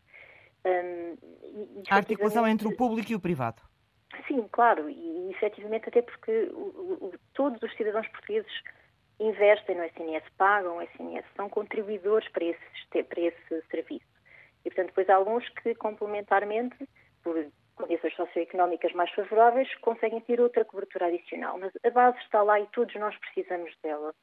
Um, 0.64 1.16
e, 1.42 1.82
a 1.88 1.96
articulação 1.96 2.46
entre 2.46 2.68
o 2.68 2.76
público 2.76 3.12
e 3.12 3.14
o 3.14 3.20
privado. 3.20 3.62
Sim, 4.26 4.46
claro, 4.52 4.90
e, 4.90 5.28
e 5.28 5.30
efetivamente 5.30 5.88
até 5.88 6.02
porque 6.02 6.50
o, 6.52 7.06
o, 7.06 7.12
todos 7.32 7.62
os 7.62 7.74
cidadãos 7.76 8.06
portugueses 8.08 8.52
investem 9.18 9.76
no 9.76 9.84
SNS, 9.84 10.24
pagam 10.36 10.78
o 10.78 10.82
SNS, 10.82 11.24
são 11.36 11.48
contribuidores 11.48 12.28
para 12.30 12.44
esse, 12.44 13.02
para 13.04 13.20
esse 13.20 13.62
serviço. 13.70 14.06
E, 14.64 14.70
portanto, 14.70 14.88
depois 14.88 15.08
há 15.08 15.14
alguns 15.14 15.48
que, 15.50 15.74
complementarmente, 15.74 16.76
por 17.22 17.36
condições 17.80 18.14
socioeconómicas 18.14 18.92
mais 18.92 19.10
favoráveis, 19.12 19.74
conseguem 19.76 20.20
ter 20.20 20.40
outra 20.40 20.64
cobertura 20.64 21.06
adicional. 21.06 21.58
Mas 21.58 21.72
a 21.84 21.90
base 21.90 22.18
está 22.18 22.42
lá 22.42 22.60
e 22.60 22.66
todos 22.68 22.94
nós 22.96 23.16
precisamos 23.16 23.74
dela. 23.82 24.14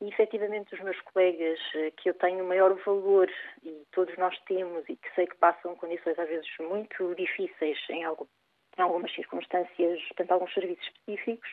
E, 0.00 0.08
efetivamente, 0.08 0.74
os 0.74 0.80
meus 0.80 1.00
colegas, 1.02 1.58
eh, 1.76 1.92
que 1.92 2.10
eu 2.10 2.14
tenho 2.14 2.44
maior 2.44 2.74
valor 2.84 3.30
e 3.62 3.84
todos 3.92 4.16
nós 4.18 4.38
temos 4.46 4.84
e 4.88 4.96
que 4.96 5.14
sei 5.14 5.26
que 5.26 5.36
passam 5.36 5.76
condições 5.76 6.18
às 6.18 6.28
vezes 6.28 6.48
muito 6.60 7.14
difíceis 7.14 7.78
em, 7.88 8.04
algo, 8.04 8.28
em 8.76 8.82
algumas 8.82 9.14
circunstâncias, 9.14 10.02
portanto, 10.08 10.32
alguns 10.32 10.52
serviços 10.52 10.86
específicos, 10.86 11.48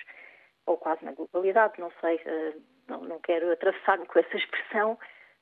ou 0.65 0.77
quase 0.77 1.05
na 1.05 1.11
globalidade, 1.11 1.79
não 1.79 1.91
sei, 2.01 2.19
eh, 2.25 2.53
não, 2.87 3.01
não 3.01 3.19
quero 3.19 3.51
atravessar-me 3.51 4.05
com 4.05 4.19
essa 4.19 4.35
expressão, 4.35 4.97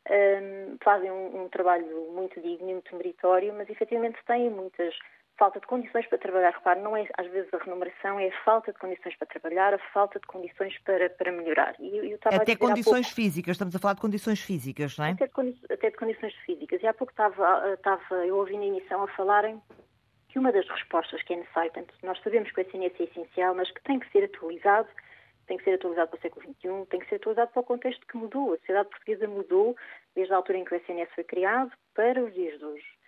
um, 0.10 0.78
fazem 0.84 1.12
um, 1.12 1.44
um, 1.44 1.50
trabalho 1.50 2.12
muito 2.12 2.40
digno 2.42 2.68
muito 2.68 2.96
meritório, 2.96 3.54
mas 3.54 3.70
efetivamente 3.70 4.18
têm 4.26 4.50
muitas 4.50 4.96
falta 5.40 5.60
de 5.60 5.66
condições 5.66 6.06
para 6.08 6.18
trabalhar. 6.18 6.52
Repare, 6.52 6.82
não 6.82 6.96
é 6.96 7.08
às 7.18 7.26
vezes 7.28 7.52
a 7.54 7.58
remuneração, 7.58 8.20
é 8.20 8.28
a 8.28 8.44
falta 8.44 8.74
de 8.74 8.78
condições 8.78 9.16
para 9.16 9.28
trabalhar, 9.28 9.74
a 9.74 9.80
falta 9.94 10.20
de 10.20 10.28
condições 10.28 10.78
para, 10.84 11.10
para 11.10 11.32
melhorar. 11.32 11.74
E 11.80 11.98
eu, 11.98 12.04
eu 12.04 12.20
até 12.26 12.56
condições 12.58 13.08
pouco, 13.08 13.16
físicas, 13.16 13.54
estamos 13.54 13.76
a 13.76 13.80
falar 13.80 13.94
de 13.94 14.02
condições 14.02 14.42
físicas, 14.42 14.98
não 14.98 15.06
é? 15.06 15.12
Até 15.12 15.28
de, 15.28 15.74
até 15.74 15.90
de 15.90 15.98
condições 15.98 16.36
físicas. 16.46 16.84
E 16.84 16.88
há 16.88 16.94
pouco 16.94 17.14
estava, 17.14 17.74
estava 17.74 18.16
eu 18.26 18.36
ouvi 18.38 18.58
na 18.58 18.66
emissão 18.66 19.02
a 19.02 19.08
falarem 19.08 19.62
que 20.28 20.38
uma 20.38 20.52
das 20.52 20.68
respostas 20.68 21.24
que 21.24 21.34
é 21.34 21.38
necessária, 21.38 21.72
portanto, 21.72 21.96
nós 22.04 22.22
sabemos 22.22 22.52
que 22.52 22.60
o 22.60 22.64
SNS 22.64 22.94
é 23.00 23.04
essencial, 23.04 23.56
mas 23.56 23.72
que 23.72 23.82
tem 23.82 23.98
que 23.98 24.12
ser 24.12 24.26
atualizado, 24.26 24.90
tem 25.48 25.58
que 25.58 25.64
ser 25.64 25.74
atualizado 25.74 26.10
para 26.10 26.20
o 26.20 26.22
século 26.22 26.46
XXI, 26.46 26.86
tem 26.90 27.00
que 27.00 27.10
ser 27.10 27.16
atualizado 27.16 27.52
para 27.52 27.62
o 27.62 27.64
contexto 27.64 28.06
que 28.06 28.18
mudou. 28.18 28.54
A 28.54 28.58
sociedade 28.58 28.90
portuguesa 28.90 29.28
mudou 29.28 29.76
desde 30.14 30.34
a 30.34 30.38
altura 30.38 30.60
em 30.60 30.66
que 30.66 30.76
o 30.76 30.78
SNS 30.78 31.10
foi 31.16 31.24
criado 31.24 31.72
para 31.96 32.24
os 32.24 32.34
dias 32.34 32.60
de 32.60 32.66
hoje. 32.66 32.99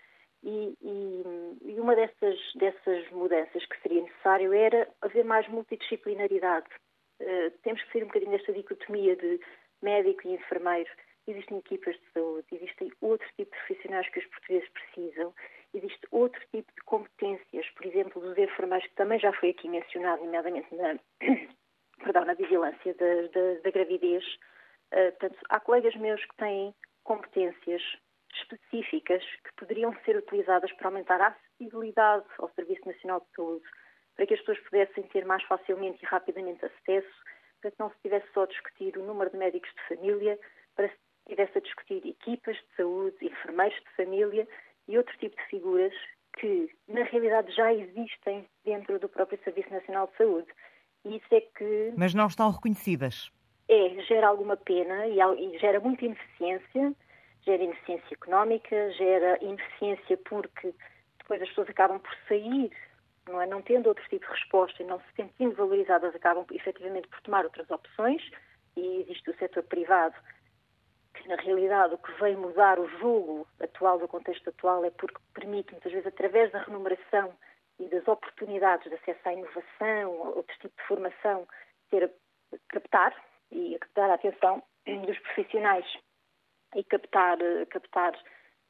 E, 0.43 0.75
e, 0.81 1.23
e, 1.61 1.79
uma 1.79 1.95
dessas, 1.95 2.39
dessas 2.55 3.09
mudanças 3.11 3.63
que 3.65 3.81
seria 3.81 4.01
necessário 4.01 4.53
era 4.53 4.87
haver 5.01 5.23
mais 5.23 5.47
multidisciplinaridade. 5.47 6.67
Uh, 7.21 7.51
temos 7.61 7.83
que 7.83 7.91
sair 7.91 8.03
um 8.03 8.07
bocadinho 8.07 8.31
desta 8.31 8.51
dicotomia 8.51 9.15
de 9.15 9.39
médico 9.81 10.27
e 10.27 10.33
enfermeiro. 10.33 10.89
Existem 11.27 11.59
equipas 11.59 11.95
de 11.95 12.11
saúde, 12.13 12.47
existem 12.51 12.91
outro 13.01 13.27
tipo 13.37 13.51
de 13.51 13.65
profissionais 13.65 14.09
que 14.09 14.19
os 14.19 14.25
portugueses 14.25 14.69
precisam, 14.69 15.33
existe 15.73 16.07
outro 16.09 16.41
tipo 16.51 16.71
de 16.73 16.81
competências, 16.85 17.69
por 17.75 17.85
exemplo, 17.85 18.21
dos 18.21 18.37
enfermeiros, 18.37 18.87
que 18.87 18.95
também 18.95 19.19
já 19.19 19.31
foi 19.33 19.51
aqui 19.51 19.69
mencionado, 19.69 20.23
nomeadamente 20.23 20.73
na, 20.73 20.97
perdão, 22.03 22.25
na 22.25 22.33
vigilância 22.33 22.95
da, 22.95 23.27
da, 23.27 23.61
da 23.61 23.71
gravidez. 23.71 24.25
Uh, 24.91 25.11
portanto, 25.11 25.37
há 25.49 25.59
colegas 25.59 25.95
meus 25.97 26.25
que 26.25 26.35
têm 26.37 26.73
competências 27.03 27.81
específicas 28.39 29.23
que 29.23 29.53
poderiam 29.57 29.95
ser 30.05 30.17
utilizadas 30.17 30.71
para 30.73 30.87
aumentar 30.87 31.21
a 31.21 31.27
acessibilidade 31.27 32.25
ao 32.39 32.49
Serviço 32.51 32.87
Nacional 32.87 33.19
de 33.21 33.35
Saúde, 33.35 33.65
para 34.15 34.25
que 34.25 34.33
as 34.33 34.39
pessoas 34.39 34.59
pudessem 34.59 35.03
ter 35.03 35.25
mais 35.25 35.43
facilmente 35.43 35.99
e 36.01 36.05
rapidamente 36.05 36.65
acesso, 36.65 37.23
para 37.61 37.71
que 37.71 37.79
não 37.79 37.89
se 37.89 38.01
tivesse 38.01 38.27
só 38.33 38.43
a 38.43 38.47
discutir 38.47 38.97
o 38.97 39.03
número 39.03 39.29
de 39.29 39.37
médicos 39.37 39.69
de 39.69 39.95
família, 39.95 40.39
para 40.75 40.89
que 40.89 40.95
se 40.95 41.29
tivesse 41.29 41.57
a 41.57 41.61
discutir 41.61 42.05
equipas 42.05 42.55
de 42.55 42.75
saúde, 42.75 43.17
enfermeiros 43.21 43.79
de 43.79 43.95
família 43.95 44.47
e 44.87 44.97
outro 44.97 45.17
tipo 45.17 45.35
de 45.35 45.47
figuras 45.47 45.93
que, 46.39 46.69
na 46.87 47.03
realidade, 47.03 47.53
já 47.53 47.73
existem 47.73 48.45
dentro 48.63 48.99
do 48.99 49.09
próprio 49.09 49.39
Serviço 49.43 49.69
Nacional 49.69 50.07
de 50.07 50.17
Saúde 50.17 50.47
E 51.05 51.17
isso 51.17 51.27
é 51.31 51.41
que. 51.41 51.93
Mas 51.97 52.13
não 52.13 52.27
estão 52.27 52.51
reconhecidas. 52.51 53.31
É, 53.67 54.01
gera 54.03 54.27
alguma 54.27 54.57
pena 54.57 55.07
e, 55.07 55.19
e 55.19 55.57
gera 55.59 55.79
muita 55.79 56.05
ineficiência, 56.05 56.93
gera 57.45 57.63
ineficiência 57.63 58.13
económica, 58.13 58.91
gera 58.91 59.37
ineficiência 59.43 60.17
porque 60.17 60.73
depois 61.19 61.41
as 61.41 61.49
pessoas 61.49 61.69
acabam 61.69 61.99
por 61.99 62.13
sair, 62.27 62.71
não 63.27 63.41
é? 63.41 63.47
Não 63.47 63.61
tendo 63.61 63.87
outro 63.87 64.03
tipo 64.09 64.25
de 64.25 64.31
resposta 64.31 64.81
e 64.81 64.85
não 64.85 64.99
se 64.99 65.15
sentindo 65.15 65.55
valorizadas, 65.55 66.15
acabam 66.15 66.45
efetivamente 66.51 67.07
por 67.07 67.21
tomar 67.21 67.43
outras 67.43 67.69
opções 67.69 68.21
e 68.75 69.01
existe 69.01 69.29
o 69.29 69.37
setor 69.37 69.63
privado 69.63 70.15
que 71.13 71.27
na 71.27 71.35
realidade 71.35 71.93
o 71.93 71.97
que 71.97 72.11
vem 72.19 72.35
mudar 72.35 72.79
o 72.79 72.87
jogo 72.99 73.47
atual 73.59 73.99
do 73.99 74.07
contexto 74.07 74.49
atual 74.49 74.85
é 74.85 74.91
porque 74.91 75.19
permite 75.33 75.71
muitas 75.71 75.91
vezes 75.91 76.07
através 76.07 76.51
da 76.51 76.63
remuneração 76.63 77.33
e 77.79 77.87
das 77.89 78.07
oportunidades 78.07 78.89
de 78.89 78.95
acesso 78.95 79.19
à 79.25 79.33
inovação, 79.33 80.11
outro 80.35 80.55
tipo 80.59 80.75
de 80.75 80.87
formação, 80.87 81.47
ter 81.89 82.11
captar 82.69 83.13
e 83.51 83.77
captar 83.79 84.09
a 84.09 84.13
atenção 84.13 84.63
dos 84.85 85.19
profissionais 85.19 85.85
e 86.75 86.83
captar, 86.83 87.37
captar 87.69 88.13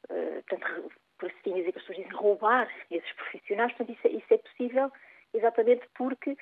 eh, 0.08 0.42
portanto, 0.48 0.92
por 1.18 1.30
assim 1.30 1.54
dizer 1.54 1.72
que 1.72 1.78
as 1.78 1.84
pessoas 1.84 1.98
dizem, 1.98 2.12
roubar 2.12 2.68
esses 2.90 3.12
profissionais. 3.12 3.72
Portanto, 3.72 3.96
isso 3.96 4.08
é, 4.08 4.10
isso 4.10 4.34
é 4.34 4.38
possível 4.38 4.92
exatamente 5.32 5.86
porque 5.94 6.36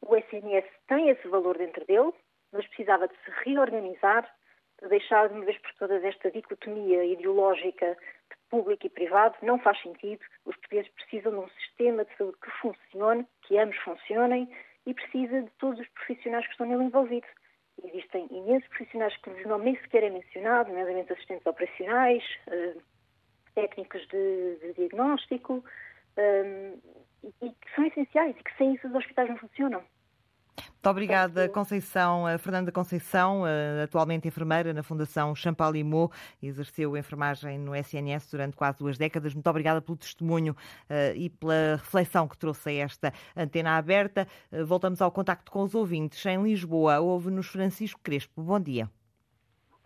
o 0.00 0.16
SNS 0.16 0.64
tem 0.88 1.10
esse 1.10 1.26
valor 1.28 1.58
dentro 1.58 1.84
dele, 1.86 2.12
mas 2.52 2.66
precisava 2.68 3.08
de 3.08 3.14
se 3.24 3.30
reorganizar, 3.44 4.28
de 4.82 4.88
deixar 4.88 5.28
de 5.28 5.34
uma 5.34 5.44
vez 5.44 5.58
por 5.58 5.72
todas 5.74 6.02
esta 6.04 6.30
dicotomia 6.30 7.04
ideológica 7.04 7.96
de 8.30 8.36
público 8.50 8.86
e 8.86 8.90
privado. 8.90 9.36
Não 9.42 9.58
faz 9.58 9.80
sentido. 9.82 10.24
Os 10.44 10.56
portugueses 10.56 10.90
precisam 10.92 11.32
de 11.32 11.38
um 11.38 11.48
sistema 11.60 12.04
de 12.04 12.16
saúde 12.16 12.38
que 12.42 12.50
funcione, 12.60 13.26
que 13.42 13.58
ambos 13.58 13.76
funcionem 13.78 14.48
e 14.86 14.94
precisa 14.94 15.42
de 15.42 15.50
todos 15.58 15.80
os 15.80 15.88
profissionais 15.88 16.44
que 16.46 16.52
estão 16.52 16.66
nele 16.66 16.84
envolvidos. 16.84 17.30
Existem 17.82 18.26
imensos 18.30 18.68
profissionais 18.68 19.16
que 19.18 19.30
os 19.30 19.46
nomes 19.46 19.64
nem 19.64 19.76
sequer 19.82 20.04
é 20.04 20.10
mencionado, 20.10 20.68
nomeadamente 20.68 21.12
assistentes 21.12 21.46
operacionais, 21.46 22.22
eh, 22.46 22.74
técnicos 23.54 24.06
de, 24.08 24.56
de 24.56 24.72
diagnóstico, 24.74 25.64
eh, 26.16 26.74
e 27.42 27.50
que 27.50 27.74
são 27.74 27.84
essenciais 27.86 28.36
e 28.38 28.42
que 28.42 28.56
sem 28.56 28.74
isso 28.74 28.86
os 28.86 28.94
hospitais 28.94 29.28
não 29.28 29.38
funcionam. 29.38 29.82
Muito 30.56 30.90
obrigada, 30.90 31.48
Conceição, 31.48 32.24
Fernanda 32.38 32.70
Conceição, 32.70 33.42
atualmente 33.82 34.28
enfermeira 34.28 34.72
na 34.72 34.82
Fundação 34.82 35.34
Champalimau, 35.34 36.12
exerceu 36.42 36.96
enfermagem 36.96 37.58
no 37.58 37.74
SNS 37.74 38.30
durante 38.30 38.56
quase 38.56 38.78
duas 38.78 38.98
décadas. 38.98 39.34
Muito 39.34 39.48
obrigada 39.48 39.80
pelo 39.80 39.96
testemunho 39.96 40.54
eh, 40.88 41.14
e 41.16 41.30
pela 41.30 41.76
reflexão 41.76 42.28
que 42.28 42.36
trouxe 42.36 42.68
a 42.68 42.84
esta 42.84 43.12
antena 43.36 43.78
aberta. 43.78 44.28
Eh, 44.52 44.62
voltamos 44.62 45.00
ao 45.00 45.10
contacto 45.10 45.50
com 45.50 45.62
os 45.62 45.74
ouvintes. 45.74 46.24
Em 46.26 46.42
Lisboa, 46.42 47.00
houve-nos 47.00 47.46
Francisco 47.46 48.00
Crespo. 48.02 48.42
Bom 48.42 48.60
dia. 48.60 48.88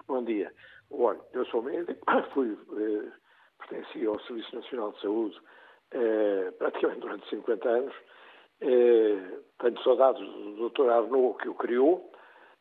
Bom 0.07 0.25
dia. 0.25 0.53
Olha, 0.91 1.21
eu 1.33 1.45
sou 1.47 1.63
médico, 1.63 2.01
fui, 2.35 2.57
eh, 2.77 3.13
pertenci 3.59 4.07
ao 4.07 4.19
Serviço 4.21 4.55
Nacional 4.57 4.93
de 4.93 5.01
Saúde 5.01 5.41
eh, 5.93 6.53
praticamente 6.59 7.01
durante 7.01 7.29
50 7.31 7.69
anos 7.69 7.95
eh, 8.61 9.39
tenho 9.59 9.83
saudades 9.83 10.21
do 10.21 10.69
Dr. 10.71 10.89
Arnaud 10.91 11.39
que 11.39 11.49
o 11.49 11.55
criou 11.55 12.13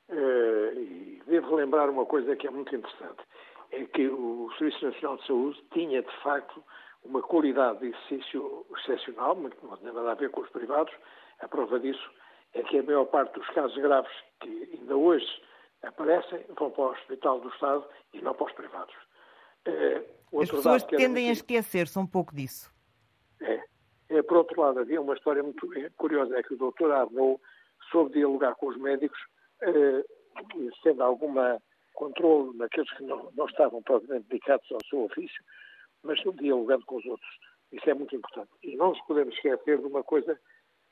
eh, 0.09 0.73
e 0.75 1.21
devo 1.27 1.55
lembrar 1.55 1.89
uma 1.89 2.05
coisa 2.05 2.35
que 2.35 2.47
é 2.47 2.51
muito 2.51 2.75
interessante. 2.75 3.23
É 3.71 3.83
que 3.85 4.07
o 4.07 4.49
Serviço 4.57 4.85
Nacional 4.85 5.17
de 5.17 5.27
Saúde 5.27 5.63
tinha, 5.73 6.01
de 6.01 6.17
facto, 6.23 6.63
uma 7.03 7.21
qualidade 7.21 7.79
de 7.79 7.87
exercício 7.87 8.65
excepcional, 8.77 9.35
muito, 9.35 9.57
não 9.65 9.77
tem 9.77 9.91
nada 9.91 10.11
a 10.11 10.15
ver 10.15 10.29
com 10.29 10.41
os 10.41 10.49
privados. 10.49 10.93
A 11.39 11.47
prova 11.47 11.79
disso 11.79 12.09
é 12.53 12.63
que 12.63 12.79
a 12.79 12.83
maior 12.83 13.05
parte 13.05 13.33
dos 13.37 13.47
casos 13.49 13.77
graves 13.77 14.11
que 14.39 14.77
ainda 14.79 14.95
hoje 14.95 15.27
aparecem 15.83 16.43
vão 16.57 16.71
para 16.71 16.83
o 16.83 16.91
Hospital 16.91 17.39
do 17.39 17.49
Estado 17.49 17.85
e 18.13 18.21
não 18.21 18.33
para 18.33 18.47
os 18.47 18.53
privados. 18.53 18.95
Eh, 19.65 20.03
As 20.41 20.49
pessoas 20.49 20.83
tendem 20.83 21.29
a 21.29 21.33
esquecer-se 21.33 21.99
um 21.99 22.07
pouco 22.07 22.35
disso. 22.35 22.71
É. 23.41 23.63
É, 24.09 24.21
por 24.21 24.37
outro 24.37 24.61
lado, 24.61 24.79
havia 24.79 25.01
uma 25.01 25.13
história 25.13 25.43
muito 25.43 25.67
curiosa, 25.97 26.37
é 26.37 26.43
que 26.43 26.53
o 26.53 26.57
doutor 26.57 26.91
Arnaud 26.91 27.39
soube 27.91 28.13
dialogar 28.13 28.55
com 28.55 28.67
os 28.67 28.77
médicos, 28.77 29.19
eh, 29.61 30.03
sendo 30.81 31.03
alguma 31.03 31.61
controle 31.93 32.55
naqueles 32.57 32.91
que 32.93 33.03
não, 33.03 33.31
não 33.35 33.45
estavam 33.47 33.81
propriamente 33.81 34.27
dedicados 34.29 34.71
ao 34.71 34.85
seu 34.87 35.03
ofício, 35.03 35.43
mas 36.03 36.19
dialogando 36.39 36.85
com 36.85 36.97
os 36.97 37.05
outros. 37.05 37.29
Isso 37.71 37.89
é 37.89 37.93
muito 37.93 38.15
importante. 38.15 38.49
E 38.63 38.75
não 38.75 38.89
nos 38.89 39.01
podemos 39.01 39.35
esquecer 39.35 39.79
de 39.79 39.85
uma 39.85 40.03
coisa 40.03 40.39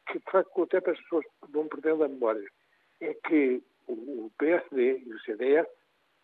que, 0.08 0.20
de 0.20 0.32
facto, 0.32 0.50
com 0.50 0.64
o 0.64 0.68
tempo 0.68 0.90
as 0.90 1.00
pessoas 1.02 1.26
vão 1.50 1.68
perdendo 1.68 2.04
a 2.04 2.08
memória. 2.08 2.46
É 3.00 3.14
que 3.14 3.64
o 3.88 4.32
PSD 4.38 5.04
e 5.06 5.14
o 5.14 5.20
CDS 5.22 5.68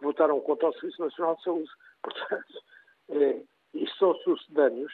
votaram 0.01 0.39
contra 0.41 0.69
o 0.69 0.73
Serviço 0.73 1.01
Nacional 1.01 1.35
de 1.35 1.43
Saúde. 1.43 1.69
Portanto, 2.01 2.63
é, 3.09 3.41
isto 3.75 3.97
são 3.97 4.15
sucedâneos 4.15 4.91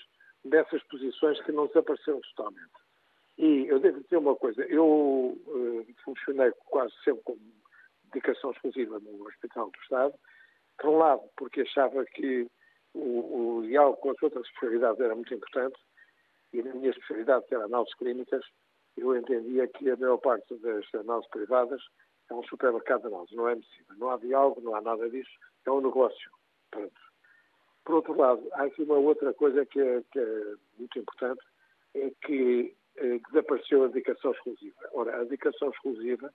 dessas 0.49 0.81
posições 0.83 1.41
que 1.43 1.51
não 1.51 1.67
desapareceram 1.67 2.21
totalmente. 2.35 2.71
E 3.37 3.67
eu 3.67 3.79
devo 3.79 4.01
dizer 4.01 4.17
uma 4.17 4.35
coisa, 4.35 4.63
eu 4.63 4.85
uh, 4.85 5.85
funcionei 6.03 6.51
quase 6.65 6.93
sempre 7.03 7.23
com 7.23 7.37
dedicação 8.11 8.51
exclusiva 8.51 8.99
no 8.99 9.27
Hospital 9.27 9.69
do 9.69 9.79
Estado, 9.81 10.13
por 10.79 10.89
um 10.89 10.97
lado 10.97 11.21
porque 11.35 11.61
achava 11.61 12.03
que 12.05 12.47
o, 12.93 13.57
o 13.57 13.67
diálogo 13.67 13.97
com 13.97 14.11
as 14.11 14.23
outras 14.23 14.45
especialidades 14.47 14.99
era 14.99 15.13
muito 15.13 15.33
importante, 15.33 15.77
e 16.53 16.63
na 16.63 16.73
minha 16.73 16.89
especialidade, 16.89 17.45
que 17.45 17.55
era 17.55 17.65
análises 17.65 17.93
clínicas, 17.95 18.43
eu 18.97 19.15
entendia 19.15 19.67
que 19.67 19.89
a 19.89 19.97
maior 19.97 20.17
parte 20.17 20.55
das 20.57 20.85
análises 20.95 21.29
privadas 21.29 21.81
é 22.29 22.33
um 22.33 22.43
supermercado 22.43 23.01
de 23.01 23.07
análises, 23.07 23.35
não 23.35 23.47
é 23.47 23.55
medicina. 23.55 23.95
Não 23.97 24.09
há 24.09 24.17
diálogo, 24.17 24.61
não 24.61 24.75
há 24.75 24.81
nada 24.81 25.09
disso, 25.09 25.29
é 25.65 25.71
um 25.71 25.81
negócio. 25.81 26.31
Pronto. 26.71 27.07
Por 27.88 27.95
outro 27.95 28.17
lado, 28.17 28.45
há 28.51 28.63
aqui 28.63 28.83
uma 28.83 28.97
outra 28.97 29.33
coisa 29.33 29.65
que 29.65 29.79
é, 29.79 30.03
que 30.11 30.19
é 30.19 30.55
muito 30.77 30.99
importante, 30.99 31.39
é 31.95 32.11
que 32.21 32.75
eh, 32.97 33.19
desapareceu 33.29 33.85
a 33.85 33.88
dedicação 33.88 34.33
exclusiva. 34.33 34.89
Ora, 34.91 35.15
a 35.15 35.23
dedicação 35.23 35.69
exclusiva, 35.69 36.33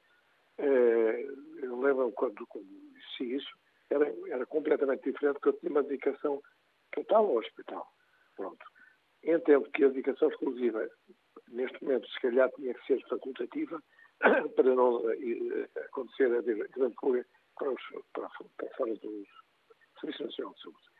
eh, 0.56 1.26
eu 1.62 1.78
lembro 1.78 2.10
quando, 2.12 2.48
disse 2.94 3.34
isso, 3.34 3.50
era, 3.90 4.10
era 4.28 4.46
completamente 4.46 5.02
diferente, 5.02 5.34
porque 5.34 5.50
eu 5.50 5.60
tinha 5.60 5.72
uma 5.72 5.82
dedicação 5.82 6.42
total 6.90 7.26
ao 7.26 7.36
hospital. 7.36 7.86
Pronto. 8.34 8.64
Entendo 9.22 9.70
que 9.72 9.84
a 9.84 9.88
dedicação 9.88 10.30
exclusiva, 10.30 10.88
neste 11.48 11.84
momento, 11.84 12.08
se 12.08 12.20
calhar 12.22 12.50
tinha 12.52 12.72
que 12.72 12.86
ser 12.86 13.06
facultativa, 13.08 13.78
para 14.56 14.74
não 14.74 15.06
eh, 15.10 15.68
acontecer 15.84 16.34
a 16.34 16.40
grande 16.40 16.94
fuga 16.98 17.26
para, 17.58 17.74
para 18.56 18.70
fora 18.74 18.94
do 18.94 19.26
Serviço 20.00 20.24
Nacional 20.24 20.54
de 20.54 20.62
Saúde. 20.62 20.91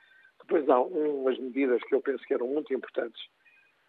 Depois 0.43 0.69
há 0.69 0.81
umas 0.81 1.39
medidas 1.39 1.83
que 1.85 1.95
eu 1.95 2.03
penso 2.03 2.25
que 2.25 2.35
eram 2.35 2.49
muito 2.49 2.73
importantes, 2.75 3.23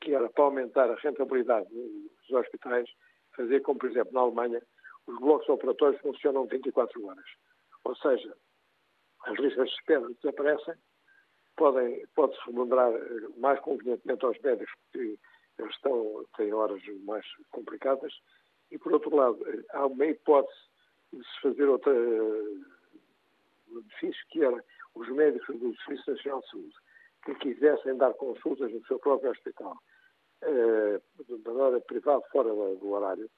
que 0.01 0.14
era 0.14 0.30
para 0.30 0.45
aumentar 0.45 0.89
a 0.89 0.95
rentabilidade 0.95 1.68
dos 1.70 2.32
hospitais, 2.32 2.89
fazer 3.36 3.62
como, 3.62 3.80
por 3.80 3.89
exemplo, 3.89 4.14
na 4.14 4.22
Alemanha, 4.22 4.62
os 5.08 5.20
blocos 5.20 5.49
operatórios 5.49 6.01
funcionam 6.01 6.45
24 6.45 7.06
horas. 7.06 7.26
Ou 7.84 7.95
seja, 7.95 8.36
as 9.26 9.38
listas 9.39 9.70
de 9.70 9.76
espera 9.76 10.08
desaparecem, 10.22 10.76
podem, 11.56 12.06
pode-se 12.16 12.39
remunerar 12.45 12.93
eh, 12.93 13.28
mais 13.38 13.60
convenientemente 13.62 14.26
aos 14.26 14.39
médicos, 14.39 14.74
porque 14.91 15.20
eles 15.60 15.76
estão, 15.76 16.26
têm 16.38 16.54
horas 16.54 16.82
mais 17.06 17.26
complicadas, 17.51 18.14
e, 18.72 18.78
por 18.78 18.93
outro 18.93 19.16
lado, 19.16 19.38
eh, 19.47 19.64
há 19.72 19.86
uma 19.86 20.06
hipótese 20.06 20.58
de 21.12 21.24
se 21.24 21.41
fazer 21.41 21.66
outra 21.66 21.93
eh, 21.93 22.58
benefício, 23.68 24.26
que 24.30 24.43
era 24.43 24.64
os 24.96 25.10
médicos 25.10 25.60
do 25.60 25.76
Serviço 25.84 26.12
Nacional 26.12 26.41
de 26.41 26.50
Saúde 26.50 26.76
que 27.26 27.36
quisessem 27.36 27.98
dar 27.98 28.14
consultas 28.16 28.72
no 28.72 28.86
seu 28.86 29.00
próprio 29.00 29.32
hospital, 29.32 29.78
eh, 30.41 31.02
de 31.26 31.38
maneira 31.50 31.80
privada, 31.82 32.22
fora 32.32 32.50
do 32.50 32.89
horário, 32.89 33.30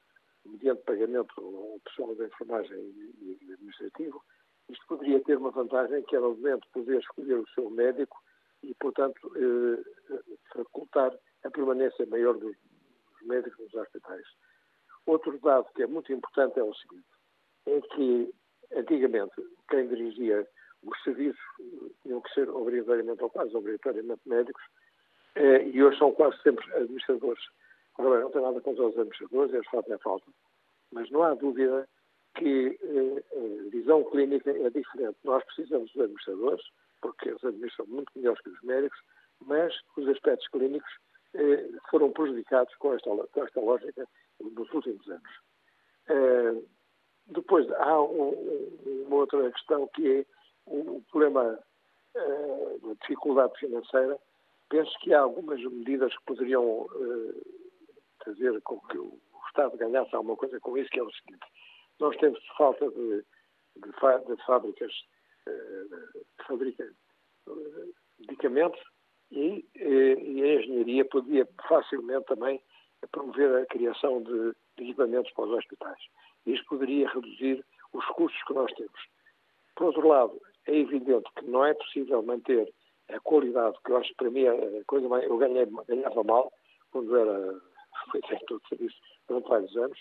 mediante 0.46 0.82
pagamento 0.84 1.34
ao 1.38 1.80
pessoal 1.82 2.16
da 2.16 2.26
enfermagem 2.26 2.78
e, 2.78 3.38
e 3.42 3.54
administrativo, 3.54 4.24
isto 4.70 4.86
poderia 4.88 5.24
ter 5.24 5.38
uma 5.38 5.52
vantagem 5.52 6.04
que 6.04 6.16
era, 6.16 6.26
obviamente, 6.26 6.68
poder 6.74 7.00
escolher 7.00 7.36
o 7.36 7.48
seu 7.50 7.70
médico 7.70 8.18
e, 8.64 8.74
portanto, 8.76 9.32
eh, 9.36 10.20
facultar 10.54 11.16
a 11.44 11.52
permanência 11.52 12.06
maior 12.08 12.36
dos 12.38 12.56
médicos 13.22 13.60
nos 13.60 13.74
hospitais. 13.76 14.26
Outro 15.06 15.38
dado 15.40 15.72
que 15.76 15.84
é 15.84 15.88
muito 15.88 16.12
importante 16.12 16.60
é 16.60 16.64
o 16.64 16.74
seguinte, 16.74 17.06
é 17.68 17.82
que, 17.82 18.34
antigamente, 18.74 19.36
quem 19.70 19.88
dirigia 19.88 20.48
os 20.86 21.04
serviços 21.04 21.42
tinham 22.04 22.22
que 22.22 22.34
ser 22.34 22.50
obrigatoriamente 22.50 23.24
ou 23.24 23.30
quase 23.30 23.56
obrigatoriamente 23.56 24.22
médicos 24.26 24.64
eh, 25.36 25.68
e 25.68 25.84
hoje 25.84 25.98
são 25.98 26.12
quase 26.14 26.42
sempre 26.42 26.66
administradores. 26.74 27.44
Ora 27.98 28.10
bem, 28.12 28.20
não 28.22 28.32
tem 28.32 28.42
nada 28.42 28.62
contra 28.62 28.86
os 28.86 28.98
administradores, 28.98 29.54
eles 29.54 29.68
fazem 29.70 29.98
falta, 30.00 30.26
mas 30.92 31.10
não 31.10 31.24
há 31.24 31.34
dúvida 31.34 31.88
que 32.36 32.78
eh, 32.82 33.24
a 33.36 33.70
visão 33.70 34.04
clínica 34.06 34.52
é 34.52 34.70
diferente. 34.70 35.18
Nós 35.24 35.44
precisamos 35.46 35.92
dos 35.92 36.04
administradores, 36.04 36.66
porque 37.02 37.30
eles 37.30 37.44
administram 37.44 37.86
muito 37.88 38.12
melhor 38.16 38.38
que 38.42 38.50
os 38.50 38.62
médicos, 38.62 39.00
mas 39.42 39.74
os 39.98 40.08
aspectos 40.08 40.48
clínicos 40.50 40.92
eh, 41.34 41.70
foram 41.90 42.12
prejudicados 42.12 42.74
com 42.76 42.94
esta, 42.94 43.10
com 43.10 43.44
esta 43.44 43.60
lógica 43.60 44.08
nos 44.40 44.72
últimos 44.74 45.08
anos. 45.10 45.32
Uh, 46.08 46.64
depois 47.28 47.70
há 47.72 48.02
um, 48.02 48.30
uma 49.08 49.16
outra 49.16 49.52
questão 49.52 49.88
que 49.96 50.20
é 50.20 50.26
o, 50.66 51.02
problema 51.12 51.60
uh, 52.16 52.88
da 52.88 52.94
dificuldade 53.02 53.58
financeira. 53.60 54.20
Penso 54.70 54.92
que 55.00 55.14
há 55.14 55.22
algumas 55.22 55.62
medidas 55.62 56.16
que 56.18 56.26
poderiam 56.26 56.64
uh, 56.64 57.42
fazer 58.24 58.60
com 58.62 58.80
que 58.82 58.98
o 58.98 59.20
Estado 59.48 59.78
ganhasse 59.78 60.16
alguma 60.16 60.36
coisa 60.36 60.60
com 60.60 60.78
isso, 60.78 60.90
que 60.90 61.00
é 61.00 61.04
o 61.04 61.12
seguinte. 61.12 61.46
Nós 62.00 62.16
temos 62.18 62.40
falta 62.58 62.90
de, 62.90 63.24
de, 63.78 64.36
de 64.36 64.46
fábricas 64.46 64.92
que 65.46 66.46
fabricam 66.48 66.90
medicamentos 68.20 68.82
e, 69.32 69.66
e, 69.76 70.44
a 70.44 70.56
engenharia 70.56 71.06
podia 71.06 71.48
facilmente 71.68 72.26
também 72.26 72.62
promover 73.12 73.56
a 73.62 73.66
criação 73.68 74.22
de, 74.24 74.54
de 74.78 74.84
equipamentos 74.84 75.32
para 75.34 75.46
os 75.46 75.52
hospitais. 75.52 76.00
Isto 76.46 76.66
poderia 76.68 77.10
reduzir 77.10 77.64
os 77.94 78.06
custos 78.08 78.42
que 78.44 78.54
nós 78.54 78.72
temos. 78.74 79.00
Por 79.76 79.88
outro 79.88 80.08
lado, 80.08 80.42
é 80.68 80.76
evidente 80.76 81.30
que 81.36 81.46
não 81.46 81.66
é 81.66 81.74
possível 81.74 82.22
manter 82.24 82.72
a 83.10 83.20
qualidade, 83.20 83.78
que 83.86 83.92
eu 83.92 83.98
acho 83.98 84.10
que 84.10 84.16
para 84.16 84.32
mim 84.32 84.48
a 84.48 84.84
coisa 84.88 85.08
mais, 85.08 85.24
eu 85.26 85.38
ganhei, 85.38 85.66
ganhava 85.88 86.24
mal 86.24 86.52
quando 86.92 87.16
era 87.16 87.62
diretor 88.28 88.60
de 88.62 88.70
serviço 88.70 88.96
durante 89.28 89.50
vários 89.50 89.78
anos, 89.78 90.00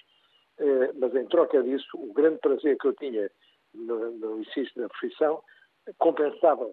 eh, 0.58 0.92
mas 0.94 1.14
em 1.14 1.26
troca 1.26 1.62
disso, 1.62 1.88
o 1.94 2.12
grande 2.12 2.38
prazer 2.38 2.78
que 2.78 2.86
eu 2.86 2.94
tinha 2.94 3.30
no, 3.74 4.10
no 4.12 4.40
exercício 4.40 4.80
da 4.80 4.88
profissão 4.88 5.42
compensava, 5.98 6.70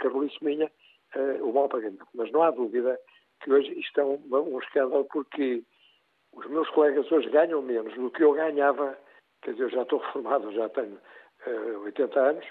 carolice 0.00 0.36
minha, 0.42 0.70
eh, 1.14 1.42
o 1.42 1.52
mal 1.52 1.68
pagamento. 1.68 2.06
Mas 2.14 2.30
não 2.32 2.42
há 2.42 2.50
dúvida 2.50 2.98
que 3.40 3.52
hoje 3.52 3.78
isto 3.78 4.00
é 4.00 4.04
um, 4.04 4.20
um 4.30 4.58
escândalo 4.58 5.04
porque 5.04 5.62
os 6.32 6.46
meus 6.46 6.68
colegas 6.70 7.10
hoje 7.10 7.30
ganham 7.30 7.62
menos 7.62 7.94
do 7.94 8.10
que 8.10 8.22
eu 8.22 8.32
ganhava, 8.32 8.98
quer 9.42 9.52
dizer, 9.52 9.64
eu 9.64 9.70
já 9.70 9.82
estou 9.82 9.98
reformado, 10.00 10.52
já 10.52 10.68
tenho 10.70 10.98
uh, 11.46 11.80
80 11.84 12.20
anos, 12.20 12.44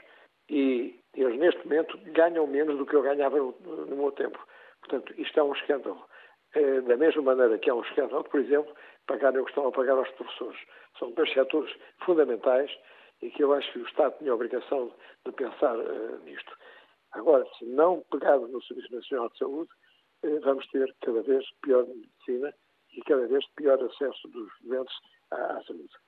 e 0.50 1.00
eles 1.14 1.39
neste 1.39 1.64
momento 1.68 1.98
ganham 2.14 2.48
menos 2.48 2.78
do 2.78 2.86
que 2.86 2.95
eu 2.95 3.02
ganhava 3.02 3.38
no, 3.38 3.52
no 3.62 3.95
meu 3.95 4.12
tempo. 4.12 4.39
Portanto, 4.82 5.14
isto 5.20 5.39
é 5.39 5.43
um 5.43 5.54
escândalo. 5.54 6.06
Uh, 6.56 6.82
da 6.84 6.95
mesma 6.95 7.22
maneira 7.22 7.58
que 7.58 7.70
é 7.70 7.74
um 7.74 7.82
escândalo, 7.82 8.24
por 8.24 8.39
exemplo, 8.39 8.74
pagarem 9.06 9.39
o 9.39 9.45
que 9.45 9.52
estão 9.52 9.68
a 9.68 9.72
pagar 9.72 9.98
aos 9.98 10.10
professores. 10.12 10.60
São 10.98 11.12
dois 11.12 11.32
setores 11.34 11.74
fundamentais 12.06 12.72
e 13.22 13.30
que 13.32 13.43
eu 13.43 13.54
acho 13.54 13.72
que 13.74 13.80
o 13.80 13.88
Estado 13.88 14.18
tinha 14.20 14.32
a 14.32 14.36
obrigação 14.36 14.93
de 15.26 15.32
pensar 15.34 15.78
uh, 15.78 16.20
nisto. 16.24 16.58
Agora, 17.12 17.45
se 17.58 17.66
não 17.66 18.04
pegado 18.12 18.48
no 18.48 18.62
Serviço 18.64 18.93
Nacional 18.93 19.30
de 19.30 19.38
Saúde, 19.38 19.70
uh, 20.24 20.39
vamos 20.41 20.66
ter 20.68 20.95
cada 21.02 21.22
vez 21.24 21.45
pior 21.62 21.86
medicina 21.88 22.54
e 22.93 23.02
cada 23.02 23.28
vez 23.28 23.45
pior 23.56 23.84
acesso 23.84 24.28
dos 24.30 24.50
doentes 24.62 24.95
à, 25.32 25.58
à 25.58 25.64
saúde. 25.64 26.07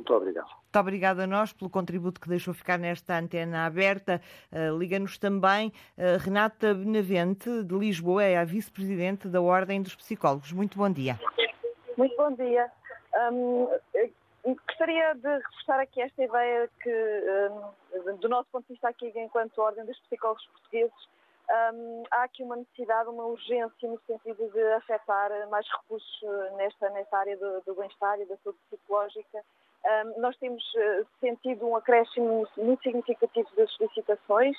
Muito 0.00 0.14
obrigado. 0.14 0.48
Muito 0.48 0.78
obrigada 0.78 1.24
a 1.24 1.26
nós 1.26 1.52
pelo 1.52 1.68
contributo 1.68 2.18
que 2.18 2.28
deixou 2.28 2.54
ficar 2.54 2.78
nesta 2.78 3.18
antena 3.18 3.66
aberta. 3.66 4.20
Uh, 4.50 4.78
Liga-nos 4.78 5.18
também 5.18 5.68
uh, 5.68 6.16
Renata 6.18 6.72
Benavente, 6.72 7.62
de 7.62 7.74
Lisboa, 7.74 8.24
é 8.24 8.38
a 8.38 8.44
vice-presidente 8.44 9.28
da 9.28 9.42
Ordem 9.42 9.82
dos 9.82 9.94
Psicólogos. 9.94 10.52
Muito 10.52 10.78
bom 10.78 10.90
dia. 10.90 11.20
Muito 11.98 12.16
bom 12.16 12.32
dia. 12.32 12.70
Um, 13.30 13.68
gostaria 14.66 15.14
de 15.16 15.28
reforçar 15.28 15.80
aqui 15.80 16.00
esta 16.00 16.24
ideia 16.24 16.70
que, 16.82 17.70
um, 18.08 18.16
do 18.16 18.28
nosso 18.30 18.48
ponto 18.50 18.66
de 18.68 18.72
vista 18.72 18.88
aqui, 18.88 19.12
enquanto 19.16 19.58
Ordem 19.58 19.84
dos 19.84 19.98
Psicólogos 20.00 20.46
Portugueses, 20.46 21.08
um, 21.74 22.04
há 22.10 22.22
aqui 22.22 22.42
uma 22.42 22.56
necessidade, 22.56 23.10
uma 23.10 23.26
urgência 23.26 23.86
no 23.86 24.00
sentido 24.06 24.50
de 24.50 24.62
afetar 24.72 25.30
mais 25.50 25.66
recursos 25.68 26.20
nesta, 26.56 26.88
nesta 26.88 27.18
área 27.18 27.36
do, 27.36 27.60
do 27.66 27.74
bem-estar 27.74 28.18
e 28.18 28.24
da 28.24 28.36
saúde 28.38 28.58
psicológica. 28.70 29.44
Nós 30.18 30.36
temos 30.36 30.62
uh, 30.74 31.06
sentido 31.20 31.66
um 31.66 31.76
acréscimo 31.76 32.46
muito 32.56 32.82
significativo 32.82 33.48
das 33.56 33.70
solicitações. 33.72 34.56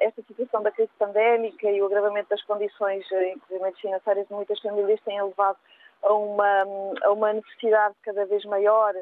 Esta 0.00 0.22
situação 0.22 0.62
da 0.62 0.70
crise 0.70 0.92
pandémica 0.96 1.68
e 1.68 1.82
o 1.82 1.86
agravamento 1.86 2.28
das 2.28 2.42
condições, 2.44 3.04
uh, 3.10 3.22
inclusive 3.24 3.80
financeiras, 3.80 4.28
de 4.28 4.32
muitas 4.32 4.60
famílias 4.60 5.00
tem 5.00 5.20
levado 5.20 5.58
a 6.02 6.12
uma, 6.12 6.62
a 7.02 7.12
uma 7.12 7.32
necessidade 7.32 7.94
cada 8.02 8.24
vez 8.26 8.44
maior 8.44 8.94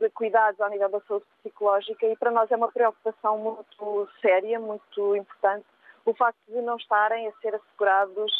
de 0.00 0.10
cuidados 0.10 0.60
ao 0.60 0.68
nível 0.70 0.88
da 0.88 1.00
saúde 1.02 1.24
psicológica 1.38 2.04
e 2.04 2.16
para 2.16 2.32
nós 2.32 2.50
é 2.50 2.56
uma 2.56 2.70
preocupação 2.70 3.38
muito 3.38 4.08
séria, 4.20 4.58
muito 4.58 5.16
importante, 5.16 5.64
o 6.04 6.12
facto 6.14 6.38
de 6.48 6.60
não 6.62 6.76
estarem 6.76 7.28
a 7.28 7.32
ser 7.40 7.54
assegurados 7.54 8.32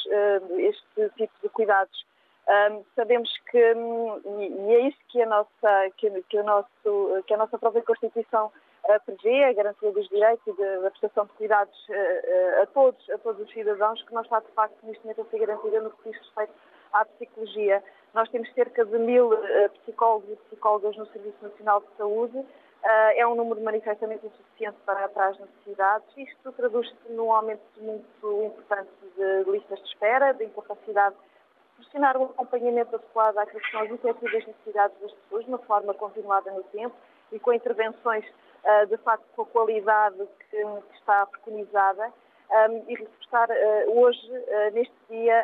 este 0.58 1.10
tipo 1.16 1.32
de 1.40 1.48
cuidados. 1.50 2.04
Um, 2.48 2.84
sabemos 2.96 3.30
que, 3.50 3.74
um, 3.74 4.20
e 4.40 4.74
é 4.74 4.80
isso 4.88 4.98
que 5.08 5.22
a 5.22 5.26
nossa, 5.26 5.90
que, 5.96 6.10
que, 6.22 6.38
o 6.38 6.42
nosso, 6.42 7.22
que 7.26 7.34
a 7.34 7.36
nossa 7.36 7.56
própria 7.56 7.84
Constituição 7.84 8.46
uh, 8.46 9.00
prevê, 9.06 9.44
a 9.44 9.52
garantia 9.52 9.92
dos 9.92 10.08
direitos 10.08 10.44
e 10.46 10.80
da 10.80 10.90
prestação 10.90 11.26
de 11.26 11.32
cuidados 11.34 11.88
uh, 11.88 12.62
a, 12.62 12.66
todos, 12.66 13.10
a 13.10 13.18
todos 13.18 13.40
os 13.46 13.52
cidadãos, 13.52 14.02
que 14.02 14.12
não 14.12 14.22
está 14.22 14.40
de 14.40 14.50
facto 14.52 14.76
neste 14.82 15.04
momento 15.04 15.20
a 15.20 15.24
ser 15.26 15.38
garantida 15.38 15.80
no 15.80 15.90
que 15.90 16.10
diz 16.10 16.18
respeito 16.18 16.52
à 16.92 17.04
psicologia. 17.04 17.82
Nós 18.12 18.28
temos 18.30 18.52
cerca 18.54 18.84
de 18.84 18.98
mil 18.98 19.30
psicólogos 19.80 20.28
e 20.30 20.36
psicólogas 20.48 20.96
no 20.96 21.06
Serviço 21.06 21.38
Nacional 21.40 21.80
de 21.80 21.96
Saúde, 21.96 22.44
é 23.14 23.26
um 23.26 23.34
número 23.34 23.60
manifestamente 23.62 24.26
insuficiente 24.26 24.76
para, 24.84 25.08
para 25.08 25.28
as 25.28 25.38
necessidades. 25.38 26.06
Isto 26.14 26.52
traduz-se 26.52 26.94
num 27.08 27.32
aumento 27.32 27.62
muito 27.78 28.44
importante 28.44 28.90
de 29.16 29.50
listas 29.50 29.78
de 29.78 29.86
espera, 29.86 30.32
de 30.32 30.44
incapacidade 30.44 31.14
de 31.14 31.31
proporcionar 31.82 32.16
um 32.16 32.24
acompanhamento 32.24 32.94
adequado 32.94 33.38
àquilo 33.38 33.60
que 33.60 33.70
são 33.70 33.80
as 33.82 33.90
efetivas 33.90 34.46
necessidades 34.46 34.96
das 35.00 35.12
pessoas, 35.12 35.44
de 35.44 35.50
uma 35.50 35.58
forma 35.58 35.94
continuada 35.94 36.50
no 36.52 36.62
tempo 36.64 36.94
e 37.32 37.38
com 37.38 37.52
intervenções, 37.52 38.24
uh, 38.64 38.86
de 38.86 38.96
facto, 38.98 39.24
com 39.34 39.42
a 39.42 39.46
qualidade 39.46 40.16
que, 40.50 40.56
que 40.56 40.96
está 40.98 41.26
preconizada. 41.26 42.12
Um, 42.50 42.84
e 42.86 42.94
reforçar 42.96 43.48
uh, 43.48 43.98
hoje, 43.98 44.30
neste 44.74 44.94
dia, 45.08 45.34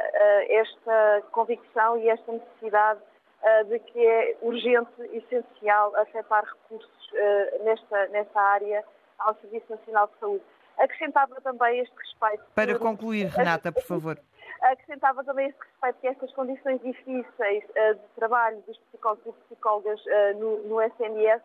esta 0.50 1.22
convicção 1.32 1.96
e 1.96 2.06
esta 2.10 2.30
necessidade 2.30 3.00
uh, 3.42 3.64
de 3.64 3.78
que 3.78 4.06
é 4.06 4.36
urgente 4.42 4.90
e 5.12 5.18
essencial 5.18 5.94
afetar 5.96 6.44
recursos 6.44 7.10
uh, 7.12 7.64
nesta, 7.64 8.08
nesta 8.08 8.40
área 8.40 8.84
ao 9.18 9.34
Serviço 9.36 9.66
Nacional 9.70 10.06
de 10.08 10.20
Saúde. 10.20 10.44
Acrescentava 10.78 11.34
também 11.40 11.80
este 11.80 11.96
respeito. 11.96 12.44
Para 12.54 12.78
concluir, 12.78 13.26
Renata, 13.26 13.72
por 13.72 13.82
favor. 13.82 14.18
Acrescentava 14.60 15.22
também 15.24 15.48
este 15.48 15.58
respeito 15.60 16.00
que 16.00 16.08
estas 16.08 16.32
condições 16.32 16.80
difíceis 16.82 17.64
uh, 17.64 17.94
de 17.94 18.08
trabalho 18.16 18.60
dos 18.62 18.76
psicólogos 18.78 19.26
e 19.26 19.44
psicólogas 19.44 20.04
no, 20.36 20.58
no 20.64 20.82
SNS 20.82 21.42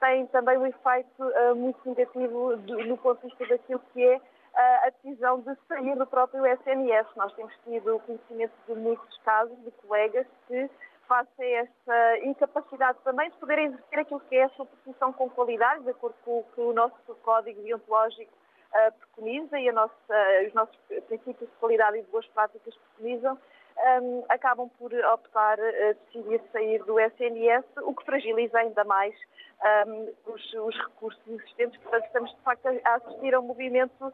têm 0.00 0.26
também 0.26 0.58
um 0.58 0.66
efeito 0.66 1.32
muito 1.56 1.78
negativo 1.88 2.56
no 2.56 2.98
ponto 2.98 3.20
de 3.20 3.28
vista 3.28 3.46
daquilo 3.46 3.80
que 3.92 4.04
é 4.04 4.20
a 4.54 4.90
decisão 4.90 5.40
de 5.40 5.54
sair 5.68 5.96
do 5.96 6.06
próprio 6.06 6.46
SNS. 6.46 7.06
Nós 7.16 7.32
temos 7.34 7.52
tido 7.64 7.98
conhecimento 8.00 8.52
de 8.66 8.74
muitos 8.74 9.18
casos 9.18 9.56
de 9.64 9.70
colegas 9.70 10.26
que 10.48 10.70
face 11.06 11.42
a 11.42 11.62
esta 11.62 12.18
incapacidade 12.18 12.98
também 13.04 13.30
de 13.30 13.36
poder 13.36 13.58
exercer 13.58 13.98
aquilo 14.00 14.20
que 14.20 14.36
é 14.36 14.44
a 14.44 14.48
sua 14.50 14.66
profissão 14.66 15.12
com 15.12 15.30
qualidade, 15.30 15.84
de 15.84 15.90
acordo 15.90 16.16
com 16.24 16.44
o 16.56 16.68
o 16.68 16.72
nosso 16.72 16.96
código 17.22 17.62
deontológico 17.62 18.32
uh, 18.76 18.92
preconiza 18.92 19.58
e 19.58 19.70
nossa, 19.72 19.92
uh, 20.10 20.46
os 20.46 20.54
nossos 20.54 20.76
princípios 21.06 21.50
de 21.50 21.56
qualidade 21.56 21.98
e 21.98 22.02
de 22.02 22.10
boas 22.10 22.26
práticas 22.28 22.74
preconizam, 22.74 23.38
um, 23.76 24.24
acabam 24.28 24.68
por 24.78 24.92
optar 24.92 25.58
a 25.60 25.92
decidir 25.92 26.40
sair 26.52 26.82
do 26.84 26.98
SNS, 26.98 27.64
o 27.82 27.94
que 27.94 28.04
fragiliza 28.04 28.58
ainda 28.58 28.84
mais 28.84 29.14
um, 29.86 30.12
os, 30.26 30.54
os, 30.54 30.76
recursos 30.76 31.20
existentes. 31.26 31.80
Portanto, 31.80 32.06
estamos 32.06 32.30
de 32.34 32.40
facto 32.42 32.66
a 32.66 32.94
assistir 32.94 33.34
a 33.34 33.40
um 33.40 33.44
movimento 33.44 34.12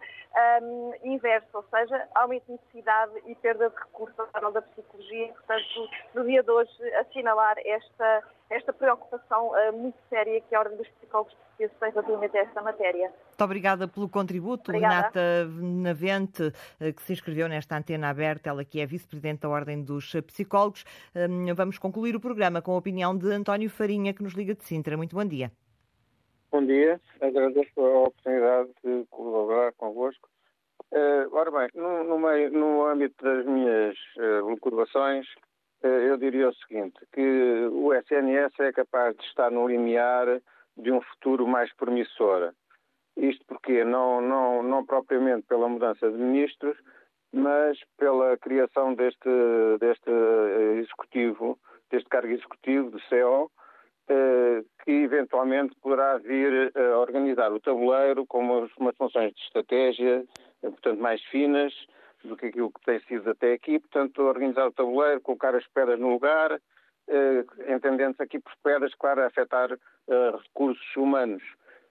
um, 0.63 0.93
inverso, 1.05 1.49
ou 1.55 1.65
seja, 1.65 2.09
aumento 2.15 2.47
de 2.47 2.53
necessidade 2.53 3.13
e 3.27 3.35
perda 3.37 3.71
de 3.71 3.77
recursos 3.77 4.19
nível 4.35 4.53
da 4.53 4.63
psicologia. 4.63 5.29
Portanto, 5.29 5.91
no 6.15 6.25
dia 6.25 6.43
de 6.43 6.51
hoje, 6.51 6.95
assinalar 6.95 7.57
esta, 7.65 8.23
esta 8.53 8.73
preocupação 8.73 9.49
uh, 9.49 9.73
muito 9.73 9.97
séria 10.09 10.41
que 10.41 10.55
a 10.55 10.61
Ordem 10.61 10.77
dos 10.77 10.89
Psicólogos 10.89 11.35
Portugueses 11.35 11.77
tem 11.79 11.91
relativamente 11.91 12.37
a 12.37 12.41
esta 12.43 12.63
matéria. 12.63 13.09
Muito 13.09 13.45
obrigada 13.45 13.89
pelo 13.89 14.09
contributo, 14.09 14.71
obrigada. 14.71 15.11
Renata 15.15 15.47
Navente, 15.61 16.43
uh, 16.43 16.93
que 16.95 17.03
se 17.03 17.13
inscreveu 17.13 17.49
nesta 17.49 17.77
antena 17.77 18.11
aberta, 18.11 18.51
ela 18.51 18.65
que 18.65 18.81
é 18.81 18.87
vice-presidente 18.87 19.41
da 19.41 19.49
Ordem 19.49 19.83
dos 19.83 20.13
Psicólogos. 20.27 20.85
Um, 21.15 21.55
vamos 21.55 21.79
concluir 21.79 22.15
o 22.15 22.21
programa 22.21 22.61
com 22.61 22.73
a 22.73 22.79
opinião 22.79 23.17
de 23.17 23.31
António 23.33 23.71
Farinha, 23.71 24.13
que 24.13 24.23
nos 24.23 24.35
liga 24.35 24.55
de 24.55 24.65
Sintra. 24.65 24.97
Muito 24.97 25.17
bom 25.17 25.25
dia. 25.25 25.51
Bom 26.51 26.65
dia, 26.67 27.01
agradeço 27.21 27.81
a 27.81 28.01
oportunidade 28.01 28.69
de 28.85 29.07
colaborar 29.11 29.73
convosco. 29.73 30.29
Uh, 30.91 31.27
ora 31.33 31.51
bem, 31.51 31.69
no, 31.75 32.05
no, 32.05 32.19
meio, 32.19 32.51
no 32.53 32.85
âmbito 32.85 33.25
das 33.25 33.47
minhas 33.47 33.97
uh, 34.19 34.45
eu 35.83 36.17
diria 36.17 36.49
o 36.49 36.55
seguinte, 36.55 36.99
que 37.13 37.69
o 37.73 37.93
SNS 37.95 38.59
é 38.61 38.73
capaz 38.73 39.17
de 39.17 39.25
estar 39.25 39.51
no 39.51 39.67
limiar 39.67 40.27
de 40.77 40.91
um 40.91 41.01
futuro 41.01 41.47
mais 41.47 41.73
promissor. 41.75 42.53
Isto 43.17 43.45
porque 43.47 43.85
não, 43.85 44.21
não, 44.21 44.63
não 44.63 44.87
propriamente 44.87 45.47
pela 45.47 45.69
mudança 45.69 46.11
de 46.11 46.17
ministros, 46.17 46.77
mas 47.33 47.79
pela 47.99 48.37
criação 48.39 48.95
deste, 48.95 49.29
deste 49.81 50.11
executivo, 50.79 51.59
deste 51.91 52.09
cargo 52.09 52.33
executivo, 52.33 52.91
de 52.91 53.09
CEO, 53.09 53.51
que 54.85 54.91
eventualmente 54.91 55.75
poderá 55.81 56.19
vir 56.19 56.73
a 56.77 56.99
organizar 56.99 57.53
o 57.53 57.61
tabuleiro 57.61 58.27
com 58.27 58.41
umas 58.41 58.97
funções 58.97 59.33
de 59.35 59.41
estratégia, 59.43 60.25
portanto, 60.61 61.01
mais 61.01 61.23
finas 61.25 61.73
do 62.25 62.37
que 62.37 62.47
aquilo 62.47 62.71
que 62.71 62.85
tem 62.85 63.01
sido 63.01 63.31
até 63.31 63.53
aqui. 63.53 63.79
Portanto, 63.79 64.23
organizar 64.23 64.67
o 64.67 64.73
tabuleiro, 64.73 65.21
colocar 65.21 65.55
as 65.55 65.67
pedras 65.69 65.99
no 65.99 66.11
lugar, 66.11 66.61
entendendo-se 67.69 68.23
aqui 68.23 68.39
por 68.39 68.53
pedras, 68.63 68.95
claro, 68.95 69.23
a 69.23 69.27
afetar 69.27 69.71
recursos 70.43 70.97
humanos 70.97 71.43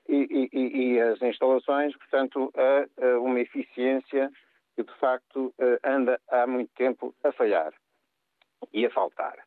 e, 0.07 0.49
e, 0.51 0.93
e, 0.93 1.01
as 1.01 1.21
instalações, 1.21 1.95
portanto, 1.97 2.51
a, 2.55 3.05
a 3.05 3.19
uma 3.19 3.39
eficiência 3.39 4.32
que 4.75 4.84
de 4.84 4.93
facto 4.99 5.53
anda 5.84 6.19
há 6.29 6.47
muito 6.47 6.71
tempo 6.75 7.13
a 7.23 7.32
falhar 7.32 7.73
e 8.73 8.86
a 8.86 8.89
faltar. 8.89 9.38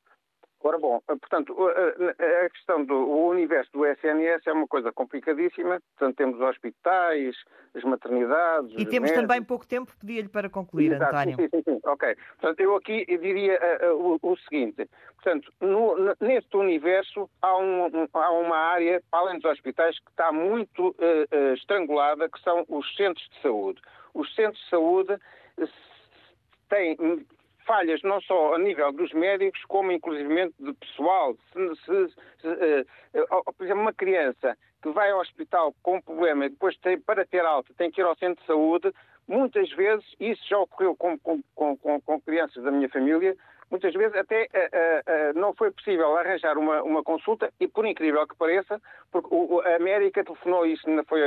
Ora 0.67 0.79
bom, 0.79 0.99
portanto, 1.07 1.55
a 1.67 2.49
questão 2.49 2.83
do 2.83 2.97
universo 2.97 3.71
do 3.71 3.85
SNS 3.85 4.47
é 4.47 4.53
uma 4.53 4.67
coisa 4.67 4.91
complicadíssima. 4.91 5.79
Portanto, 5.91 6.17
temos 6.17 6.41
hospitais, 6.41 7.37
as 7.75 7.85
maternidades. 7.85 8.73
E 8.73 8.87
temos 8.87 9.11
médicos. 9.11 9.21
também 9.21 9.43
pouco 9.43 9.67
tempo, 9.67 9.93
pedia-lhe 10.01 10.29
para 10.29 10.49
concluir, 10.49 10.93
Exato, 10.93 11.15
António. 11.15 11.37
Sim, 11.37 11.49
sim, 11.51 11.62
sim. 11.62 11.81
Ok. 11.85 12.17
Portanto, 12.41 12.61
eu 12.61 12.77
aqui 12.77 13.05
diria 13.05 13.61
uh, 13.83 13.95
uh, 13.95 14.19
o, 14.23 14.33
o, 14.33 14.37
seguinte: 14.39 14.89
portanto, 15.17 15.53
no, 15.61 15.97
neste 16.19 16.57
universo 16.57 17.29
há, 17.43 17.59
um, 17.59 17.85
um, 17.85 18.09
há, 18.15 18.31
uma 18.31 18.57
área, 18.57 19.03
além 19.12 19.39
dos 19.39 19.51
hospitais, 19.51 19.99
que 19.99 20.11
está 20.12 20.33
muito 20.33 20.97
uh, 20.99 21.53
estrangulada, 21.53 22.27
que 22.27 22.41
são 22.41 22.65
os 22.71 22.97
centros 22.97 23.29
de 23.29 23.43
saúde. 23.43 23.83
Os 24.15 24.35
centros 24.35 24.62
de 24.65 24.71
saúde 24.71 25.19
têm 26.71 26.97
falhas 27.67 28.03
não 28.03 28.21
só 28.21 28.55
a 28.55 28.59
nível 28.59 28.93
dos 28.93 29.12
médicos, 29.12 29.61
como 29.69 29.93
inclusivamente 29.93 30.55
de 30.59 30.73
pessoal. 30.75 31.35
Se, 31.53 31.77
se, 31.77 32.15
se, 32.41 32.49
uh, 33.21 33.53
por 33.57 33.65
exemplo, 33.65 33.83
uma 33.83 33.93
criança 33.93 34.57
que 34.83 34.91
vai 34.91 35.11
ao 35.11 35.21
hospital 35.21 35.75
com 35.83 35.97
um 35.97 36.03
problema 36.03 36.47
e 36.47 36.51
depois 36.51 36.77
tem, 36.79 37.01
para 37.01 37.25
ter 37.25 37.45
alta 37.45 37.73
tem 37.77 37.91
que 37.91 38.01
ir 38.01 38.05
ao 38.05 38.17
centro 38.17 38.41
de 38.41 38.47
saúde, 38.47 38.93
muitas 39.27 39.71
vezes, 39.73 40.05
isso 40.21 40.43
já 40.49 40.59
ocorreu 40.59 40.95
com, 40.97 41.19
com, 41.19 41.43
com, 41.55 42.01
com 42.01 42.21
crianças 42.21 42.62
da 42.62 42.71
minha 42.71 42.89
família, 42.89 43.35
muitas 43.71 43.95
vezes 43.95 44.15
até 44.17 44.45
uh, 44.45 45.37
uh, 45.37 45.41
não 45.41 45.55
foi 45.55 45.71
possível 45.71 46.17
arranjar 46.17 46.59
uma, 46.59 46.83
uma, 46.83 47.03
consulta 47.03 47.53
e, 47.59 47.67
por 47.67 47.87
incrível 47.87 48.27
que 48.27 48.37
pareça, 48.37 48.81
porque 49.11 49.29
o, 49.31 49.61
a 49.61 49.77
América 49.77 50.23
telefonou 50.23 50.67
isso, 50.67 50.85
foi, 51.09 51.21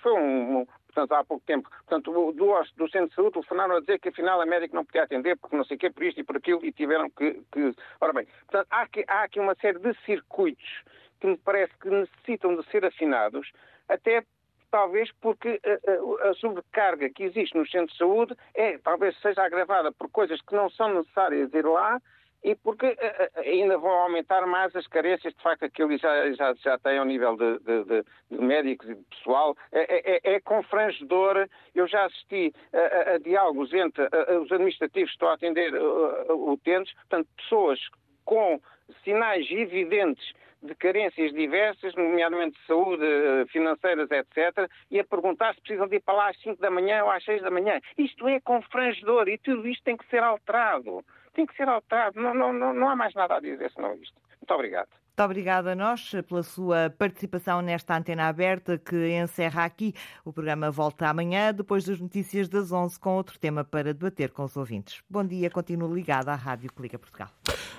foi 0.00 0.12
um, 0.12 0.66
portanto, 0.98 1.12
há 1.12 1.24
pouco 1.24 1.44
tempo. 1.46 1.70
Portanto, 1.70 2.32
do, 2.32 2.62
do 2.76 2.90
centro 2.90 3.08
de 3.08 3.14
saúde 3.14 3.32
telefonaram 3.32 3.76
a 3.76 3.80
dizer 3.80 4.00
que 4.00 4.08
afinal 4.08 4.40
a 4.40 4.46
médica 4.46 4.74
não 4.74 4.84
podia 4.84 5.04
atender 5.04 5.36
porque 5.36 5.56
não 5.56 5.64
sei 5.64 5.76
o 5.76 5.80
quê, 5.80 5.90
por 5.90 6.02
isto 6.02 6.20
e 6.20 6.24
por 6.24 6.36
aquilo, 6.36 6.64
e 6.64 6.72
tiveram 6.72 7.08
que. 7.10 7.40
que... 7.52 7.74
Ora 8.00 8.12
bem, 8.12 8.26
portanto, 8.46 8.66
há 8.70 8.82
aqui, 8.82 9.04
há 9.06 9.22
aqui 9.22 9.38
uma 9.38 9.54
série 9.56 9.78
de 9.78 9.94
circuitos 10.04 10.82
que 11.20 11.26
me 11.26 11.36
parece 11.36 11.72
que 11.80 11.88
necessitam 11.88 12.56
de 12.56 12.68
ser 12.70 12.84
afinados, 12.84 13.50
até 13.88 14.24
talvez 14.70 15.10
porque 15.20 15.60
a, 15.64 16.26
a, 16.26 16.30
a, 16.30 16.34
sobrecarga 16.34 17.08
que 17.10 17.24
existe 17.24 17.56
nos 17.56 17.70
centros 17.70 17.92
de 17.92 17.98
saúde 17.98 18.36
é, 18.54 18.78
talvez 18.78 19.18
seja 19.20 19.42
agravada 19.42 19.90
por 19.92 20.10
coisas 20.10 20.40
que 20.42 20.54
não 20.54 20.68
são 20.70 20.92
necessárias 20.94 21.52
ir 21.54 21.64
lá 21.64 22.00
e 22.42 22.54
porque 22.54 22.86
uh, 22.86 23.40
ainda 23.40 23.78
vão 23.78 23.90
aumentar 23.90 24.46
mais 24.46 24.74
as 24.76 24.86
carências, 24.86 25.34
de 25.34 25.42
facto, 25.42 25.64
eles 25.78 26.00
já, 26.00 26.32
já, 26.32 26.54
já 26.54 26.78
têm 26.78 26.98
ao 26.98 27.04
nível 27.04 27.36
de, 27.36 27.58
de, 27.58 27.84
de, 27.84 28.04
de 28.30 28.38
médicos 28.38 28.88
e 28.88 28.94
de 28.94 29.04
pessoal. 29.04 29.56
É, 29.72 30.30
é, 30.30 30.34
é 30.34 30.40
confrangedor. 30.40 31.48
Eu 31.74 31.86
já 31.88 32.04
assisti 32.06 32.52
a, 32.72 32.78
a, 32.78 33.14
a 33.14 33.18
diálogos 33.18 33.72
entre 33.72 34.04
os 34.40 34.52
administrativos 34.52 35.10
que 35.10 35.16
estão 35.16 35.28
a 35.28 35.34
atender 35.34 35.74
uh, 35.74 36.52
utentes, 36.52 36.94
portanto, 36.94 37.28
pessoas 37.36 37.80
com 38.24 38.60
sinais 39.04 39.46
evidentes 39.50 40.32
de 40.62 40.74
carências 40.74 41.32
diversas, 41.32 41.94
nomeadamente 41.94 42.58
de 42.58 42.66
saúde, 42.66 43.04
financeiras, 43.50 44.10
etc., 44.10 44.68
e 44.90 44.98
a 44.98 45.04
perguntar 45.04 45.54
se 45.54 45.60
precisam 45.60 45.86
de 45.86 45.96
ir 45.96 46.00
para 46.00 46.14
lá 46.14 46.30
às 46.30 46.40
5 46.40 46.60
da 46.60 46.70
manhã 46.70 47.04
ou 47.04 47.10
às 47.10 47.24
6 47.24 47.42
da 47.42 47.50
manhã. 47.50 47.80
Isto 47.96 48.26
é 48.26 48.40
confrangedor 48.40 49.28
e 49.28 49.38
tudo 49.38 49.68
isto 49.68 49.84
tem 49.84 49.96
que 49.96 50.08
ser 50.08 50.22
alterado 50.22 51.04
tem 51.38 51.46
que 51.46 51.56
ser 51.56 51.68
alterado. 51.68 52.20
Não, 52.20 52.34
não, 52.34 52.52
não, 52.52 52.74
não 52.74 52.88
há 52.88 52.96
mais 52.96 53.14
nada 53.14 53.36
a 53.36 53.40
dizer 53.40 53.70
senão 53.70 53.94
isto. 53.94 54.14
Muito 54.40 54.54
obrigado. 54.54 54.88
Muito 54.88 55.24
obrigada 55.24 55.72
a 55.72 55.74
nós 55.74 56.12
pela 56.28 56.42
sua 56.42 56.90
participação 56.96 57.62
nesta 57.62 57.96
antena 57.96 58.28
aberta 58.28 58.76
que 58.76 59.16
encerra 59.16 59.64
aqui. 59.64 59.94
O 60.24 60.32
programa 60.32 60.70
volta 60.70 61.08
amanhã, 61.08 61.52
depois 61.52 61.84
das 61.84 62.00
notícias 62.00 62.48
das 62.48 62.72
11, 62.72 62.98
com 62.98 63.16
outro 63.16 63.38
tema 63.38 63.64
para 63.64 63.94
debater 63.94 64.30
com 64.30 64.44
os 64.44 64.56
ouvintes. 64.56 65.00
Bom 65.08 65.24
dia, 65.24 65.48
continuo 65.48 65.92
ligado 65.92 66.28
à 66.28 66.34
Rádio 66.34 66.72
Clica 66.72 66.98
Portugal. 66.98 67.28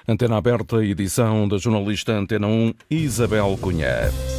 Antena 0.08 0.38
aberta, 0.38 0.84
edição 0.84 1.48
da 1.48 1.58
jornalista 1.58 2.14
Antena 2.14 2.48
1, 2.48 2.74
Isabel 2.90 3.58
Cunha. 3.62 4.39